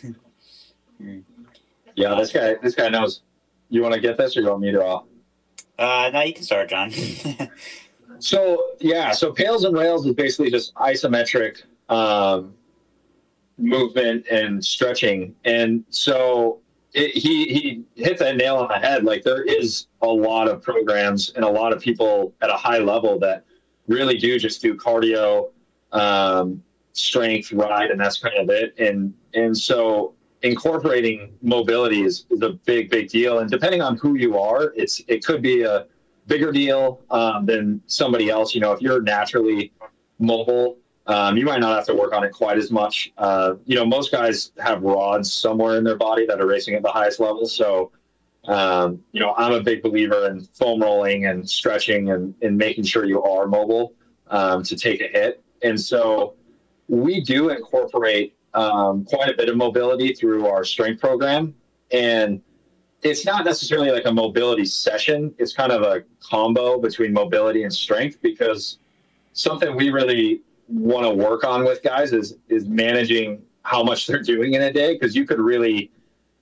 Yeah, 1.98 2.16
this 2.16 2.32
guy 2.32 2.56
this 2.62 2.76
guy 2.76 2.90
knows. 2.90 3.22
You 3.70 3.82
want 3.82 3.94
to 3.94 4.02
get 4.02 4.18
this, 4.18 4.36
or 4.36 4.42
you 4.42 4.50
want 4.50 4.62
me 4.62 4.72
to? 4.72 4.84
Uh, 4.84 5.02
Uh, 5.80 6.10
now 6.12 6.24
you 6.24 6.34
can 6.34 6.44
start, 6.44 6.70
John. 6.70 6.92
So 8.20 8.72
yeah, 8.80 9.12
so 9.12 9.34
pails 9.34 9.66
and 9.66 9.76
rails 9.78 10.06
is 10.06 10.14
basically 10.16 10.50
just 10.50 10.74
isometric 10.76 11.64
um, 11.90 12.54
movement 13.58 14.26
and 14.30 14.64
stretching, 14.64 15.36
and 15.46 15.84
so 15.90 16.60
it, 16.96 17.12
he 17.12 17.46
he 17.46 17.84
hit 17.96 18.18
that 18.20 18.38
nail 18.38 18.58
on 18.58 18.70
the 18.70 18.76
head. 18.76 19.04
Like 19.04 19.24
there 19.24 19.44
is 19.44 19.88
a 20.02 20.08
lot 20.08 20.48
of 20.48 20.62
programs 20.62 21.32
and 21.36 21.44
a 21.44 21.50
lot 21.50 21.74
of 21.74 21.82
people 21.82 22.34
at 22.42 22.50
a 22.50 22.56
high 22.56 22.80
level 22.80 23.20
that 23.20 23.46
really 23.88 24.18
do 24.18 24.40
just 24.40 24.62
do 24.62 24.76
cardio, 24.76 25.50
um, 25.92 26.64
strength, 26.94 27.52
ride, 27.52 27.92
and 27.92 28.00
that's 28.00 28.18
kind 28.18 28.38
of 28.38 28.50
it. 28.50 28.74
And 28.80 29.14
and 29.34 29.56
so 29.56 30.14
incorporating 30.42 31.34
mobility 31.42 32.04
is, 32.04 32.26
is 32.30 32.42
a 32.42 32.54
big 32.54 32.90
big 32.90 33.10
deal. 33.10 33.40
And 33.40 33.50
depending 33.50 33.82
on 33.82 33.98
who 33.98 34.16
you 34.16 34.38
are, 34.40 34.74
it's 34.76 35.02
it 35.08 35.24
could 35.26 35.42
be 35.42 35.64
a 35.64 35.88
bigger 36.28 36.52
deal 36.52 37.02
um, 37.12 37.46
than 37.46 37.82
somebody 37.88 38.30
else. 38.30 38.56
You 38.56 38.62
know, 38.62 38.72
if 38.72 38.82
you're 38.82 39.02
naturally 39.02 39.74
mobile, 40.20 40.78
um, 41.08 41.38
you 41.38 41.46
might 41.46 41.60
not 41.60 41.76
have 41.76 41.86
to 41.86 41.94
work 41.94 42.14
on 42.14 42.24
it 42.24 42.32
quite 42.32 42.58
as 42.58 42.72
much. 42.72 43.14
Uh, 43.18 43.56
you 43.66 43.76
know, 43.76 43.86
most 43.86 44.12
guys 44.12 44.52
have 44.58 44.82
rods 44.82 45.32
somewhere 45.32 45.78
in 45.78 45.84
their 45.84 45.98
body 45.98 46.26
that 46.26 46.42
are 46.42 46.48
racing 46.48 46.74
at 46.74 46.82
the 46.82 46.90
highest 46.90 47.20
level. 47.20 47.46
So, 47.46 47.92
um, 48.46 49.04
you 49.12 49.20
know, 49.20 49.34
I'm 49.38 49.54
a 49.54 49.62
big 49.62 49.84
believer 49.84 50.28
in 50.28 50.42
foam 50.42 50.82
rolling 50.82 51.26
and 51.26 51.48
stretching 51.48 52.10
and, 52.10 52.34
and 52.42 52.58
making 52.58 52.86
sure 52.86 53.06
you 53.06 53.22
are 53.24 53.48
mobile 53.48 53.94
um, 54.30 54.64
to 54.64 54.76
take 54.76 55.02
a 55.02 55.08
hit. 55.08 55.44
And 55.62 55.80
so 55.80 56.34
we 56.88 57.22
do 57.22 57.50
incorporate 57.50 58.36
um, 58.56 59.06
quite 59.06 59.30
a 59.30 59.34
bit 59.36 59.50
of 59.50 59.58
mobility 59.58 60.14
through 60.14 60.48
our 60.48 60.64
strength 60.64 61.02
program. 61.02 61.54
And 61.92 62.42
it's 63.04 63.26
not 63.26 63.46
necessarily 63.46 63.92
like 63.92 64.06
a 64.06 64.12
mobility 64.12 64.66
session. 64.66 65.36
It's 65.38 65.54
kind 65.54 65.72
of 65.72 65.84
a 65.84 66.04
combo 66.24 66.80
between 66.80 67.14
mobility 67.14 67.64
and 67.64 67.72
strength 67.72 68.20
because 68.24 68.80
something 69.34 69.76
we 69.76 69.92
really 69.92 70.42
want 70.68 71.06
to 71.06 71.14
work 71.14 71.44
on 71.44 71.64
with 71.64 71.84
guys 71.84 72.12
is 72.14 72.38
is 72.50 72.66
managing 72.66 73.42
how 73.64 73.84
much 73.84 74.08
they're 74.08 74.22
doing 74.22 74.54
in 74.54 74.62
a 74.64 74.74
day 74.74 74.94
because 74.94 75.16
you 75.16 75.26
could 75.26 75.40
really 75.40 75.92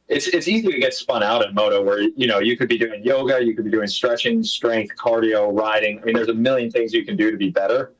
it's 0.07 0.27
it's 0.27 0.47
easy 0.47 0.71
to 0.71 0.79
get 0.79 0.93
spun 0.93 1.23
out 1.23 1.45
in 1.45 1.53
moto 1.53 1.81
where 1.81 2.01
you 2.01 2.27
know 2.27 2.39
you 2.39 2.57
could 2.57 2.69
be 2.69 2.77
doing 2.77 3.03
yoga, 3.03 3.43
you 3.43 3.55
could 3.55 3.65
be 3.65 3.71
doing 3.71 3.87
stretching, 3.87 4.43
strength, 4.43 4.95
cardio, 4.95 5.57
riding. 5.57 5.99
I 5.99 6.03
mean, 6.03 6.15
there's 6.15 6.29
a 6.29 6.33
million 6.33 6.69
things 6.69 6.93
you 6.93 7.05
can 7.05 7.15
do 7.15 7.31
to 7.31 7.37
be 7.37 7.49
better, 7.49 7.93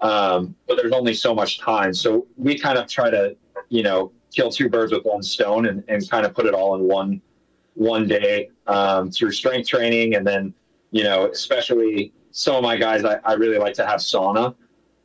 um, 0.00 0.54
but 0.66 0.76
there's 0.76 0.92
only 0.92 1.14
so 1.14 1.34
much 1.34 1.58
time. 1.58 1.92
So 1.92 2.26
we 2.36 2.58
kind 2.58 2.78
of 2.78 2.88
try 2.88 3.10
to 3.10 3.36
you 3.68 3.82
know 3.82 4.12
kill 4.34 4.50
two 4.50 4.68
birds 4.68 4.92
with 4.92 5.04
one 5.04 5.22
stone 5.22 5.66
and, 5.66 5.82
and 5.88 6.08
kind 6.08 6.24
of 6.24 6.34
put 6.34 6.46
it 6.46 6.54
all 6.54 6.74
in 6.76 6.82
one 6.82 7.20
one 7.74 8.06
day 8.08 8.50
um, 8.66 9.10
through 9.10 9.32
strength 9.32 9.68
training. 9.68 10.16
And 10.16 10.26
then, 10.26 10.52
you 10.90 11.04
know, 11.04 11.30
especially 11.30 12.12
some 12.32 12.56
of 12.56 12.62
my 12.62 12.76
guys, 12.76 13.04
I, 13.04 13.20
I 13.24 13.34
really 13.34 13.58
like 13.58 13.74
to 13.74 13.86
have 13.86 14.00
sauna 14.00 14.54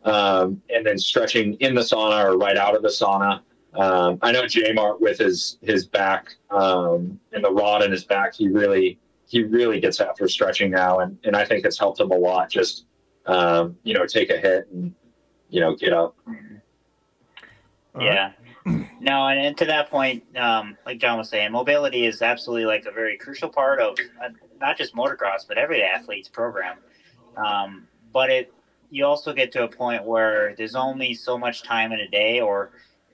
um, 0.03 0.61
and 0.69 0.85
then 0.85 0.97
stretching 0.97 1.55
in 1.55 1.75
the 1.75 1.81
sauna 1.81 2.25
or 2.25 2.37
right 2.37 2.57
out 2.57 2.75
of 2.75 2.81
the 2.81 2.89
sauna. 2.89 3.41
Um, 3.73 4.19
I 4.21 4.31
know 4.31 4.45
J 4.45 4.71
Mart 4.73 5.01
with 5.01 5.17
his 5.17 5.57
his 5.61 5.85
back 5.85 6.35
um, 6.51 7.19
and 7.31 7.43
the 7.43 7.51
rod 7.51 7.81
in 7.83 7.91
his 7.91 8.03
back, 8.03 8.35
he 8.35 8.47
really 8.47 8.99
he 9.27 9.43
really 9.43 9.79
gets 9.79 9.99
after 9.99 10.27
stretching 10.27 10.69
now, 10.69 10.99
and, 10.99 11.17
and 11.23 11.35
I 11.35 11.43
think 11.43 11.65
it's 11.65 11.79
helped 11.79 11.99
him 11.99 12.11
a 12.11 12.15
lot. 12.15 12.49
Just 12.49 12.85
um, 13.25 13.75
you 13.83 13.93
know, 13.93 14.05
take 14.05 14.29
a 14.29 14.37
hit 14.37 14.67
and 14.71 14.93
you 15.49 15.59
know 15.59 15.75
get 15.75 15.93
up. 15.93 16.15
yeah. 17.99 18.33
No, 18.65 19.27
and, 19.27 19.39
and 19.39 19.57
to 19.57 19.65
that 19.65 19.89
point, 19.89 20.23
um, 20.37 20.77
like 20.85 20.97
John 20.97 21.17
was 21.17 21.27
saying, 21.27 21.51
mobility 21.51 22.05
is 22.05 22.21
absolutely 22.21 22.65
like 22.65 22.85
a 22.85 22.91
very 22.91 23.17
crucial 23.17 23.49
part 23.49 23.81
of 23.81 23.97
uh, 24.23 24.29
not 24.61 24.77
just 24.77 24.95
motocross, 24.95 25.45
but 25.45 25.57
every 25.57 25.83
athlete's 25.83 26.29
program. 26.29 26.77
Um, 27.35 27.87
but 28.13 28.29
it, 28.29 28.53
you 28.93 29.05
also 29.07 29.33
get 29.33 29.51
to 29.53 29.63
a 29.63 29.67
point 29.67 30.05
where 30.05 30.53
there's 30.55 30.75
only 30.75 31.15
so 31.15 31.35
much 31.35 31.63
time 31.63 31.91
in 31.91 31.99
a 31.99 32.07
day, 32.07 32.39
or 32.39 32.69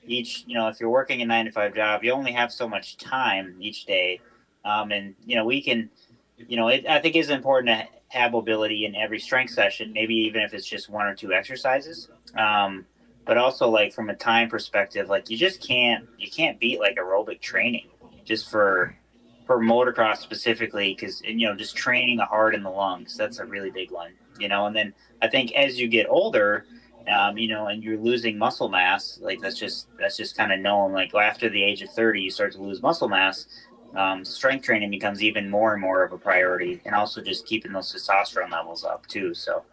each, 0.05 0.43
you 0.45 0.53
know, 0.53 0.67
if 0.67 0.77
you're 0.79 0.89
working 0.89 1.21
a 1.21 1.25
nine 1.25 1.45
to 1.45 1.51
five 1.51 1.73
job, 1.73 2.03
you 2.03 2.11
only 2.11 2.33
have 2.33 2.51
so 2.51 2.67
much 2.67 2.97
time 2.97 3.55
each 3.61 3.85
day. 3.85 4.19
Um, 4.65 4.91
and 4.91 5.15
you 5.25 5.37
know, 5.37 5.45
we 5.45 5.61
can, 5.61 5.89
you 6.37 6.57
know, 6.57 6.67
it, 6.67 6.85
I 6.85 6.99
think 6.99 7.15
it's 7.15 7.29
important 7.29 7.69
to 7.69 7.87
have 8.09 8.33
mobility 8.33 8.83
in 8.83 8.93
every 8.93 9.19
strength 9.19 9.53
session, 9.53 9.93
maybe 9.93 10.15
even 10.15 10.41
if 10.41 10.53
it's 10.53 10.67
just 10.67 10.89
one 10.89 11.05
or 11.05 11.15
two 11.15 11.31
exercises. 11.31 12.09
Um, 12.37 12.85
but 13.25 13.37
also 13.37 13.69
like 13.69 13.93
from 13.93 14.09
a 14.09 14.15
time 14.15 14.49
perspective, 14.49 15.07
like 15.07 15.29
you 15.29 15.37
just 15.37 15.65
can't 15.65 16.05
you 16.17 16.29
can't 16.29 16.59
beat 16.59 16.79
like 16.79 16.97
aerobic 16.97 17.39
training 17.39 17.87
just 18.25 18.49
for 18.51 18.97
for 19.45 19.59
motocross 19.59 20.17
specifically 20.17 20.93
because 20.93 21.21
you 21.21 21.47
know 21.47 21.55
just 21.55 21.73
training 21.73 22.17
the 22.17 22.25
heart 22.25 22.53
and 22.53 22.63
the 22.63 22.69
lungs 22.69 23.17
that's 23.17 23.39
a 23.39 23.45
really 23.45 23.71
big 23.71 23.89
one 23.89 24.11
you 24.39 24.47
know 24.47 24.65
and 24.65 24.75
then 24.75 24.93
I 25.21 25.27
think 25.27 25.51
as 25.53 25.79
you 25.79 25.87
get 25.87 26.07
older 26.09 26.65
um, 27.07 27.37
you 27.37 27.47
know 27.47 27.67
and 27.67 27.83
you're 27.83 27.97
losing 27.97 28.37
muscle 28.37 28.69
mass 28.69 29.19
like 29.21 29.39
that's 29.41 29.57
just 29.57 29.87
that's 29.97 30.17
just 30.17 30.37
kind 30.37 30.51
of 30.51 30.59
known 30.59 30.91
like 30.91 31.13
after 31.13 31.49
the 31.49 31.63
age 31.63 31.81
of 31.81 31.89
30 31.89 32.21
you 32.21 32.31
start 32.31 32.51
to 32.53 32.61
lose 32.61 32.81
muscle 32.81 33.09
mass 33.09 33.47
um, 33.95 34.23
strength 34.23 34.63
training 34.65 34.91
becomes 34.91 35.23
even 35.23 35.49
more 35.49 35.73
and 35.73 35.81
more 35.81 36.03
of 36.03 36.11
a 36.13 36.17
priority 36.17 36.81
and 36.85 36.93
also 36.93 37.21
just 37.21 37.45
keeping 37.45 37.71
those 37.71 37.93
testosterone 37.93 38.51
levels 38.51 38.83
up 38.83 39.05
too 39.07 39.33
so 39.33 39.63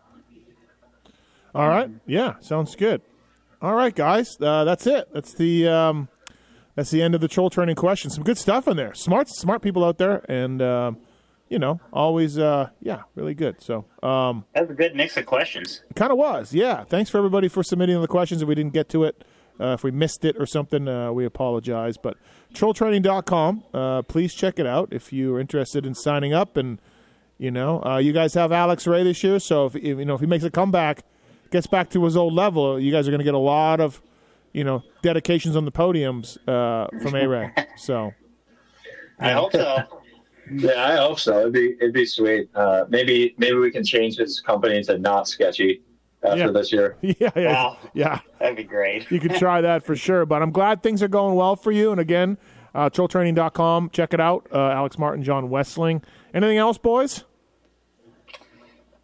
All 1.55 1.69
right. 1.69 1.91
Yeah, 2.07 2.35
sounds 2.41 2.77
good. 2.77 3.01
All 3.63 3.75
right, 3.75 3.95
guys. 3.95 4.37
Uh, 4.39 4.65
that's 4.65 4.87
it. 4.87 5.09
That's 5.15 5.33
the 5.33 5.67
um, 5.69 6.09
that's 6.75 6.91
the 6.91 7.01
end 7.03 7.15
of 7.15 7.23
the 7.23 7.29
troll 7.29 7.49
training 7.49 7.77
question. 7.77 8.11
Some 8.11 8.23
good 8.23 8.37
stuff 8.37 8.69
in 8.69 8.77
there. 8.77 8.93
Smart, 8.93 9.29
smart 9.31 9.63
people 9.63 9.83
out 9.83 9.97
there, 9.97 10.23
and 10.29 10.61
um, 10.61 10.99
you 11.49 11.59
know, 11.59 11.81
always, 11.93 12.39
uh, 12.39 12.71
yeah, 12.81 13.03
really 13.15 13.35
good. 13.35 13.63
So, 13.63 13.85
um, 14.03 14.45
that's 14.55 14.71
a 14.71 14.75
good 14.75 14.95
mix 14.95 15.17
of 15.17 15.27
questions 15.27 15.83
kind 15.95 16.13
of 16.13 16.19
was. 16.19 16.53
Yeah. 16.53 16.85
Thanks 16.85 17.11
for 17.11 17.19
everybody 17.19 17.49
for 17.49 17.63
submitting 17.63 18.01
the 18.01 18.09
questions. 18.09 18.43
If 18.43 18.49
we 18.49 18.55
didn't 18.55 18.73
get 18.73 18.89
to 18.91 19.05
it, 19.05 19.25
uh, 19.59 19.73
if 19.73 19.83
we 19.83 19.91
missed 19.91 20.25
it 20.25 20.37
or 20.39 20.47
something, 20.47 20.87
uh, 20.87 21.13
we 21.13 21.25
apologize. 21.25 21.97
But 21.97 22.17
trolltraining.com, 22.55 23.65
uh, 23.73 24.03
please 24.03 24.35
check 24.35 24.59
it 24.59 24.67
out 24.67 24.93
if 24.93 25.13
you're 25.13 25.41
interested 25.41 25.87
in 25.87 25.95
signing 25.95 26.33
up. 26.33 26.57
And 26.57 26.81
you 27.39 27.51
know, 27.51 27.83
uh, 27.85 27.99
you 27.99 28.13
guys 28.13 28.35
have 28.35 28.53
Alex 28.53 28.87
Ray 28.87 29.03
this 29.03 29.23
year, 29.23 29.39
so 29.39 29.67
if 29.67 29.75
you 29.75 30.05
know 30.05 30.15
if 30.15 30.21
he 30.21 30.27
makes 30.27 30.45
a 30.45 30.51
comeback, 30.51 31.05
gets 31.51 31.67
back 31.67 31.91
to 31.91 32.05
his 32.05 32.17
old 32.17 32.33
level, 32.33 32.81
you 32.81 32.93
guys 32.93 33.07
are 33.07 33.11
going 33.11 33.19
to 33.19 33.25
get 33.25 33.35
a 33.35 33.39
lot 33.39 33.81
of 33.81 34.01
you 34.53 34.65
know 34.65 34.83
dedications 35.03 35.57
on 35.57 35.65
the 35.65 35.73
podiums 35.73 36.39
uh, 36.49 36.89
from 37.03 37.15
A 37.15 37.27
Ray. 37.27 37.53
So. 37.77 38.13
I 39.19 39.33
hope 39.33 39.53
so 39.53 40.03
Yeah, 40.53 40.85
I 40.85 40.97
hope 40.97 41.19
so. 41.19 41.41
It'd 41.41 41.53
be 41.53 41.73
it'd 41.81 41.93
be 41.93 42.07
sweet. 42.07 42.49
Uh, 42.55 42.85
maybe 42.89 43.35
maybe 43.39 43.57
we 43.57 43.71
can 43.71 43.85
change 43.85 44.17
his 44.17 44.41
company 44.41 44.83
to 44.85 44.99
not 44.99 45.27
sketchy 45.29 45.83
after 46.23 46.39
Yeah. 46.39 46.51
this 46.51 46.73
year. 46.73 46.97
Yeah, 47.03 47.31
yeah, 47.35 47.53
Wow. 47.53 47.79
yeah. 47.95 48.21
that'd 48.39 48.57
be 48.57 48.65
great 48.65 49.11
You 49.11 49.19
could 49.21 49.35
try 49.39 49.61
that 49.61 49.83
for 49.85 49.97
sure. 49.97 50.25
But 50.27 50.43
I'm 50.43 50.53
glad 50.53 50.83
things 50.83 51.03
are 51.03 51.09
going 51.09 51.35
well 51.35 51.57
for 51.57 51.73
you. 51.73 51.91
And 51.91 52.01
again, 52.01 52.39
uh, 52.75 52.91
trolltraining.com. 52.91 53.91
Check 53.91 54.15
it 54.15 54.21
out. 54.21 54.47
Uh, 54.53 54.69
Alex 54.71 54.99
Martin, 54.99 55.25
John 55.25 55.49
Wesling. 55.49 56.03
Anything 56.35 56.59
else, 56.59 56.79
boys? 56.79 57.25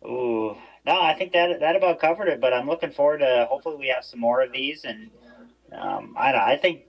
Ooh, 0.04 0.56
no, 0.84 1.00
I 1.00 1.14
think 1.14 1.32
that 1.32 1.60
that 1.60 1.76
about 1.76 2.00
covered 2.00 2.28
it. 2.28 2.40
But 2.40 2.52
I'm 2.52 2.66
looking 2.66 2.90
forward 2.90 3.18
to. 3.18 3.46
Hopefully, 3.48 3.76
we 3.76 3.88
have 3.88 4.04
some 4.04 4.20
more 4.20 4.42
of 4.42 4.52
these, 4.52 4.84
and 4.84 5.10
um, 5.72 6.14
I 6.18 6.32
don't. 6.32 6.40
I 6.40 6.56
think 6.56 6.82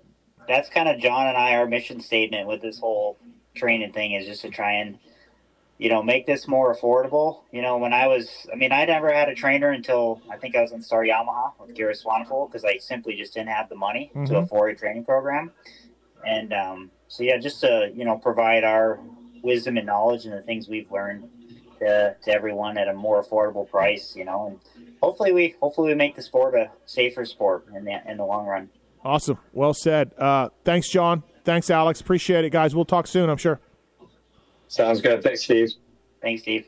that's 0.47 0.68
kind 0.70 0.89
of 0.89 0.99
John 0.99 1.28
and 1.28 1.38
I 1.38 1.56
our 1.56 1.68
mission 1.68 2.01
statement 2.01 2.47
with 2.47 2.62
this 2.62 2.80
whole 2.80 3.18
training 3.56 3.91
thing 3.93 4.14
is 4.14 4.26
just 4.26 4.41
to 4.41 4.49
try 4.49 4.74
and 4.74 4.97
you 5.78 5.89
know 5.89 6.04
make 6.04 6.26
this 6.26 6.47
more 6.47 6.74
affordable. 6.76 7.41
You 7.51 7.62
know, 7.62 7.78
when 7.78 7.93
I 7.93 8.08
was, 8.08 8.30
I 8.51 8.56
mean, 8.56 8.72
I 8.72 8.86
never 8.86 9.12
had 9.14 9.30
a 9.30 9.36
trainer 9.36 9.72
until 9.72 10.22
I 10.30 10.38
think 10.38 10.56
I 10.56 10.62
was 10.62 10.72
in 10.72 10.82
Star 10.82 11.04
Yamaha 11.04 11.51
with 11.60 11.76
Gareth 11.76 12.01
Swanepoel 12.04 12.49
because 12.49 12.64
I 12.64 12.78
simply 12.78 13.16
just 13.16 13.34
didn't 13.34 13.49
have 13.49 13.70
the 13.70 13.76
money 13.76 14.12
to 14.14 14.20
Mhm. 14.20 14.43
afford 14.43 14.72
a 14.72 14.76
training 14.76 15.06
program, 15.06 15.51
and 16.26 16.54
um, 16.54 16.91
so 17.08 17.24
yeah, 17.24 17.38
just 17.38 17.60
to 17.62 17.91
you 17.93 18.06
know 18.06 18.18
provide 18.18 18.64
our 18.64 18.99
wisdom 19.41 19.78
and 19.78 19.86
knowledge 19.86 20.26
and 20.26 20.34
the 20.34 20.41
things 20.41 20.70
we've 20.70 20.89
learned 20.91 21.30
to, 21.80 22.16
to 22.24 22.32
everyone 22.32 22.78
at 22.78 22.88
a 22.88 22.93
more 22.93 23.22
affordable 23.22 23.70
price, 23.70 24.16
you 24.16 24.24
know, 24.24 24.47
and 24.47 24.60
hopefully 25.01 25.34
we 25.34 25.56
hopefully 25.60 25.89
we 25.89 25.95
make 25.95 26.16
the 26.16 26.22
sport 26.22 26.56
a 26.56 26.72
safer 26.86 27.26
sport 27.26 27.66
in 27.76 27.84
the 27.84 27.99
in 28.10 28.18
the 28.18 28.26
long 28.26 28.45
run. 28.45 28.70
Awesome. 29.04 29.38
Well 29.51 29.74
said. 29.74 30.12
Uh, 30.18 30.47
thanks, 30.64 30.88
John. 30.88 31.24
Thanks, 31.44 31.70
Alex. 31.70 32.02
Appreciate 32.02 32.46
it, 32.46 32.52
guys. 32.52 32.76
We'll 32.76 32.86
talk 32.86 33.08
soon, 33.08 33.30
I'm 33.30 33.38
sure. 33.38 33.60
Sounds 34.68 35.02
good. 35.02 35.22
Thanks, 35.22 35.44
Steve. 35.44 35.70
Thanks, 36.22 36.41
Steve. 36.41 36.68